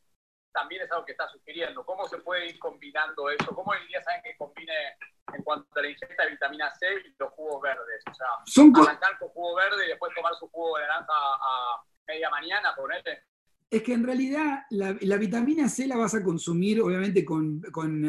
también 0.53 0.83
es 0.83 0.91
algo 0.91 1.05
que 1.05 1.11
está 1.11 1.27
sugiriendo. 1.27 1.85
¿Cómo 1.85 2.07
se 2.07 2.19
puede 2.19 2.47
ir 2.47 2.59
combinando 2.59 3.29
eso? 3.29 3.53
¿Cómo 3.53 3.71
hoy 3.71 3.85
día 3.87 4.01
saben 4.01 4.23
que 4.23 4.37
combine 4.37 4.97
en 5.33 5.43
cuanto 5.43 5.67
a 5.77 5.81
la 5.81 5.89
ingesta 5.89 6.23
de 6.23 6.31
vitamina 6.31 6.73
C 6.75 6.87
y 7.05 7.15
los 7.19 7.33
jugos 7.33 7.61
verdes? 7.61 8.03
O 8.09 8.13
sea, 8.13 8.27
Son 8.45 8.73
arrancar 8.77 9.17
con 9.19 9.29
jugo 9.29 9.55
verde 9.55 9.85
y 9.85 9.89
después 9.89 10.13
tomar 10.15 10.33
su 10.35 10.47
jugo 10.49 10.77
de 10.77 10.87
naranja 10.87 11.13
a 11.13 11.83
media 12.07 12.29
mañana, 12.29 12.73
ponete. 12.75 13.23
Es 13.69 13.83
que 13.83 13.93
en 13.93 14.03
realidad 14.05 14.59
la, 14.69 14.93
vitamina 14.93 15.67
C 15.67 15.87
la 15.87 15.97
vas 15.97 16.15
a 16.15 16.23
consumir 16.23 16.81
obviamente 16.81 17.25
con, 17.25 17.61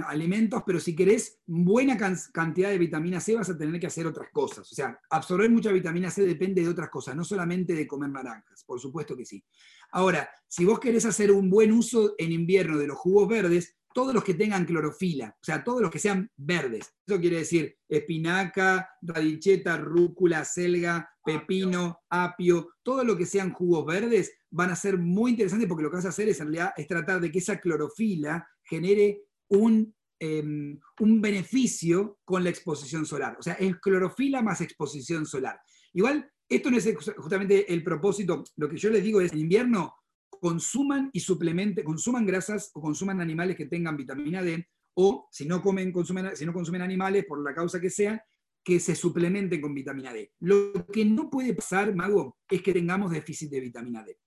alimentos, 0.06 0.62
pero 0.64 0.78
si 0.78 0.94
querés 0.94 1.40
buena 1.46 1.96
cantidad 2.32 2.70
de 2.70 2.78
vitamina 2.78 3.18
C 3.18 3.34
vas 3.34 3.50
a 3.50 3.58
tener 3.58 3.80
que 3.80 3.88
hacer 3.88 4.06
otras 4.06 4.28
cosas. 4.32 4.70
O 4.70 4.74
sea, 4.74 5.00
absorber 5.10 5.50
mucha 5.50 5.72
vitamina 5.72 6.10
C 6.10 6.22
depende 6.22 6.62
de 6.62 6.68
otras 6.68 6.90
cosas, 6.90 7.16
no 7.16 7.24
solamente 7.24 7.74
de 7.74 7.88
comer 7.88 8.10
naranjas, 8.10 8.62
por 8.64 8.78
supuesto 8.78 9.16
que 9.16 9.24
sí. 9.24 9.42
Ahora, 9.90 10.30
si 10.46 10.64
vos 10.64 10.78
querés 10.78 11.04
hacer 11.06 11.32
un 11.32 11.50
buen 11.50 11.72
uso 11.72 12.14
en 12.18 12.30
invierno 12.30 12.78
de 12.78 12.86
los 12.86 12.96
jugos 12.96 13.28
verdes, 13.28 13.78
todos 13.92 14.14
los 14.14 14.22
que 14.22 14.34
tengan 14.34 14.64
clorofila, 14.64 15.36
o 15.40 15.44
sea, 15.44 15.64
todos 15.64 15.80
los 15.80 15.90
que 15.90 15.98
sean 15.98 16.30
verdes. 16.36 16.94
Eso 17.04 17.18
quiere 17.20 17.38
decir 17.38 17.76
espinaca, 17.88 18.90
radicheta, 19.02 19.76
rúcula, 19.76 20.44
selga, 20.44 21.10
pepino, 21.24 21.98
apio, 22.08 22.74
todo 22.84 23.02
lo 23.02 23.16
que 23.16 23.26
sean 23.26 23.52
jugos 23.52 23.84
verdes 23.86 24.37
van 24.50 24.70
a 24.70 24.76
ser 24.76 24.98
muy 24.98 25.32
interesantes 25.32 25.68
porque 25.68 25.82
lo 25.82 25.90
que 25.90 25.96
vas 25.96 26.06
a 26.06 26.10
hacer 26.10 26.28
es, 26.28 26.40
en 26.40 26.46
realidad, 26.46 26.72
es 26.76 26.86
tratar 26.86 27.20
de 27.20 27.30
que 27.30 27.38
esa 27.38 27.60
clorofila 27.60 28.46
genere 28.62 29.22
un, 29.48 29.94
em, 30.18 30.78
un 31.00 31.20
beneficio 31.20 32.18
con 32.24 32.44
la 32.44 32.50
exposición 32.50 33.06
solar. 33.06 33.36
O 33.38 33.42
sea, 33.42 33.54
es 33.54 33.76
clorofila 33.80 34.42
más 34.42 34.60
exposición 34.60 35.26
solar. 35.26 35.60
Igual, 35.92 36.30
esto 36.48 36.70
no 36.70 36.78
es 36.78 36.88
justamente 37.16 37.72
el 37.72 37.82
propósito. 37.82 38.44
Lo 38.56 38.68
que 38.68 38.76
yo 38.76 38.90
les 38.90 39.02
digo 39.02 39.20
es, 39.20 39.32
en 39.32 39.40
invierno, 39.40 39.94
consuman 40.40 41.10
y 41.12 41.20
suplementen, 41.20 41.84
consuman 41.84 42.24
grasas 42.24 42.70
o 42.74 42.80
consuman 42.80 43.20
animales 43.20 43.56
que 43.56 43.66
tengan 43.66 43.96
vitamina 43.96 44.42
D, 44.42 44.66
o 44.94 45.28
si 45.30 45.46
no, 45.46 45.62
comen, 45.62 45.92
consumen, 45.92 46.34
si 46.34 46.46
no 46.46 46.52
consumen 46.52 46.82
animales, 46.82 47.24
por 47.26 47.42
la 47.42 47.54
causa 47.54 47.80
que 47.80 47.90
sea, 47.90 48.24
que 48.64 48.80
se 48.80 48.94
suplementen 48.94 49.60
con 49.60 49.74
vitamina 49.74 50.12
D. 50.12 50.32
Lo 50.40 50.86
que 50.92 51.04
no 51.04 51.30
puede 51.30 51.54
pasar, 51.54 51.94
Mago, 51.94 52.38
es 52.48 52.62
que 52.62 52.72
tengamos 52.72 53.10
déficit 53.10 53.50
de 53.50 53.60
vitamina 53.60 54.04
D. 54.04 54.18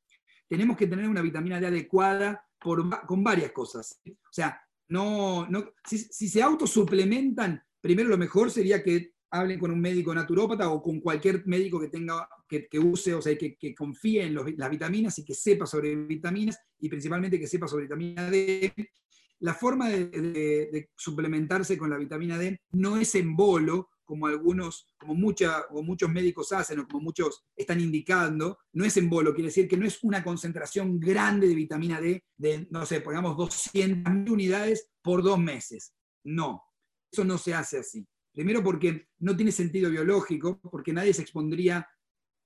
Tenemos 0.52 0.76
que 0.76 0.88
tener 0.88 1.08
una 1.08 1.22
vitamina 1.22 1.62
D 1.62 1.68
adecuada 1.68 2.46
con 2.60 3.24
varias 3.24 3.54
cosas. 3.54 4.02
O 4.06 4.34
sea, 4.34 4.62
no, 4.89 5.47
no, 5.47 5.72
si, 5.88 5.97
si 5.97 6.28
se 6.28 6.43
autosuplementan, 6.43 7.64
primero 7.80 8.10
lo 8.10 8.18
mejor 8.18 8.52
sería 8.52 8.84
que 8.84 9.14
hablen 9.30 9.60
con 9.60 9.72
un 9.72 9.80
médico 9.80 10.14
naturópata 10.14 10.70
o 10.70 10.84
con 10.84 10.99
cualquier 10.99 11.47
médico 11.47 11.80
que 11.80 11.88
tenga, 11.88 12.28
que, 12.49 12.68
use, 12.78 13.14
o 13.14 13.22
sea, 13.22 13.34
que, 13.38 13.74
confíe 13.74 14.26
en 14.26 14.36
las 14.58 14.70
vitaminas 14.70 15.18
y 15.20 15.24
que 15.24 15.34
sepa 15.34 15.66
sobre 15.66 15.95
vitaminas 15.95 16.60
y 16.80 16.89
principalmente 16.89 17.39
que 17.39 17.47
sepa 17.47 17.66
sobre 17.66 17.84
vitamina 17.84 18.30
D. 18.30 18.74
La 19.39 19.54
forma 19.54 19.88
de, 19.88 20.89
suplementarse 20.97 21.78
con 21.78 21.89
la 21.89 21.97
vitamina 21.97 22.38
D 22.38 22.60
no 22.74 22.97
es 22.97 23.16
en 23.16 23.38
bolo, 23.38 23.91
como 24.12 24.28
algunos, 24.28 24.93
como, 24.97 25.16
mucha, 25.16 25.62
o 25.70 25.82
muchos 25.82 26.09
médicos 26.09 26.51
hacen 26.51 26.80
o 26.80 26.86
como 26.86 27.05
muchos 27.05 27.45
están 27.55 27.80
indicando, 27.80 28.59
no 28.74 28.84
es 28.84 28.97
en 28.97 29.09
bolo, 29.09 29.34
quiere 29.34 29.47
decir 29.47 29.70
que 29.70 29.78
no 29.78 29.86
es 29.86 30.03
una 30.03 30.22
concentración 30.22 30.99
grande 30.99 31.47
de 31.47 31.55
vitamina 31.55 32.01
D 32.01 32.26
de, 32.36 32.68
no 32.72 32.86
sé, 32.86 32.99
pongamos 32.99 33.38
200.000 33.38 34.30
unidades 34.30 34.89
por 35.01 35.24
dos 35.24 35.39
meses. 35.39 35.93
No, 36.26 36.62
eso 37.09 37.24
no 37.24 37.38
se 37.38 37.53
hace 37.53 37.78
así. 37.78 38.05
Primero 38.34 38.62
porque 38.62 39.07
no 39.20 39.34
tiene 39.34 39.53
sentido 39.53 39.89
biológico, 39.89 40.59
porque 40.59 40.91
nadie 40.91 41.14
se 41.14 41.22
expondría 41.22 41.88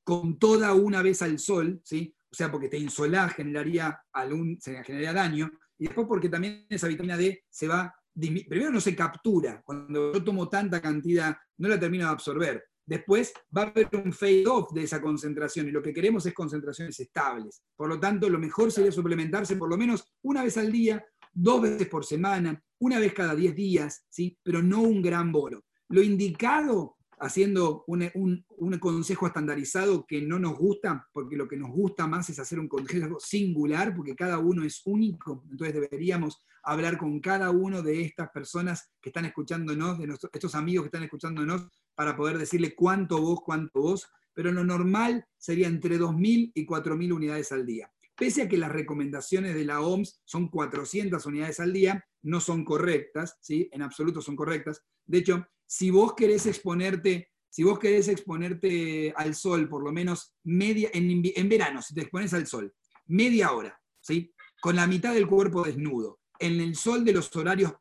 con 0.04 0.38
toda 0.38 0.72
una 0.76 1.02
vez 1.02 1.24
al 1.24 1.40
sol, 1.40 1.82
¿sí? 1.84 2.16
o 2.32 2.36
sea, 2.36 2.52
porque 2.52 2.70
te 2.70 2.78
insolás, 2.78 3.34
generaría, 3.34 4.04
algún, 4.14 4.60
generaría 4.62 5.14
daño, 5.14 5.52
y 5.80 5.86
después 5.86 6.06
porque 6.08 6.30
también 6.30 6.68
esa 6.70 6.88
vitamina 6.88 7.18
D 7.18 7.44
se 7.50 7.68
va 7.68 7.92
primero 8.16 8.72
no 8.72 8.80
se 8.80 8.96
captura, 8.96 9.62
cuando 9.64 10.14
yo 10.14 10.24
tomo 10.24 10.48
tanta 10.48 10.82
cantidad, 10.82 11.36
no 11.58 11.68
la 11.68 11.80
termino 11.80 12.06
de 12.06 12.12
absorber. 12.12 12.64
Después 12.86 13.34
va 13.56 13.64
a 13.64 13.66
haber 13.68 13.90
un 13.94 14.14
fade-off 14.14 14.72
de 14.72 14.84
esa 14.84 15.02
concentración 15.02 15.68
y 15.68 15.72
lo 15.72 15.82
que 15.82 15.94
queremos 15.94 16.26
es 16.26 16.34
concentraciones 16.34 17.00
estables. 17.00 17.64
Por 17.76 17.90
lo 17.90 18.00
tanto, 18.00 18.30
lo 18.30 18.38
mejor 18.38 18.72
sería 18.72 18.92
suplementarse 18.92 19.56
por 19.56 19.70
lo 19.70 19.78
menos 19.78 20.14
una 20.22 20.44
vez 20.44 20.58
al 20.58 20.72
día, 20.72 21.04
dos 21.34 21.64
veces 21.64 21.88
por 21.88 22.06
semana, 22.06 22.62
una 22.80 23.00
vez 23.00 23.14
cada 23.14 23.36
10 23.36 23.56
días, 23.56 24.06
¿sí? 24.10 24.38
pero 24.44 24.62
no 24.62 24.82
un 24.82 25.02
gran 25.02 25.32
bolo. 25.32 25.66
Lo 25.90 26.02
indicado 26.02 26.95
haciendo 27.20 27.84
un, 27.88 28.44
consejo 28.80 29.28
estandarizado 29.28 30.06
que 30.06 30.22
no 30.22 30.40
nos 30.40 30.58
gusta, 30.58 31.08
porque 31.14 31.36
lo 31.36 31.48
que 31.48 31.58
nos 31.58 31.72
gusta 31.72 32.08
más 32.08 32.30
es 32.30 32.40
hacer 32.40 32.60
un 32.60 32.68
consejo 32.68 33.20
singular, 33.20 33.96
porque 33.96 34.16
cada 34.16 34.40
uno 34.40 34.64
es 34.64 34.82
único, 34.86 35.44
entonces 35.50 35.74
deberíamos 35.74 36.46
hablar 36.64 36.98
con 36.98 37.20
cada 37.20 37.52
uno 37.52 37.82
de 37.82 38.02
estas 38.02 38.30
personas 38.32 38.92
que 39.02 39.10
están 39.10 39.26
escuchándonos, 39.26 40.00
de 40.00 40.14
estos 40.34 40.56
amigos 40.56 40.84
que 40.84 40.88
están 40.88 41.04
escuchándonos, 41.04 41.68
para 41.94 42.16
poder 42.16 42.38
decirle 42.38 42.76
cuánto 42.76 43.22
vos, 43.22 43.40
cuánto 43.46 43.82
vos, 43.82 44.08
pero 44.34 44.52
lo 44.52 44.64
normal 44.64 45.26
sería 45.38 45.68
entre 45.68 45.98
2.000 45.98 46.52
y 46.54 46.66
4.000 46.66 47.14
unidades 47.14 47.52
al 47.52 47.66
día. 47.66 47.90
Pese 48.18 48.44
a 48.44 48.50
que 48.50 48.58
las 48.58 48.72
recomendaciones 48.72 49.56
de 49.56 49.66
la 49.66 49.82
OMS 49.82 50.22
son 50.24 50.48
400 50.50 51.26
unidades 51.26 51.60
al 51.60 51.74
día, 51.74 52.06
no 52.24 52.40
son 52.40 52.64
correctas, 52.64 53.38
¿sí? 53.42 53.70
en 53.72 53.82
absoluto 53.82 54.22
son 54.22 54.36
correctas. 54.36 54.82
De 55.06 55.18
hecho, 55.18 55.46
si 55.66 55.90
vos 55.90 56.14
querés 56.14 56.46
exponerte, 56.46 57.32
si 57.50 57.64
vos 57.64 57.78
querés 57.78 58.08
exponerte 58.08 59.14
al 59.18 59.36
sol 59.36 59.68
por 59.68 59.84
lo 59.84 59.92
menos 59.92 60.34
media, 60.44 60.90
en, 60.94 61.50
verano, 61.50 61.82
si 61.82 61.94
te 61.94 62.02
expones 62.02 62.34
al 62.34 62.48
sol, 62.48 62.74
media 63.08 63.52
hora, 63.52 63.80
¿sí? 64.00 64.34
con 64.62 64.78
la 64.78 64.88
mitad 64.88 65.14
del 65.14 65.28
cuerpo 65.28 65.64
desnudo, 65.64 66.22
en 66.40 66.62
el 66.62 66.76
sol 66.76 67.04
de 67.04 67.14
los 67.14 67.34
horarios, 67.36 67.74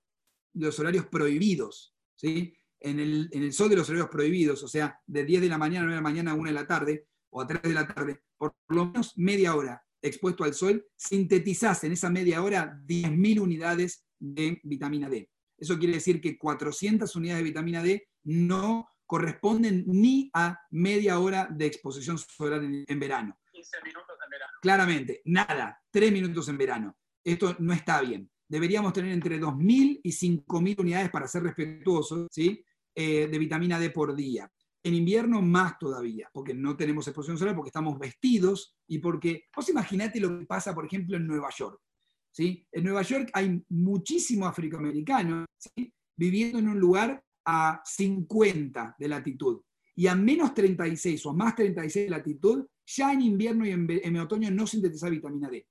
los 0.54 0.78
horarios 0.78 1.06
prohibidos, 1.06 1.94
¿sí? 2.14 2.54
En 2.80 3.00
el, 3.00 3.30
en 3.32 3.42
el, 3.42 3.52
sol 3.52 3.70
de 3.70 3.76
los 3.76 3.88
horarios 3.88 4.10
prohibidos, 4.10 4.62
o 4.62 4.68
sea, 4.68 5.00
de 5.06 5.24
10 5.24 5.42
de 5.42 5.48
la 5.48 5.58
mañana, 5.58 5.86
9 5.86 5.92
de 5.92 5.96
la 5.96 6.02
mañana 6.02 6.30
a 6.32 6.34
1 6.34 6.48
de 6.48 6.54
la 6.54 6.66
tarde, 6.66 7.08
o 7.30 7.40
a 7.40 7.46
3 7.46 7.62
de 7.62 7.72
la 7.72 7.88
tarde, 7.88 8.22
por 8.36 8.54
lo 8.68 8.86
menos 8.86 9.16
media 9.16 9.56
hora 9.56 9.82
expuesto 10.04 10.44
al 10.44 10.54
sol, 10.54 10.86
sintetizás 10.96 11.84
en 11.84 11.92
esa 11.92 12.10
media 12.10 12.42
hora 12.42 12.78
10.000 12.86 13.40
unidades 13.40 14.04
de 14.18 14.60
vitamina 14.62 15.08
D. 15.08 15.30
Eso 15.56 15.78
quiere 15.78 15.94
decir 15.94 16.20
que 16.20 16.36
400 16.36 17.14
unidades 17.16 17.40
de 17.40 17.48
vitamina 17.48 17.82
D 17.82 18.08
no 18.24 18.88
corresponden 19.06 19.84
ni 19.86 20.30
a 20.34 20.58
media 20.70 21.18
hora 21.18 21.48
de 21.50 21.66
exposición 21.66 22.18
solar 22.18 22.62
en, 22.62 23.00
verano. 23.00 23.38
15 23.52 23.76
minutos 23.84 24.16
en 24.22 24.30
verano. 24.30 24.52
Claramente, 24.60 25.22
nada, 25.24 25.82
3 25.90 26.12
minutos 26.12 26.48
en 26.48 26.58
verano. 26.58 26.96
Esto 27.22 27.56
no 27.58 27.72
está 27.72 28.00
bien. 28.02 28.30
Deberíamos 28.46 28.92
tener 28.92 29.12
entre 29.12 29.40
2.000 29.40 30.00
y 30.02 30.10
5.000 30.10 30.80
unidades 30.80 31.10
para 31.10 31.26
ser 31.26 31.42
respetuosos 31.44 32.28
¿sí? 32.30 32.62
Eh, 32.94 33.26
de 33.26 33.38
vitamina 33.38 33.78
D 33.78 33.90
por 33.90 34.14
día. 34.14 34.50
En 34.84 34.94
invierno 34.94 35.40
más 35.40 35.78
todavía, 35.78 36.30
porque 36.32 36.52
no 36.52 36.76
tenemos 36.76 37.08
exposición 37.08 37.38
solar, 37.38 37.56
porque 37.56 37.70
estamos 37.70 37.98
vestidos 37.98 38.76
y 38.86 38.98
porque, 38.98 39.46
vos 39.56 39.68
imaginate 39.70 40.20
lo 40.20 40.38
que 40.38 40.44
pasa, 40.44 40.74
por 40.74 40.84
ejemplo, 40.84 41.16
en 41.16 41.26
Nueva 41.26 41.48
York. 41.56 41.80
En 42.36 42.84
Nueva 42.84 43.02
York 43.02 43.30
hay 43.32 43.62
muchísimo 43.70 44.46
afroamericano 44.46 45.46
viviendo 46.16 46.58
en 46.58 46.68
un 46.68 46.78
lugar 46.78 47.22
a 47.46 47.80
50 47.84 48.96
de 48.98 49.08
latitud. 49.08 49.62
Y 49.96 50.06
a 50.06 50.14
menos 50.14 50.52
36 50.52 51.24
o 51.26 51.30
a 51.30 51.34
más 51.34 51.54
36 51.54 52.06
de 52.06 52.10
latitud, 52.10 52.66
ya 52.86 53.12
en 53.12 53.22
invierno 53.22 53.64
y 53.66 53.70
en, 53.70 54.16
otoño 54.18 54.50
no 54.50 54.66
sintetiza 54.66 55.08
vitamina 55.08 55.48
D. 55.48 55.66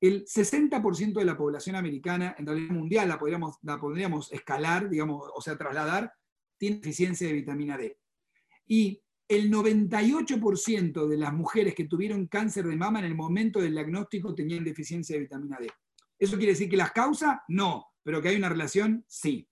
El 0.00 0.24
60% 0.24 1.14
de 1.14 1.24
la 1.24 1.36
población 1.36 1.76
americana, 1.76 2.34
en 2.38 2.46
realidad 2.46 2.70
mundial, 2.70 3.08
la 3.08 3.18
podríamos, 3.18 3.56
la 3.62 3.78
podríamos 3.78 4.32
escalar, 4.32 4.88
digamos, 4.88 5.24
o 5.34 5.40
sea, 5.40 5.56
trasladar, 5.56 6.12
tiene 6.56 6.76
deficiencia 6.76 7.26
de 7.26 7.32
vitamina 7.32 7.76
D. 7.76 7.96
Y 8.68 9.02
el 9.26 9.50
98% 9.50 11.06
de 11.06 11.16
las 11.16 11.32
mujeres 11.32 11.74
que 11.74 11.84
tuvieron 11.84 12.26
cáncer 12.26 12.66
de 12.66 12.76
mama 12.76 13.00
en 13.00 13.06
el 13.06 13.14
momento 13.14 13.60
del 13.60 13.72
diagnóstico 13.72 14.34
tenían 14.34 14.64
deficiencia 14.64 15.14
de 15.14 15.20
vitamina 15.20 15.58
D. 15.58 15.68
¿Eso 16.18 16.36
quiere 16.36 16.52
decir 16.52 16.68
que 16.68 16.76
las 16.76 16.92
causa? 16.92 17.42
No, 17.48 17.86
pero 18.02 18.22
que 18.22 18.28
hay 18.28 18.36
una 18.36 18.48
relación, 18.48 19.04
sí. 19.06 19.48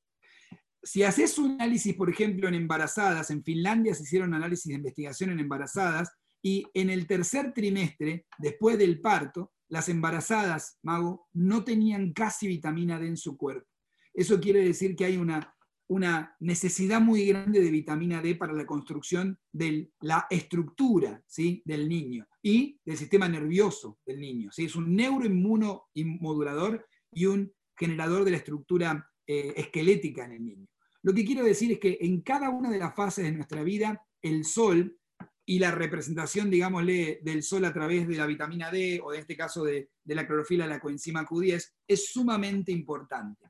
Si 0.83 1.03
haces 1.03 1.39
un 1.39 1.53
análisis, 1.53 1.95
por 1.95 2.09
ejemplo, 2.09 2.49
en 2.49 2.55
embarazadas, 2.55 3.31
en 3.31 3.43
Finlandia 3.43 3.95
se 3.95 4.05
hicieron 4.05 4.35
análisis 4.35 4.69
de 4.69 4.75
investigación 4.75 5.31
en 5.31 5.41
embarazadas 5.41 6.13
y 6.43 6.65
en 6.75 6.91
el 6.91 7.07
tercer 7.07 7.53
trimestre, 7.53 8.27
después 8.39 8.79
del 8.79 9.01
parto, 9.01 9.53
las 9.69 9.89
embarazadas, 9.89 10.79
Mago, 10.83 11.29
no 11.33 11.65
tenían 11.65 12.13
casi 12.13 12.47
vitamina 12.47 13.01
D 13.01 13.09
en 13.09 13.17
su 13.17 13.37
cuerpo. 13.37 13.69
Eso 14.15 14.41
quiere 14.41 14.63
decir 14.63 14.95
que 14.95 15.05
hay 15.05 15.17
una, 15.17 15.56
una 15.89 16.35
necesidad 16.41 17.01
muy 17.01 17.27
grande 17.27 17.61
de 17.61 17.71
vitamina 17.71 18.21
D 18.21 18.35
para 18.35 18.53
la 18.53 18.67
construcción 18.67 19.39
de 19.53 19.91
la 20.01 20.27
estructura 20.31 21.23
¿sí? 21.27 21.63
del 21.65 21.89
niño 21.89 22.27
y 22.43 22.81
del 22.85 22.97
sistema 22.97 23.29
nervioso 23.29 23.99
del 24.05 24.21
niño. 24.21 24.51
¿sí? 24.51 24.65
Es 24.65 24.77
un 24.77 24.95
neuroinmunomodulador 24.95 26.87
y 27.13 27.27
un 27.27 27.53
generador 27.77 28.25
de 28.25 28.33
la 28.33 28.37
estructura 28.39 29.09
eh, 29.27 29.55
esquelética 29.57 30.25
en 30.25 30.33
el 30.33 30.45
niño. 30.45 30.67
Lo 31.03 31.15
que 31.15 31.25
quiero 31.25 31.45
decir 31.45 31.71
es 31.71 31.79
que 31.79 31.99
en 32.01 32.23
cada 32.23 32.51
una 32.51 32.71
de 32.71 32.79
las 32.79 32.95
fases 32.95 33.25
de 33.25 33.33
nuestra 33.33 33.63
vida, 33.63 34.03
el 34.23 34.45
sol 34.45 34.99
y 35.45 35.61
la 35.61 35.71
representación, 35.71 36.51
digámosle, 36.51 37.21
del 37.23 37.45
sol 37.45 37.65
a 37.65 37.73
través 37.73 38.09
de 38.09 38.17
la 38.17 38.27
vitamina 38.27 38.73
D 38.73 39.01
o 39.03 39.15
en 39.15 39.21
este 39.21 39.37
caso 39.37 39.63
de, 39.63 39.91
la 40.05 40.27
clorofila, 40.27 40.67
la 40.67 40.81
coenzima 40.81 41.25
Q10, 41.25 41.65
es 41.87 42.13
sumamente 42.13 42.73
importante. 42.73 43.47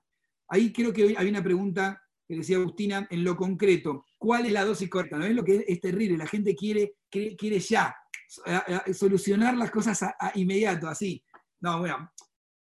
Ahí 0.48 0.72
creo 0.72 0.92
que 0.92 1.14
hay 1.16 1.28
una 1.28 1.42
pregunta 1.42 2.02
que 2.26 2.36
decía 2.36 2.56
Agustina, 2.56 3.06
en 3.10 3.24
lo 3.24 3.36
concreto, 3.36 4.04
¿cuál 4.18 4.46
es 4.46 4.52
la 4.52 4.64
dosis 4.64 4.88
correcta? 4.88 5.18
¿No 5.18 5.24
es 5.24 5.34
lo 5.34 5.44
que 5.44 5.64
es, 5.66 5.80
terrible? 5.80 6.16
La 6.16 6.26
gente 6.26 6.54
quiere, 6.54 6.96
quiere, 7.08 7.36
quiere 7.36 7.60
ya, 7.60 7.94
solucionar 8.92 9.56
las 9.56 9.70
cosas 9.70 10.02
a, 10.02 10.32
inmediato, 10.34 10.88
así. 10.88 11.24
No, 11.60 11.78
bueno, 11.78 12.10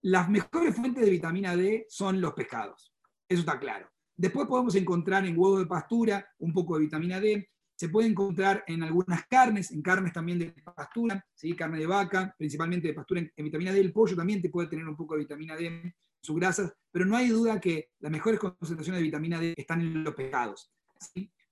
las 0.01 0.29
mejores 0.29 0.75
fuentes 0.75 1.05
de 1.05 1.11
vitamina 1.11 1.55
D 1.55 1.85
son 1.89 2.19
los 2.19 2.33
pescados. 2.33 2.93
Eso 3.29 3.41
está 3.41 3.59
claro. 3.59 3.89
Después 4.15 4.47
podemos 4.47 4.75
encontrar 4.75 5.25
en 5.25 5.37
huevo 5.37 5.59
de 5.59 5.65
pastura 5.65 6.27
un 6.39 6.53
poco 6.53 6.75
de 6.75 6.81
vitamina 6.81 7.19
D. 7.19 7.49
Se 7.75 7.89
puede 7.89 8.07
encontrar 8.07 8.63
en 8.67 8.83
algunas 8.83 9.25
carnes, 9.27 9.71
en 9.71 9.81
carnes 9.81 10.13
también 10.13 10.37
de 10.37 10.53
pastura, 10.75 11.25
carne 11.57 11.79
de 11.79 11.87
vaca, 11.87 12.35
principalmente 12.37 12.89
de 12.89 12.93
pastura 12.93 13.21
en, 13.21 13.45
vitamina 13.45 13.71
D. 13.71 13.79
El 13.79 13.93
pollo 13.93 14.15
también 14.15 14.41
te 14.41 14.49
puede 14.49 14.67
tener 14.67 14.87
un 14.87 14.95
poco 14.95 15.15
de 15.15 15.21
vitamina 15.21 15.55
D 15.55 15.65
en 15.65 15.95
sus 16.21 16.35
grasas, 16.35 16.73
pero 16.91 17.05
no 17.05 17.17
hay 17.17 17.29
duda 17.29 17.59
que 17.59 17.89
las 17.99 18.11
mejores 18.11 18.39
concentraciones 18.39 18.99
de 18.99 19.05
vitamina 19.05 19.39
D 19.39 19.53
están 19.57 19.81
en 19.81 20.03
los 20.03 20.13
pescados. 20.13 20.71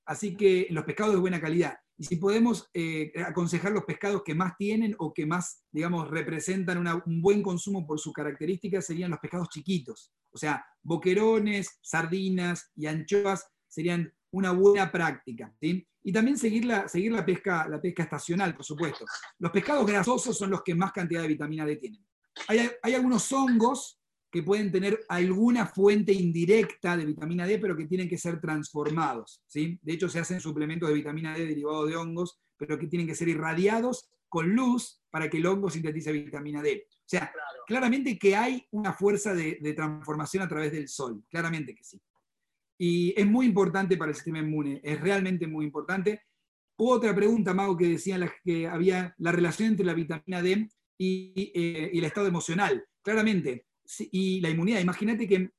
Así 0.05 0.35
que 0.35 0.67
los 0.71 0.85
pescados 0.85 1.13
de 1.13 1.19
buena 1.19 1.39
calidad. 1.39 1.77
Y 1.97 2.05
si 2.05 2.15
podemos 2.15 2.69
eh, 2.73 3.11
aconsejar 3.25 3.73
los 3.73 3.83
pescados 3.83 4.23
que 4.23 4.33
más 4.33 4.55
tienen 4.57 4.95
o 4.99 5.13
que 5.13 5.25
más, 5.25 5.65
digamos, 5.69 6.09
representan 6.09 6.77
un 7.05 7.21
buen 7.21 7.43
consumo 7.43 7.85
por 7.85 7.99
sus 7.99 8.13
características, 8.13 8.85
serían 8.85 9.11
los 9.11 9.19
pescados 9.19 9.49
chiquitos. 9.49 10.13
O 10.31 10.37
sea, 10.37 10.65
boquerones, 10.81 11.77
sardinas 11.81 12.71
y 12.75 12.85
anchoas 12.85 13.45
serían 13.67 14.13
una 14.31 14.51
buena 14.51 14.91
práctica. 14.91 15.53
Y 15.61 16.13
también 16.13 16.37
seguir, 16.37 16.65
la, 16.65 16.87
seguir 16.87 17.11
la, 17.11 17.25
pesca, 17.25 17.67
la 17.67 17.81
pesca 17.81 18.03
estacional, 18.03 18.55
por 18.55 18.63
supuesto. 18.63 19.05
Los 19.37 19.51
pescados 19.51 19.85
grasosos 19.85 20.37
son 20.37 20.51
los 20.51 20.63
que 20.63 20.73
más 20.73 20.93
cantidad 20.93 21.21
de 21.21 21.27
vitamina 21.27 21.65
D 21.65 21.75
tienen. 21.75 22.05
Hay, 22.47 22.71
hay 22.81 22.93
algunos 22.93 23.31
hongos 23.33 23.98
que 24.31 24.43
pueden 24.43 24.71
tener 24.71 24.99
alguna 25.09 25.65
fuente 25.65 26.13
indirecta 26.13 26.95
de 26.95 27.05
vitamina 27.05 27.47
D, 27.47 27.57
pero 27.57 27.75
que 27.75 27.87
tienen 27.87 28.07
que 28.07 28.17
ser 28.17 28.39
transformados. 28.39 29.41
¿sí? 29.47 29.79
De 29.81 29.93
hecho, 29.93 30.07
se 30.07 30.19
hacen 30.19 30.39
suplementos 30.39 30.89
de 30.89 30.95
vitamina 30.95 31.35
D 31.35 31.45
derivados 31.45 31.89
de 31.89 31.95
hongos, 31.95 32.39
pero 32.57 32.77
que 32.77 32.87
tienen 32.87 33.07
que 33.07 33.15
ser 33.15 33.27
irradiados 33.29 34.09
con 34.27 34.53
luz 34.53 35.01
para 35.09 35.29
que 35.29 35.37
el 35.37 35.45
hongo 35.47 35.69
sintetice 35.69 36.11
vitamina 36.11 36.61
D. 36.61 36.85
O 36.87 37.09
sea, 37.09 37.33
claramente 37.65 38.19
que 38.19 38.35
hay 38.35 38.67
una 38.71 38.93
fuerza 38.93 39.33
de, 39.33 39.73
transformación 39.75 40.43
a 40.43 40.47
través 40.47 40.71
del 40.71 40.87
sol, 40.87 41.23
claramente 41.29 41.73
que 41.73 41.83
sí. 41.83 41.99
Y 42.77 43.19
es 43.19 43.25
muy 43.25 43.47
importante 43.47 43.97
para 43.97 44.11
el 44.11 44.15
sistema 44.15 44.39
inmune, 44.39 44.79
es 44.83 45.01
realmente 45.01 45.47
muy 45.47 45.65
importante. 45.65 46.21
Otra 46.77 47.13
pregunta, 47.13 47.53
Mago, 47.53 47.75
que 47.75 47.87
decía 47.87 48.19
que 48.43 48.67
había 48.67 49.13
la 49.17 49.31
relación 49.31 49.69
entre 49.69 49.85
la 49.85 49.93
vitamina 49.93 50.41
D 50.41 50.69
y, 50.97 51.51
eh, 51.53 51.89
y 51.91 51.97
el 51.97 52.05
estado 52.05 52.27
emocional. 52.27 52.85
Claramente, 53.01 53.65
y 54.11 54.41
la 54.41 54.49
inmunidad. 54.49 54.79
Imagínate 54.79 55.27
que 55.27 55.51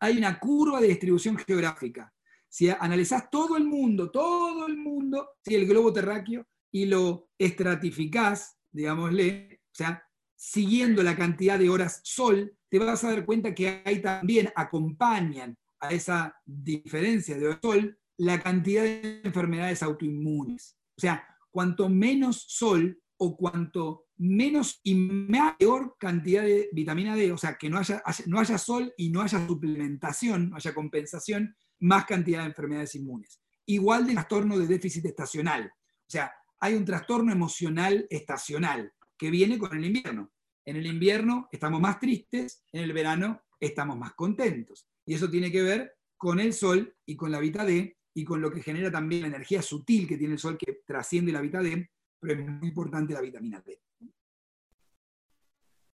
hay 0.00 0.18
una 0.18 0.38
curva 0.38 0.80
de 0.80 0.88
distribución 0.88 1.36
geográfica. 1.36 2.12
Si 2.48 2.68
analizás 2.68 3.30
todo 3.30 3.56
el 3.56 3.64
mundo, 3.64 4.10
todo 4.10 4.66
el 4.66 4.76
mundo, 4.76 5.30
el 5.44 5.66
globo 5.66 5.92
terráqueo, 5.92 6.46
y 6.72 6.86
lo 6.86 7.28
estratificás, 7.38 8.56
digámosle, 8.70 9.60
o 9.64 9.74
sea, 9.74 10.02
siguiendo 10.36 11.02
la 11.02 11.16
cantidad 11.16 11.58
de 11.58 11.68
horas 11.68 12.00
sol, 12.04 12.56
te 12.68 12.78
vas 12.78 13.04
a 13.04 13.10
dar 13.10 13.26
cuenta 13.26 13.54
que 13.54 13.82
ahí 13.84 14.00
también 14.00 14.50
acompañan 14.54 15.56
a 15.80 15.90
esa 15.90 16.34
diferencia 16.44 17.36
de 17.36 17.58
sol 17.60 17.98
la 18.16 18.40
cantidad 18.40 18.82
de 18.82 19.20
enfermedades 19.24 19.82
autoinmunes. 19.82 20.76
O 20.96 21.00
sea, 21.00 21.26
cuanto 21.50 21.88
menos 21.88 22.44
sol, 22.48 23.00
o 23.22 23.36
cuanto 23.36 24.06
menos 24.16 24.80
y 24.82 24.94
mayor 24.94 25.96
cantidad 25.98 26.42
de 26.42 26.70
vitamina 26.72 27.14
D, 27.14 27.32
o 27.32 27.36
sea, 27.36 27.56
que 27.58 27.68
no 27.68 27.78
haya, 27.78 28.02
no 28.26 28.40
haya 28.40 28.56
sol 28.56 28.94
y 28.96 29.10
no 29.10 29.20
haya 29.20 29.46
suplementación, 29.46 30.50
no 30.50 30.56
haya 30.56 30.72
compensación, 30.74 31.54
más 31.80 32.06
cantidad 32.06 32.40
de 32.40 32.46
enfermedades 32.46 32.94
inmunes. 32.94 33.42
Igual 33.66 34.06
de 34.06 34.14
trastorno 34.14 34.58
de 34.58 34.66
déficit 34.66 35.04
estacional. 35.04 35.70
O 35.70 36.10
sea, 36.10 36.32
hay 36.60 36.74
un 36.74 36.84
trastorno 36.86 37.30
emocional 37.30 38.06
estacional 38.08 38.90
que 39.18 39.30
viene 39.30 39.58
con 39.58 39.76
el 39.76 39.84
invierno. 39.84 40.32
En 40.64 40.76
el 40.76 40.86
invierno 40.86 41.48
estamos 41.52 41.78
más 41.78 42.00
tristes, 42.00 42.64
en 42.72 42.82
el 42.82 42.94
verano 42.94 43.42
estamos 43.58 43.98
más 43.98 44.14
contentos. 44.14 44.88
Y 45.04 45.12
eso 45.12 45.30
tiene 45.30 45.52
que 45.52 45.62
ver 45.62 45.92
con 46.16 46.40
el 46.40 46.54
sol 46.54 46.96
y 47.04 47.16
con 47.16 47.30
la 47.30 47.38
vitamina 47.38 47.70
D 47.70 47.98
y 48.14 48.24
con 48.24 48.40
lo 48.40 48.50
que 48.50 48.62
genera 48.62 48.90
también 48.90 49.22
la 49.22 49.28
energía 49.28 49.60
sutil 49.60 50.08
que 50.08 50.16
tiene 50.16 50.34
el 50.34 50.40
sol 50.40 50.56
que 50.56 50.80
trasciende 50.86 51.32
la 51.32 51.42
vitamina 51.42 51.76
D, 51.76 51.90
pero 52.20 52.34
es 52.34 52.46
muy 52.46 52.68
importante 52.68 53.14
la 53.14 53.20
vitamina 53.20 53.60
D. 53.60 53.80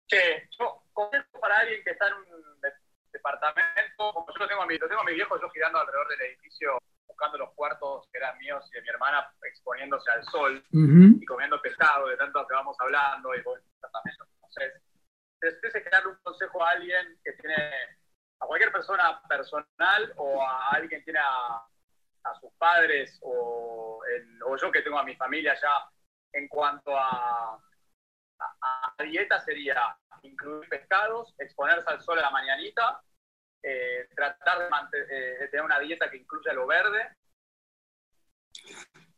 Che, 0.07 0.47
yo 0.57 0.83
consejo 0.93 1.39
para 1.39 1.57
alguien 1.57 1.83
que 1.83 1.91
está 1.91 2.07
en 2.07 2.13
un 2.13 2.61
departamento, 3.11 4.13
como 4.13 4.27
yo 4.27 4.39
lo 4.39 4.47
tengo 4.47 4.61
a 4.61 4.65
mi, 4.65 4.77
lo 4.77 4.87
tengo 4.87 5.01
a 5.01 5.05
mi 5.05 5.13
viejo 5.13 5.39
yo 5.39 5.49
girando 5.49 5.79
alrededor 5.79 6.07
del 6.09 6.21
edificio 6.21 6.77
buscando 7.07 7.37
los 7.37 7.53
cuartos 7.53 8.07
que 8.11 8.17
eran 8.17 8.37
míos 8.39 8.67
y 8.71 8.75
de 8.75 8.81
mi 8.81 8.89
hermana 8.89 9.31
exponiéndose 9.43 10.09
al 10.11 10.23
sol 10.25 10.63
y 10.71 11.25
comiendo 11.25 11.61
pescado 11.61 12.07
de 12.07 12.17
tanto 12.17 12.45
que 12.47 12.53
vamos 12.55 12.75
hablando 12.79 13.35
y 13.35 13.41
bueno. 13.41 13.63
Entonces, 13.81 14.81
es 15.41 15.91
darle 15.91 16.09
un 16.09 16.17
consejo 16.23 16.63
a 16.63 16.71
alguien 16.71 17.19
que 17.23 17.33
tiene, 17.33 17.55
a 18.39 18.45
cualquier 18.45 18.71
persona 18.71 19.21
personal 19.27 20.13
o 20.17 20.41
a 20.41 20.69
alguien 20.69 20.89
que 20.89 21.03
tiene 21.03 21.19
a, 21.19 21.67
sus 22.39 22.53
padres 22.53 23.19
o, 23.21 24.01
o, 24.45 24.57
yo 24.57 24.71
que 24.71 24.81
tengo 24.81 24.97
a 24.97 25.03
mi 25.03 25.15
familia 25.15 25.53
ya 25.61 25.69
en 26.33 26.47
cuanto 26.47 26.97
a, 26.97 27.59
dieta 29.09 29.39
sería 29.41 29.97
incluir 30.23 30.67
pescados, 30.69 31.33
exponerse 31.37 31.89
al 31.89 32.01
sol 32.01 32.19
a 32.19 32.23
la 32.23 32.31
mañanita, 32.31 33.01
eh, 33.61 34.07
tratar 34.15 34.69
eh, 35.09 35.37
de, 35.39 35.47
tener 35.49 35.65
una 35.65 35.79
dieta 35.79 36.09
que 36.09 36.17
incluya 36.17 36.53
lo 36.53 36.67
verde. 36.67 37.15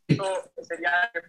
Eso 0.08 0.52
sería 0.62 1.10
que 1.12 1.22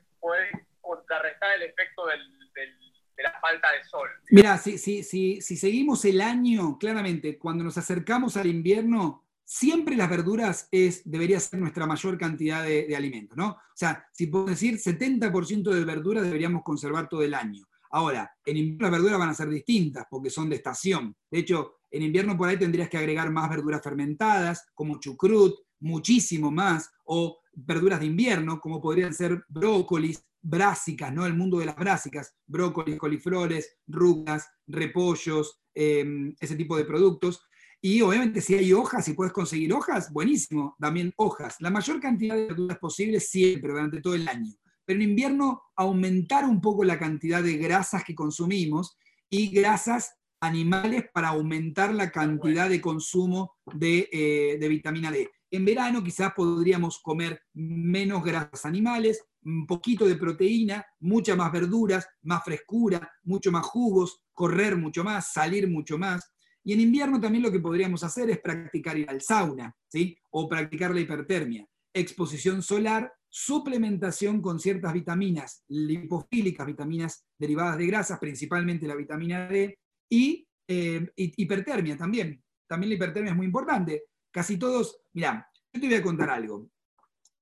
contrarrestar 0.81 1.55
el 1.55 1.63
efecto 1.63 2.05
de 2.07 3.23
la 3.23 3.39
falta 3.39 3.71
de 3.71 3.83
sol. 3.83 4.09
Mira, 4.29 4.57
si, 4.57 4.77
si, 4.77 5.03
si, 5.03 5.41
si 5.41 5.57
seguimos 5.57 6.05
el 6.05 6.21
año, 6.21 6.77
claramente, 6.79 7.37
cuando 7.37 7.63
nos 7.63 7.77
acercamos 7.77 8.37
al 8.37 8.47
invierno, 8.47 9.26
siempre 9.47 9.95
las 9.95 10.09
verduras 10.09 10.67
es, 10.71 11.01
debería 11.05 11.39
ser 11.39 11.59
nuestra 11.59 11.87
mayor 11.87 12.17
cantidad 12.17 12.65
de, 12.65 12.93
alimento, 12.95 13.33
¿no? 13.35 13.51
O 13.51 13.75
sea, 13.75 14.05
si 14.11 14.27
puedo 14.27 14.45
decir 14.45 14.77
70% 14.77 15.71
de 15.71 15.85
verduras 15.85 16.25
deberíamos 16.25 16.63
conservar 16.63 17.07
todo 17.07 17.23
el 17.23 17.33
año. 17.33 17.65
Ahora, 17.91 18.29
en 18.45 18.57
invierno 18.57 18.83
las 18.83 18.91
verduras 18.91 19.19
van 19.19 19.29
a 19.29 19.33
ser 19.33 19.47
distintas 19.47 20.05
porque 20.09 20.29
son 20.29 20.49
de 20.49 20.57
estación. 20.57 21.15
De 21.31 21.39
hecho, 21.39 21.75
en 21.89 22.03
invierno 22.03 22.35
por 22.35 22.49
ahí 22.49 22.59
tendrías 22.59 22.89
que 22.89 22.97
agregar 22.97 23.31
más 23.31 23.49
verduras 23.49 23.81
fermentadas, 23.81 24.67
como 24.73 24.99
chucrut, 24.99 25.55
muchísimo 25.79 26.51
más, 26.51 26.91
o 27.05 27.39
verduras 27.53 28.01
de 28.01 28.07
invierno, 28.07 28.59
como 28.59 28.81
podrían 28.81 29.13
ser 29.13 29.45
brócolis, 29.47 30.21
brásicas, 30.41 31.13
¿no? 31.13 31.25
El 31.25 31.35
mundo 31.35 31.59
de 31.59 31.67
las 31.67 31.75
brásicas, 31.77 32.35
brócolis, 32.45 32.97
coliflores, 32.97 33.77
rugas, 33.87 34.49
repollos, 34.67 35.61
em, 35.73 36.35
ese 36.37 36.57
tipo 36.57 36.75
de 36.75 36.83
productos. 36.83 37.41
Y 37.81 38.01
obviamente 38.01 38.41
si 38.41 38.55
hay 38.55 38.73
hojas, 38.73 39.05
si 39.05 39.13
puedes 39.13 39.33
conseguir 39.33 39.71
hojas, 39.73 40.11
buenísimo, 40.11 40.75
también 40.79 41.13
hojas. 41.17 41.55
La 41.59 41.69
mayor 41.69 41.99
cantidad 41.99 42.35
de 42.35 42.47
verduras 42.47 42.79
posibles 42.79 43.29
siempre, 43.29 43.71
durante 43.71 44.01
todo 44.01 44.15
el 44.15 44.27
año. 44.27 44.51
Pero 44.85 44.99
en 44.99 45.09
invierno 45.09 45.61
aumentar 45.75 46.45
un 46.45 46.59
poco 46.61 46.83
la 46.83 46.97
cantidad 46.97 47.43
de 47.43 47.57
grasas 47.57 48.03
que 48.03 48.15
consumimos 48.15 48.97
y 49.29 49.49
grasas 49.49 50.17
animales 50.39 51.05
para 51.13 51.29
aumentar 51.29 51.93
la 51.93 52.11
cantidad 52.11 52.69
de 52.69 52.81
consumo 52.81 53.55
eh, 53.81 54.57
de, 54.59 54.67
vitamina 54.67 55.11
D. 55.11 55.29
En 55.49 55.65
verano 55.65 56.03
quizás 56.03 56.33
podríamos 56.33 56.99
comer 56.99 57.41
menos 57.53 58.23
grasas 58.23 58.65
animales, 58.65 59.23
un 59.43 59.65
poquito 59.65 60.05
de 60.05 60.15
proteína, 60.15 60.85
muchas 60.99 61.37
más 61.37 61.51
verduras, 61.51 62.07
más 62.23 62.43
frescura, 62.43 63.11
mucho 63.23 63.51
más 63.51 63.65
jugos, 63.65 64.21
correr 64.33 64.75
mucho 64.75 65.03
más, 65.03 65.31
salir 65.31 65.69
mucho 65.69 65.97
más. 65.97 66.33
Y 66.67 66.73
en 66.73 66.81
invierno 66.81 67.17
también 67.21 67.43
lo 67.43 67.51
que 67.51 67.61
podríamos 67.61 68.03
hacer 68.03 68.29
es 68.29 68.41
practicar 68.41 68.97
ir 68.97 69.09
al 69.09 69.21
sauna, 69.21 69.73
¿sí? 69.87 70.17
O 70.31 70.49
practicar 70.49 70.93
la 70.93 70.99
hipertermia. 70.99 71.65
Exposición 71.93 72.61
solar, 72.61 73.09
suplementación 73.29 74.41
con 74.41 74.59
ciertas 74.59 74.91
vitaminas 74.91 75.63
lipofílicas, 75.69 76.67
vitaminas 76.67 77.25
derivadas 77.39 77.77
de 77.77 77.87
grasas, 77.87 78.19
principalmente 78.19 78.85
la 78.85 78.95
vitamina 78.95 79.47
D, 79.47 79.79
y 80.11 80.45
eh, 80.67 81.09
hipertermia 81.15 81.95
también. 81.95 82.43
También 82.67 82.89
la 82.89 82.95
hipertermia 82.95 83.31
es 83.31 83.37
muy 83.37 83.45
importante. 83.45 84.03
Casi 84.29 84.57
todos, 84.57 84.99
mira, 85.13 85.49
yo 85.71 85.79
te 85.79 85.87
voy 85.87 85.95
a 85.95 86.03
contar 86.03 86.29
algo. 86.29 86.69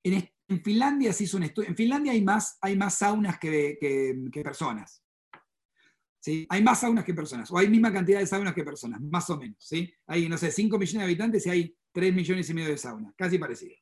En, 0.03 0.29
Finlandia 0.63 1.11
se 1.13 1.23
hizo 1.23 1.37
un 1.37 1.43
estudio. 1.43 1.69
En 1.69 1.75
Finlandia 1.75 2.11
hay 2.11 2.21
más, 2.21 2.59
hay 2.61 2.77
más 2.77 2.99
saunas 2.99 3.39
que, 3.39 3.79
personas. 4.43 5.01
Hay 6.49 6.63
más 6.63 6.79
saunas 6.79 7.03
que 7.03 7.13
personas, 7.13 7.51
o 7.51 7.57
hay 7.57 7.69
misma 7.69 7.91
cantidad 7.91 8.19
de 8.19 8.27
saunas 8.27 8.53
que 8.53 8.63
personas, 8.63 9.01
más 9.01 9.29
o 9.29 9.37
menos. 9.37 9.57
¿sí? 9.59 9.93
Hay, 10.07 10.27
no 10.27 10.37
sé, 10.37 10.51
5 10.51 10.77
millones 10.77 10.99
de 10.99 11.03
habitantes 11.03 11.45
y 11.45 11.49
hay 11.49 11.77
3 11.91 12.13
millones 12.13 12.49
y 12.49 12.53
medio 12.53 12.69
de 12.69 12.77
saunas, 12.77 13.13
casi 13.15 13.37
parecido. 13.37 13.75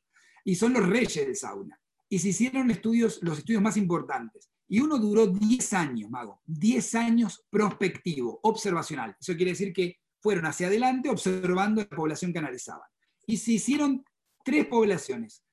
Y 0.44 0.54
son 0.54 0.74
los 0.74 0.86
reyes 0.86 1.14
del 1.26 1.36
sauna. 1.36 1.80
Y 2.08 2.18
se 2.18 2.28
hicieron 2.28 2.70
estudios, 2.70 3.18
los 3.22 3.38
estudios 3.38 3.62
más 3.62 3.76
importantes. 3.76 4.50
Y 4.68 4.80
uno 4.80 4.98
duró 4.98 5.26
10 5.26 5.72
años, 5.72 6.10
Mago, 6.10 6.40
10 6.46 6.94
años 6.96 7.44
prospectivo, 7.50 8.40
observacional. 8.42 9.16
Eso 9.20 9.34
quiere 9.34 9.52
decir 9.52 9.72
que 9.72 9.98
fueron 10.20 10.46
hacia 10.46 10.68
adelante 10.68 11.10
observando 11.10 11.82
la 11.82 11.96
población 11.96 12.32
que 12.32 12.38
analizaban. 12.38 12.88
Y 13.26 13.36
se 13.36 13.52
hicieron 13.52 14.04
tres 14.44 14.66
poblaciones, 14.66 15.44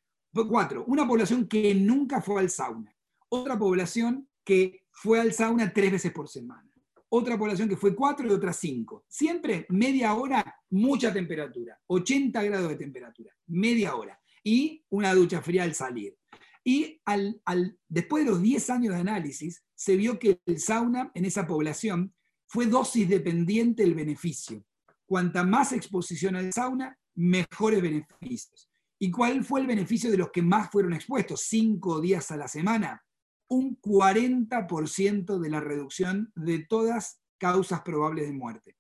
cuatro. 0.48 0.86
Una 0.88 1.08
población 1.08 1.48
que 1.48 1.76
nunca 1.76 2.22
fue 2.22 2.42
al 2.42 2.50
sauna, 2.50 2.96
otra 3.30 3.58
población 3.58 4.30
que 4.44 4.86
fue 4.92 5.20
al 5.20 5.34
sauna 5.34 5.74
tres 5.74 5.92
veces 5.92 6.12
por 6.12 6.28
semana, 6.28 6.71
otra 7.14 7.38
población 7.38 7.68
que 7.68 7.76
fue 7.76 7.94
cuatro 7.94 8.28
y 8.28 8.32
otra 8.32 8.54
cinco. 8.54 9.04
Siempre 9.08 9.66
media 9.70 10.14
hora, 10.14 10.56
mucha 10.70 11.14
temperatura, 11.14 11.78
80 11.88 12.42
grados 12.44 12.70
de 12.70 12.78
temperatura, 12.78 13.34
media 13.48 13.96
hora. 13.96 14.20
Y 14.44 14.84
una 14.90 15.14
ducha 15.14 15.42
fría 15.42 15.64
al 15.64 15.76
salir. 15.76 16.16
Y 16.64 17.02
al, 17.06 17.42
después 17.88 18.24
de 18.24 18.32
los 18.32 18.42
10 18.42 18.70
años 18.70 18.94
de 18.94 19.02
análisis, 19.02 19.64
se 19.76 19.98
vio 19.98 20.18
que 20.20 20.40
el 20.46 20.60
sauna 20.60 21.12
en 21.14 21.26
esa 21.26 21.46
población 21.46 22.14
fue 22.48 22.68
dosis 22.68 23.10
dependiente 23.10 23.84
el 23.84 23.94
beneficio. 23.94 24.64
Cuanta 25.06 25.44
más 25.44 25.74
exposición 25.74 26.38
al 26.38 26.54
sauna, 26.54 26.98
mejores 27.16 27.82
beneficios. 27.82 28.70
¿Y 29.00 29.12
cuál 29.12 29.44
fue 29.44 29.60
el 29.60 29.68
beneficio 29.68 30.10
de 30.12 30.18
los 30.18 30.32
que 30.32 30.42
más 30.42 30.72
fueron 30.72 30.94
expuestos? 30.94 31.42
Cinco 31.42 32.00
días 32.00 32.32
a 32.32 32.38
la 32.38 32.48
semana. 32.48 33.04
Un 33.52 33.80
40% 33.82 35.40
de 35.40 35.50
la 35.50 35.60
reducción 35.60 36.32
de 36.36 36.60
todas 36.60 37.22
causas 37.38 37.82
probables 37.82 38.28
de 38.28 38.34
muerte. 38.34 38.78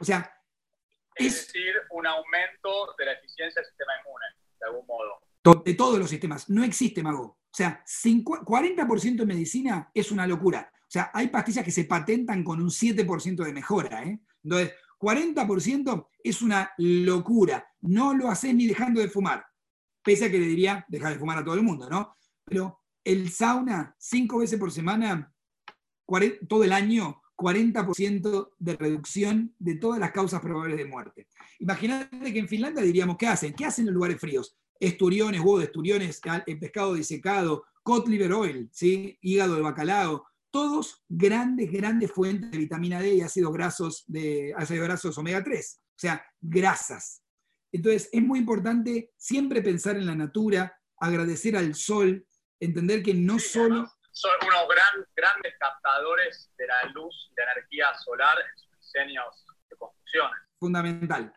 O 0.00 0.04
sea, 0.04 0.32
es 1.14 1.46
decir, 1.46 1.74
un 1.90 2.06
aumento 2.06 2.94
de 2.96 3.06
la 3.06 3.12
eficiencia 3.12 3.60
del 3.60 3.68
sistema 3.68 3.92
inmune, 4.00 4.26
de 4.60 4.66
algún 4.66 4.86
modo 4.86 5.22
de 5.64 5.74
todos 5.74 5.98
los 5.98 6.08
sistemas. 6.08 6.48
No 6.48 6.62
existe 6.62 7.02
mago. 7.02 7.22
O 7.22 7.54
sea, 7.54 7.84
40% 7.84 9.16
de 9.16 9.26
medicina 9.26 9.90
es 9.92 10.10
una 10.12 10.26
locura. 10.26 10.70
O 10.74 10.90
sea, 10.92 11.10
hay 11.12 11.28
pastillas 11.28 11.64
que 11.64 11.70
se 11.70 11.84
patentan 11.84 12.44
con 12.44 12.60
un 12.60 12.70
7% 12.70 13.44
de 13.44 13.52
mejora. 13.52 14.04
¿eh? 14.04 14.20
Entonces, 14.44 14.74
40% 14.98 16.08
es 16.22 16.42
una 16.42 16.72
locura. 16.78 17.66
No 17.80 18.14
lo 18.14 18.28
haces 18.28 18.54
ni 18.54 18.66
dejando 18.66 19.00
de 19.00 19.08
fumar. 19.08 19.44
Pese 20.02 20.26
a 20.26 20.30
que 20.30 20.38
le 20.38 20.46
diría 20.46 20.84
dejar 20.88 21.12
de 21.12 21.18
fumar 21.18 21.38
a 21.38 21.44
todo 21.44 21.54
el 21.54 21.62
mundo, 21.62 21.88
¿no? 21.88 22.16
Pero 22.44 22.81
el 23.04 23.30
sauna, 23.30 23.94
cinco 23.98 24.38
veces 24.38 24.58
por 24.58 24.70
semana, 24.70 25.32
todo 26.48 26.64
el 26.64 26.72
año, 26.72 27.22
40% 27.36 28.50
de 28.58 28.76
reducción 28.76 29.54
de 29.58 29.76
todas 29.76 29.98
las 29.98 30.12
causas 30.12 30.40
probables 30.40 30.76
de 30.76 30.84
muerte. 30.84 31.28
Imagínate 31.58 32.32
que 32.32 32.38
en 32.38 32.48
Finlandia 32.48 32.82
diríamos, 32.82 33.16
¿qué 33.16 33.26
hacen? 33.26 33.54
¿Qué 33.54 33.64
hacen 33.64 33.82
en 33.82 33.86
los 33.86 33.94
lugares 33.94 34.20
fríos? 34.20 34.56
esturiones, 34.82 35.40
huevo 35.40 35.60
de 35.60 35.66
esturiones, 35.66 36.20
pescado 36.60 36.94
disecado, 36.94 37.64
cod 37.84 38.08
liver 38.08 38.32
oil, 38.32 38.68
hígado 39.20 39.54
de 39.54 39.62
bacalao, 39.62 40.26
todos 40.50 41.04
grandes, 41.08 41.70
grandes 41.70 42.10
fuentes 42.10 42.50
de 42.50 42.58
vitamina 42.58 43.00
D 43.00 43.14
y 43.14 43.20
ácidos 43.20 43.52
grasos, 43.52 44.04
de, 44.08 44.52
ácidos 44.56 44.84
grasos 44.84 45.16
omega 45.16 45.42
3, 45.42 45.80
o 45.80 45.94
sea, 45.94 46.24
grasas. 46.40 47.22
Entonces, 47.70 48.08
es 48.12 48.22
muy 48.22 48.40
importante 48.40 49.12
siempre 49.16 49.62
pensar 49.62 49.96
en 49.96 50.06
la 50.06 50.16
natura, 50.16 50.76
agradecer 50.98 51.56
al 51.56 51.76
sol, 51.76 52.26
entender 52.64 53.02
que 53.02 53.14
no 53.14 53.38
solo... 53.38 53.90
Son 54.14 54.30
unos 54.42 54.68
gran, 54.68 55.06
grandes 55.16 55.54
captadores 55.58 56.50
de 56.56 56.66
la 56.66 56.84
luz 56.92 57.30
y 57.30 57.34
la 57.34 57.52
energía 57.52 57.94
solar 57.94 58.36
en 58.38 58.58
sus 58.58 58.78
diseños 58.78 59.46
de 59.70 59.76
construcciones. 59.76 60.36
Fundamental. 60.58 61.32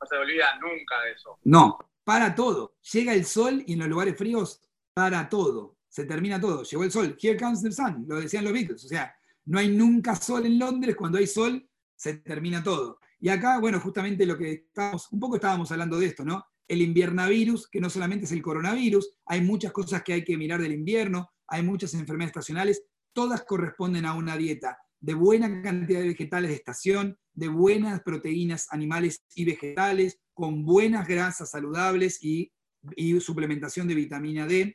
No 0.00 0.06
se 0.06 0.16
olvida 0.16 0.54
nunca 0.56 1.02
de 1.04 1.12
eso. 1.12 1.38
No, 1.44 1.78
para 2.04 2.34
todo. 2.34 2.76
Llega 2.92 3.14
el 3.14 3.24
sol 3.24 3.64
y 3.66 3.72
en 3.72 3.78
los 3.78 3.88
lugares 3.88 4.16
fríos 4.16 4.60
para 4.94 5.28
todo. 5.28 5.78
se 5.88 6.04
termina 6.04 6.40
todo. 6.40 6.62
Llegó 6.64 6.84
el 6.84 6.92
sol. 6.92 7.16
Here 7.20 7.38
comes 7.38 7.62
the 7.62 7.72
sun, 7.72 8.04
lo 8.06 8.20
decían 8.20 8.44
los 8.44 8.52
Beatles. 8.52 8.84
O 8.84 8.88
sea, 8.88 9.14
no 9.46 9.58
hay 9.58 9.68
nunca 9.68 10.14
sol 10.14 10.44
en 10.46 10.58
Londres. 10.58 10.96
Cuando 10.96 11.18
hay 11.18 11.26
sol, 11.26 11.66
se 11.94 12.14
termina 12.18 12.62
todo. 12.62 12.98
Y 13.20 13.28
acá, 13.28 13.58
bueno, 13.58 13.80
justamente 13.80 14.26
lo 14.26 14.36
que 14.36 14.52
estamos, 14.52 15.10
un 15.12 15.20
poco 15.20 15.36
estábamos 15.36 15.70
hablando 15.70 15.98
de 15.98 16.06
esto, 16.06 16.24
¿no? 16.24 16.44
El 16.72 16.80
inviernavirus, 16.80 17.68
que 17.68 17.82
no 17.82 17.90
solamente 17.90 18.24
es 18.24 18.32
el 18.32 18.40
coronavirus, 18.40 19.18
hay 19.26 19.42
muchas 19.42 19.72
cosas 19.72 20.02
que 20.02 20.14
hay 20.14 20.24
que 20.24 20.38
mirar 20.38 20.58
del 20.62 20.72
invierno, 20.72 21.28
hay 21.46 21.62
muchas 21.62 21.92
enfermedades 21.92 22.30
estacionales, 22.30 22.82
todas 23.12 23.44
corresponden 23.44 24.06
a 24.06 24.14
una 24.14 24.38
dieta 24.38 24.78
de 24.98 25.12
buena 25.12 25.60
cantidad 25.60 26.00
de 26.00 26.08
vegetales 26.08 26.48
de 26.48 26.56
estación, 26.56 27.18
de 27.34 27.48
buenas 27.48 28.00
proteínas 28.00 28.68
animales 28.70 29.22
y 29.34 29.44
vegetales, 29.44 30.18
con 30.32 30.64
buenas 30.64 31.06
grasas 31.06 31.50
saludables 31.50 32.24
y, 32.24 32.50
suplementación 33.20 33.86
de 33.86 33.94
vitamina 33.94 34.46
D, 34.46 34.74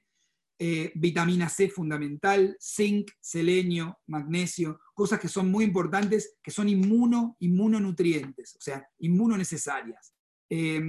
eh, 0.59 0.91
vitamina 0.93 1.49
C 1.49 1.67
fundamental, 1.67 2.55
zinc, 2.61 3.09
selenio, 3.19 3.97
magnesio, 4.05 4.79
cosas 4.93 5.19
que 5.19 5.29
son 5.29 5.49
muy 5.49 5.65
importantes, 5.65 6.35
que 6.43 6.51
son 6.51 6.69
inmuno, 6.69 7.37
inmunonutrientes, 7.39 8.55
o 8.55 8.61
sea, 8.61 8.87
inmunonecesarias. 8.99 10.13
Eh, 10.49 10.79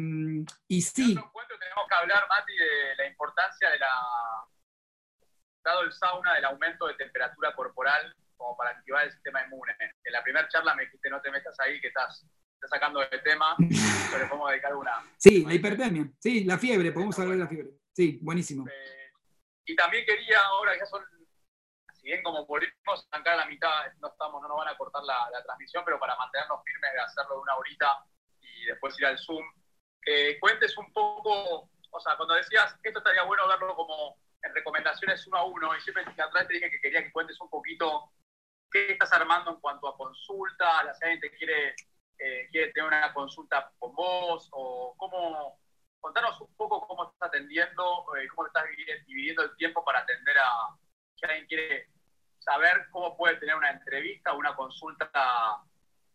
y 0.68 0.82
sí. 0.82 1.14
tenemos 1.14 1.88
que 1.88 1.94
hablar, 1.94 2.26
Mati, 2.28 2.56
de 2.56 2.96
la 2.96 3.06
importancia 3.06 3.70
de 3.70 3.78
la, 3.78 3.90
dado 5.64 5.82
el 5.82 5.92
sauna, 5.92 6.34
del 6.34 6.44
aumento 6.44 6.86
de 6.86 6.94
temperatura 6.94 7.54
corporal 7.54 8.14
como 8.36 8.56
para 8.56 8.70
activar 8.70 9.04
el 9.04 9.12
sistema 9.12 9.44
inmune. 9.44 9.74
En 10.04 10.12
la 10.12 10.22
primera 10.22 10.48
charla 10.48 10.74
me 10.74 10.84
dijiste 10.84 11.10
no 11.10 11.20
te 11.20 11.30
metas 11.30 11.58
ahí, 11.60 11.80
que 11.80 11.88
estás, 11.88 12.24
sacando 12.68 13.00
de 13.00 13.18
tema, 13.18 13.56
pero 14.10 14.22
le 14.22 14.28
podemos 14.28 14.50
dedicar 14.50 14.74
una. 14.74 14.92
Sí, 15.16 15.44
la 15.44 15.54
hipertermia, 15.54 16.08
sí, 16.18 16.44
la 16.44 16.58
fiebre, 16.58 16.92
podemos 16.92 17.18
hablar 17.18 17.36
de 17.36 17.42
la 17.42 17.48
fiebre. 17.48 17.70
Sí, 17.92 18.18
buenísimo. 18.22 18.66
Eh, 18.68 19.10
y 19.66 19.76
también 19.76 20.04
quería, 20.06 20.40
ahora 20.40 20.76
ya 20.78 20.86
son, 20.86 21.04
si 21.92 22.06
bien 22.06 22.22
como 22.22 22.46
volvimos 22.46 22.74
a 22.86 23.16
arrancar 23.16 23.34
a 23.34 23.44
la 23.44 23.46
mitad, 23.46 23.92
no, 24.00 24.08
estamos, 24.08 24.40
no 24.40 24.48
nos 24.48 24.56
van 24.56 24.68
a 24.68 24.76
cortar 24.76 25.02
la, 25.02 25.42
transmisión, 25.44 25.84
pero 25.84 25.98
para 25.98 26.16
mantenernos 26.16 26.62
firmes 26.64 26.92
de 26.92 27.00
hacerlo 27.00 27.34
de 27.34 27.40
una 27.42 27.56
horita 27.56 28.04
después 28.68 28.98
ir 28.98 29.06
al 29.06 29.18
Zoom, 29.18 29.44
cuentes 30.40 30.76
un 30.78 30.90
poco, 30.92 31.68
o 31.90 32.00
sea, 32.00 32.16
cuando 32.16 32.34
decías 32.34 32.74
que 32.82 32.88
esto 32.88 33.00
estaría 33.00 33.22
bueno 33.24 33.46
verlo 33.46 33.74
como 33.76 34.16
en 34.42 34.54
recomendaciones 34.54 35.26
uno 35.26 35.38
a 35.38 35.44
uno, 35.44 35.76
y 35.76 35.80
siempre 35.80 36.04
atrás 36.04 36.46
te 36.46 36.54
dije 36.54 36.70
que 36.70 36.80
quería 36.80 37.02
que 37.02 37.12
cuentes 37.12 37.38
un 37.40 37.50
poquito 37.50 38.10
qué 38.70 38.92
estás 38.92 39.12
armando 39.12 39.50
en 39.50 39.60
cuanto 39.60 39.88
a 39.88 39.96
consulta, 39.96 40.84
la 40.84 40.94
gente 40.94 41.30
quiere, 41.36 41.74
eh, 42.18 42.48
quiere 42.50 42.72
tener 42.72 42.88
una 42.88 43.12
consulta 43.12 43.72
con 43.78 43.94
vos, 43.94 44.48
o 44.52 44.94
cómo, 44.96 45.58
contanos 46.00 46.40
un 46.40 46.54
poco 46.54 46.86
cómo 46.86 47.10
estás 47.10 47.28
atendiendo, 47.28 48.04
eh, 48.16 48.28
cómo 48.28 48.46
estás 48.46 48.64
dividiendo 49.06 49.42
el 49.42 49.56
tiempo 49.56 49.84
para 49.84 50.00
atender 50.00 50.36
a 50.38 50.76
si 51.14 51.26
alguien 51.26 51.46
quiere 51.46 51.88
saber 52.38 52.86
cómo 52.90 53.16
puede 53.16 53.36
tener 53.36 53.56
una 53.56 53.70
entrevista 53.70 54.32
o 54.32 54.38
una 54.38 54.54
consulta 54.54 55.10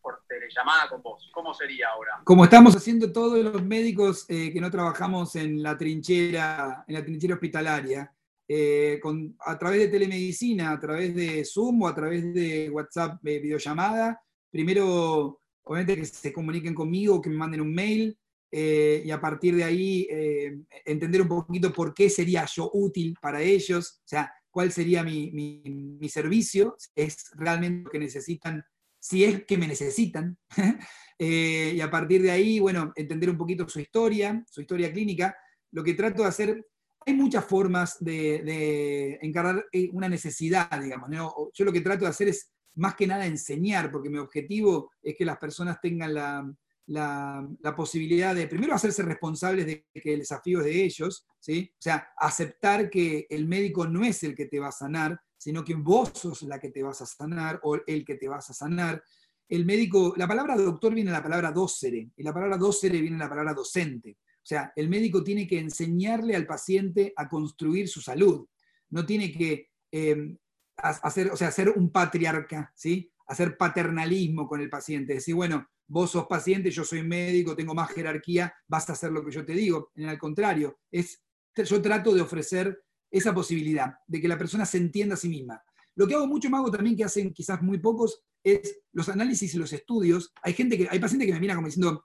por 0.04 0.22
telellamada 0.28 0.90
con 0.90 1.02
vos. 1.02 1.30
¿Cómo 1.34 1.54
sería 1.54 1.88
ahora? 1.90 2.22
Como 2.24 2.44
estamos 2.44 2.76
haciendo 2.76 3.12
todos 3.12 3.44
los 3.44 3.64
médicos 3.64 4.26
eh, 4.30 4.52
que 4.54 4.62
no 4.62 4.70
trabajamos 4.70 5.36
en 5.36 5.64
la 5.64 5.78
trinchera, 5.78 6.84
en 6.88 6.94
la 6.94 7.04
trinchera 7.04 7.36
hospitalaria, 7.36 8.14
eh, 8.48 9.02
a 9.40 9.58
través 9.58 9.80
de 9.80 9.88
telemedicina, 9.88 10.72
a 10.72 10.80
través 10.80 11.16
de 11.16 11.46
Zoom 11.46 11.82
o 11.82 11.88
a 11.88 11.96
través 11.96 12.34
de 12.34 12.70
WhatsApp 12.70 13.20
videollamada, 13.24 14.22
primero, 14.52 15.40
obviamente 15.64 15.96
que 15.96 16.06
se 16.06 16.34
comuniquen 16.34 16.76
conmigo, 16.76 17.22
que 17.22 17.30
me 17.30 17.38
manden 17.38 17.62
un 17.62 17.74
mail, 17.74 18.18
eh, 18.56 19.02
y 19.04 19.10
a 19.10 19.20
partir 19.20 19.56
de 19.56 19.64
ahí 19.64 20.08
eh, 20.12 20.60
entender 20.86 21.24
un 21.24 21.28
poquito 21.28 21.74
por 21.74 21.92
qué 21.92 22.08
sería 22.08 22.46
yo 22.46 22.70
útil 22.72 23.18
para 23.20 23.42
ellos, 23.42 24.02
o 24.06 24.08
sea, 24.08 24.32
cuál 24.52 24.72
sería 24.72 25.04
mi, 25.04 25.32
mi, 25.32 26.08
servicio, 26.08 26.78
es 26.94 27.32
realmente 27.34 27.86
lo 27.86 27.90
que 27.90 27.98
necesitan, 27.98 28.64
si 29.04 29.26
es 29.26 29.44
que 29.44 29.58
me 29.58 29.68
necesitan, 29.68 30.38
eh, 31.20 31.74
y 31.76 31.82
a 31.82 31.92
partir 31.92 32.22
de 32.22 32.32
ahí, 32.32 32.62
bueno, 32.62 32.94
entender 32.96 33.30
un 33.30 33.38
poquito 33.38 33.68
su 33.68 33.82
historia, 33.82 34.42
su 34.50 34.62
historia 34.62 34.94
clínica. 34.94 35.36
Lo 35.72 35.84
que 35.84 35.94
trato 35.94 36.22
de 36.22 36.30
hacer, 36.30 36.66
hay 37.06 37.14
muchas 37.14 37.44
formas 37.44 37.98
de, 38.00 38.42
de 38.44 39.20
encargar 39.22 39.66
una 39.92 40.08
necesidad, 40.08 40.70
digamos. 40.82 41.10
Yo 41.54 41.66
lo 41.66 41.74
que 41.74 41.82
trato 41.82 42.06
de 42.06 42.12
hacer 42.12 42.30
es 42.30 42.50
más 42.76 42.96
que 42.96 43.06
nada 43.06 43.26
enseñar, 43.26 43.92
porque 43.92 44.10
mi 44.10 44.20
objetivo 44.20 44.92
es 45.02 45.16
que 45.18 45.26
las 45.26 45.38
personas 45.38 45.82
tengan 45.82 46.14
la, 46.14 46.56
la, 46.86 47.76
posibilidad 47.76 48.34
de, 48.34 48.48
primero, 48.48 48.74
hacerse 48.74 49.04
responsables 49.04 49.66
de 49.66 49.86
que 49.94 50.14
el 50.14 50.20
desafío 50.20 50.60
es 50.60 50.66
de 50.66 50.84
ellos, 50.86 51.26
¿sí? 51.40 51.72
o 51.74 51.82
sea, 51.82 52.08
aceptar 52.18 52.90
que 52.90 53.28
el 53.30 53.48
médico 53.48 53.86
no 53.86 54.06
es 54.06 54.24
el 54.24 54.34
que 54.34 54.46
te 54.46 54.62
va 54.62 54.70
a 54.70 54.72
sanar, 54.72 55.20
sino 55.44 55.62
que 55.62 55.76
vos 55.76 56.10
sos 56.14 56.44
la 56.44 56.58
que 56.58 56.70
te 56.70 56.82
vas 56.82 57.02
a 57.02 57.06
sanar 57.06 57.60
o 57.64 57.78
el 57.86 58.06
que 58.06 58.16
te 58.16 58.30
vas 58.30 58.50
a 58.50 58.54
sanar. 58.54 59.04
El 59.50 59.66
médico, 59.66 60.14
la 60.16 60.26
palabra 60.26 60.56
doctor 60.56 60.94
viene 60.94 61.12
de 61.12 61.18
la 61.18 61.22
palabra 61.22 61.52
docere, 61.52 62.12
y 62.16 62.24
la 62.24 62.34
palabra 62.34 62.56
docere 62.56 63.02
viene 63.02 63.18
de 63.18 63.24
la 63.26 63.30
palabra 63.30 63.54
docente. 63.54 64.20
O 64.22 64.46
sea, 64.46 64.72
el 64.74 64.88
médico 64.88 65.22
tiene 65.22 65.46
que 65.46 65.60
enseñarle 65.60 66.38
al 66.38 66.46
paciente 66.46 67.12
a 67.18 67.28
construir 67.28 67.90
su 67.90 68.00
salud. 68.00 68.48
No 68.92 69.06
tiene 69.06 69.34
que 69.34 69.68
eh, 69.92 70.38
hacer, 70.78 71.30
o 71.30 71.36
sea, 71.36 71.50
hacer 71.50 71.72
un 71.72 71.92
patriarca, 71.92 72.72
¿sí? 72.74 73.12
hacer 73.28 73.58
paternalismo 73.58 74.48
con 74.48 74.62
el 74.62 74.70
paciente. 74.70 75.16
Decir, 75.16 75.36
bueno, 75.36 75.68
vos 75.88 76.12
sos 76.12 76.26
paciente, 76.26 76.72
yo 76.72 76.86
soy 76.86 77.04
médico, 77.04 77.54
tengo 77.54 77.74
más 77.74 77.92
jerarquía, 77.92 78.54
vas 78.66 78.90
a 78.90 78.94
hacer 78.94 79.12
lo 79.12 79.26
que 79.26 79.32
yo 79.32 79.46
te 79.46 79.54
digo. 79.54 79.92
En 79.96 80.08
al 80.08 80.18
contrario, 80.18 80.80
es, 80.90 81.22
yo 81.54 81.82
trato 81.82 82.16
de 82.16 82.22
ofrecer 82.22 82.82
esa 83.14 83.34
posibilidad 83.34 83.94
de 84.08 84.20
que 84.20 84.28
la 84.28 84.38
persona 84.38 84.66
se 84.66 84.80
entienda 84.80 85.14
a 85.14 85.18
sí 85.18 85.30
misma. 85.30 85.64
Lo 85.96 86.08
que 86.08 86.16
hago 86.16 86.28
mucho 86.28 86.50
más 86.50 86.70
también 86.72 86.98
que 86.98 87.04
hacen 87.04 87.32
quizás 87.32 87.62
muy 87.62 87.78
pocos 87.78 88.24
es 88.44 88.82
los 88.92 89.08
análisis 89.08 89.54
y 89.54 89.60
los 89.60 89.72
estudios. 89.72 90.34
Hay 90.42 90.54
gente 90.54 90.78
que, 90.78 90.88
hay 90.90 91.00
pacientes 91.00 91.28
que 91.28 91.34
me 91.34 91.40
miran 91.40 91.58
como 91.58 91.68
diciendo, 91.68 92.04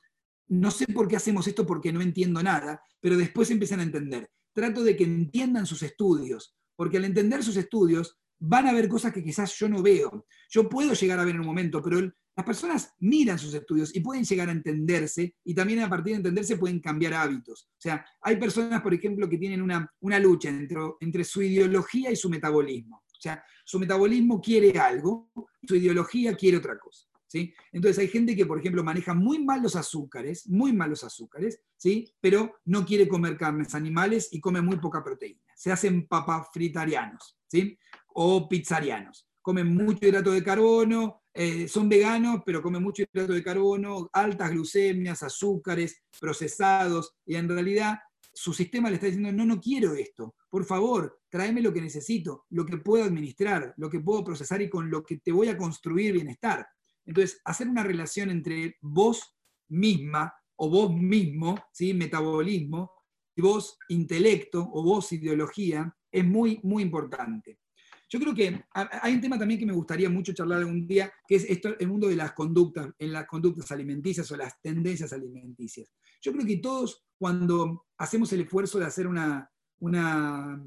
no 0.49 0.71
sé 0.71 0.87
por 0.87 1.09
qué 1.09 1.17
hacemos 1.17 1.47
esto 1.47 1.67
porque 1.67 1.93
no 1.93 2.03
entiendo 2.03 2.43
nada, 2.43 2.83
pero 3.01 3.17
después 3.17 3.51
empiezan 3.51 3.81
a 3.81 3.85
entender. 3.85 4.31
Trato 4.53 4.85
de 4.85 4.97
que 4.97 5.05
entiendan 5.05 5.67
sus 5.67 5.83
estudios, 5.83 6.55
porque 6.77 6.99
al 6.99 7.07
entender 7.07 7.43
sus 7.43 7.57
estudios 7.57 8.19
van 8.39 8.67
a 8.67 8.75
ver 8.75 8.89
cosas 8.89 9.13
que 9.13 9.25
quizás 9.25 9.55
yo 9.59 9.69
no 9.69 9.83
veo. 9.83 10.27
Yo 10.51 10.69
puedo 10.69 10.93
llegar 10.93 11.19
a 11.19 11.25
ver 11.25 11.35
en 11.35 11.41
un 11.41 11.47
momento, 11.47 11.81
pero 11.81 12.13
las 12.39 12.47
personas 12.47 12.95
miran 13.01 13.37
sus 13.37 13.53
estudios 13.53 13.93
y 13.97 13.99
pueden 13.99 14.23
llegar 14.23 14.49
a 14.49 14.53
entenderse 14.53 15.35
y 15.43 15.55
también 15.57 15.81
a 15.81 15.89
partir 15.89 16.13
de 16.13 16.19
entenderse 16.19 16.57
pueden 16.57 16.79
cambiar 16.79 17.13
hábitos. 17.15 17.65
O 17.65 17.81
sea, 17.81 18.07
hay 18.23 18.37
personas, 18.37 18.81
por 18.81 18.95
ejemplo, 18.95 19.29
que 19.29 19.39
tienen 19.39 19.61
una, 19.61 19.93
una 19.99 20.21
lucha 20.21 20.49
entre, 20.49 20.79
entre 21.01 21.25
su 21.25 21.43
ideología 21.43 22.13
y 22.13 22.17
su 22.17 22.31
metabolismo. 22.31 22.99
O 22.99 23.21
sea, 23.21 23.43
su 23.65 23.81
metabolismo 23.81 24.41
quiere 24.41 24.79
algo, 24.79 25.33
su 25.67 25.75
ideología 25.75 26.37
quiere 26.37 26.59
otra 26.59 26.79
cosa. 26.79 27.09
¿sí? 27.27 27.53
Entonces 27.73 27.99
hay 27.99 28.07
gente 28.07 28.37
que, 28.37 28.47
por 28.47 28.61
ejemplo, 28.61 28.85
maneja 28.85 29.15
muy 29.15 29.45
mal 29.45 29.61
los 29.61 29.75
azúcares, 29.75 30.49
muy 30.49 30.73
mal 30.73 30.91
los 30.91 31.03
azúcares, 31.03 31.61
¿sí? 31.77 32.15
pero 32.21 32.61
no 32.67 32.87
quiere 32.87 33.09
comer 33.09 33.37
carnes 33.37 33.75
animales 33.75 34.29
y 34.31 34.39
come 34.39 34.63
muy 34.63 34.77
poca 34.77 35.03
proteína. 35.03 35.43
Se 35.57 35.73
hacen 35.73 36.07
papafritarianos 36.07 37.37
¿sí? 37.49 37.77
o 38.15 38.49
pizzarianos. 38.49 39.29
Comen 39.43 39.75
mucho 39.75 40.07
hidrato 40.07 40.31
de 40.31 40.45
carbono, 40.45 41.23
eh, 41.41 41.69
son 41.69 41.89
veganos, 41.89 42.43
pero 42.45 42.61
comen 42.61 42.83
mucho 42.83 43.05
hidrato 43.05 43.33
de 43.33 43.45
carbono, 43.45 44.11
altas 44.13 44.51
glucemias, 44.51 45.23
azúcares, 45.23 46.03
procesados, 46.21 47.15
y 47.25 47.37
en 47.37 47.49
realidad 47.49 48.01
su 48.35 48.53
sistema 48.53 48.89
le 48.89 48.97
está 48.97 49.07
diciendo, 49.07 49.31
no, 49.31 49.47
no 49.47 49.61
quiero 49.61 49.95
esto, 49.95 50.35
por 50.51 50.65
favor, 50.65 51.21
tráeme 51.29 51.63
lo 51.63 51.73
que 51.73 51.81
necesito, 51.81 52.47
lo 52.51 52.67
que 52.67 52.79
puedo 52.79 53.05
administrar, 53.05 53.73
lo 53.77 53.89
que 53.89 54.01
puedo 54.01 54.25
procesar 54.25 54.63
y 54.63 54.69
con 54.69 54.91
lo 54.91 55.05
que 55.05 55.19
te 55.19 55.31
voy 55.31 55.47
a 55.47 55.57
construir 55.57 56.13
bienestar. 56.13 56.67
Entonces, 57.07 57.41
hacer 57.45 57.69
una 57.69 57.85
relación 57.85 58.31
entre 58.31 58.77
vos 58.81 59.39
misma 59.69 60.35
o 60.57 60.69
vos 60.69 60.93
mismo, 60.93 61.57
¿sí? 61.73 61.95
metabolismo, 61.95 62.91
y 63.37 63.43
vos 63.43 63.79
intelecto 63.91 64.69
o 64.73 64.83
vos 64.83 65.13
ideología, 65.13 65.97
es 66.11 66.25
muy, 66.25 66.59
muy 66.65 66.83
importante. 66.83 67.61
Yo 68.09 68.19
creo 68.19 68.35
que 68.35 68.65
hay 68.73 69.15
un 69.15 69.21
tema 69.21 69.39
también 69.39 69.61
que 69.61 69.67
me 69.67 69.75
gustaría 69.75 70.09
mucho 70.09 70.33
charlar 70.33 70.61
algún 70.61 70.87
día, 70.87 71.13
que 71.27 71.37
es 71.37 71.45
esto, 71.45 71.77
el 71.79 71.89
mundo 71.89 72.09
de 72.09 72.17
las 72.17 72.33
conductas, 72.33 72.89
en 72.99 73.13
las 73.13 73.27
conductas 73.27 73.71
alimenticias 73.71 74.31
o 74.31 74.37
las 74.37 74.61
tendencias 74.63 75.13
alimenticias. 75.13 75.93
Yo 76.23 76.33
creo 76.33 76.47
que 76.47 76.57
todos 76.57 77.05
cuando 77.19 77.87
hacemos 77.99 78.33
el 78.33 78.41
esfuerzo 78.41 78.79
de 78.79 78.87
hacer 78.87 79.07
una, 79.07 79.51
una, 79.81 80.65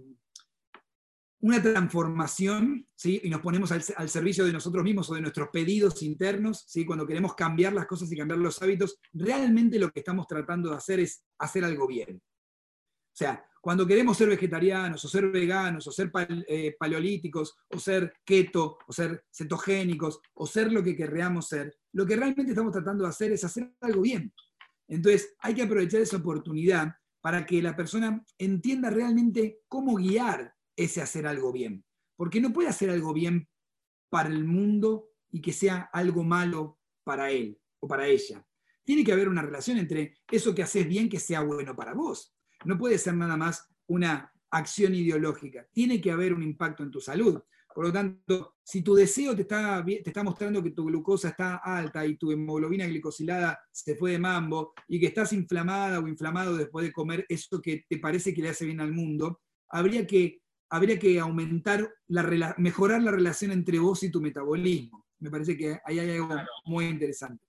una 1.39 1.61
transformación 1.61 2.87
¿sí? 2.95 3.19
y 3.23 3.29
nos 3.29 3.41
ponemos 3.41 3.71
al, 3.71 4.09
servicio 4.09 4.45
de 4.45 4.53
nosotros 4.53 4.83
mismos 4.83 5.09
o 5.09 5.15
de 5.15 5.21
nuestros 5.21 5.49
pedidos 5.49 6.03
internos, 6.03 6.63
¿sí? 6.67 6.85
cuando 6.85 7.07
queremos 7.07 7.33
cambiar 7.33 7.73
las 7.73 7.87
cosas 7.87 8.11
y 8.11 8.17
cambiar 8.17 8.39
los 8.39 8.61
hábitos, 8.61 8.99
realmente 9.13 9.79
lo 9.79 9.89
que 9.89 10.01
estamos 10.01 10.27
tratando 10.27 10.69
de 10.69 10.75
hacer 10.75 10.99
es 10.99 11.23
hacer 11.39 11.65
algo 11.65 11.87
bien. 11.87 12.17
O 12.17 13.15
sea, 13.15 13.43
cuando 13.61 13.85
queremos 13.85 14.17
ser 14.17 14.27
vegetarianos 14.27 15.05
o 15.05 15.07
ser 15.07 15.29
veganos 15.29 15.85
o 15.85 15.91
ser 15.91 16.11
eh, 16.47 16.75
paleolíticos 16.77 17.55
o 17.69 17.77
ser 17.77 18.11
keto 18.25 18.79
o 18.87 18.91
ser 18.91 19.23
cetogénicos 19.31 20.19
o 20.33 20.47
ser 20.47 20.73
lo 20.73 20.83
que 20.83 20.95
querríamos 20.95 21.47
ser, 21.47 21.77
lo 21.93 22.05
que 22.05 22.15
realmente 22.15 22.51
estamos 22.51 22.73
tratando 22.73 23.03
de 23.03 23.09
hacer 23.09 23.31
es 23.31 23.43
hacer 23.43 23.71
algo 23.81 24.01
bien. 24.01 24.33
Entonces 24.87 25.35
hay 25.39 25.53
que 25.53 25.61
aprovechar 25.61 26.01
esa 26.01 26.17
oportunidad 26.17 26.91
para 27.21 27.45
que 27.45 27.61
la 27.61 27.75
persona 27.75 28.25
entienda 28.39 28.89
realmente 28.89 29.59
cómo 29.67 29.95
guiar 29.95 30.55
ese 30.75 31.01
hacer 31.01 31.27
algo 31.27 31.51
bien. 31.51 31.85
Porque 32.15 32.41
no 32.41 32.51
puede 32.51 32.69
hacer 32.69 32.89
algo 32.89 33.13
bien 33.13 33.47
para 34.09 34.29
el 34.29 34.43
mundo 34.43 35.11
y 35.29 35.39
que 35.39 35.53
sea 35.53 35.89
algo 35.93 36.23
malo 36.23 36.79
para 37.03 37.29
él 37.29 37.59
o 37.79 37.87
para 37.87 38.07
ella. 38.07 38.45
Tiene 38.83 39.03
que 39.03 39.13
haber 39.13 39.29
una 39.29 39.43
relación 39.43 39.77
entre 39.77 40.15
eso 40.29 40.53
que 40.55 40.63
haces 40.63 40.87
bien 40.87 41.07
que 41.07 41.19
sea 41.19 41.41
bueno 41.41 41.75
para 41.75 41.93
vos. 41.93 42.35
No 42.65 42.77
puede 42.77 42.97
ser 42.97 43.15
nada 43.15 43.37
más 43.37 43.67
una 43.87 44.31
acción 44.51 44.93
ideológica. 44.93 45.67
Tiene 45.71 45.99
que 46.01 46.11
haber 46.11 46.33
un 46.33 46.43
impacto 46.43 46.83
en 46.83 46.91
tu 46.91 46.99
salud. 46.99 47.41
Por 47.73 47.85
lo 47.85 47.93
tanto, 47.93 48.55
si 48.63 48.81
tu 48.81 48.95
deseo 48.95 49.35
te 49.35 49.43
está, 49.43 49.83
te 49.85 50.03
está 50.05 50.23
mostrando 50.23 50.61
que 50.61 50.71
tu 50.71 50.85
glucosa 50.85 51.29
está 51.29 51.55
alta 51.57 52.05
y 52.05 52.17
tu 52.17 52.31
hemoglobina 52.31 52.85
glicosilada 52.85 53.59
se 53.71 53.95
fue 53.95 54.11
de 54.11 54.19
mambo 54.19 54.73
y 54.87 54.99
que 54.99 55.07
estás 55.07 55.31
inflamada 55.33 55.99
o 55.99 56.07
inflamado 56.07 56.57
después 56.57 56.85
de 56.85 56.91
comer 56.91 57.25
eso 57.29 57.61
que 57.61 57.85
te 57.87 57.97
parece 57.97 58.33
que 58.33 58.41
le 58.41 58.49
hace 58.49 58.65
bien 58.65 58.81
al 58.81 58.91
mundo, 58.91 59.39
habría 59.69 60.05
que, 60.05 60.41
habría 60.69 60.99
que 60.99 61.19
aumentar, 61.19 61.89
la, 62.07 62.55
mejorar 62.57 63.01
la 63.03 63.11
relación 63.11 63.51
entre 63.51 63.79
vos 63.79 64.03
y 64.03 64.11
tu 64.11 64.19
metabolismo. 64.19 65.05
Me 65.19 65.29
parece 65.29 65.55
que 65.55 65.79
ahí 65.85 65.99
hay 65.99 66.11
algo 66.11 66.35
muy 66.65 66.85
interesante. 66.85 67.45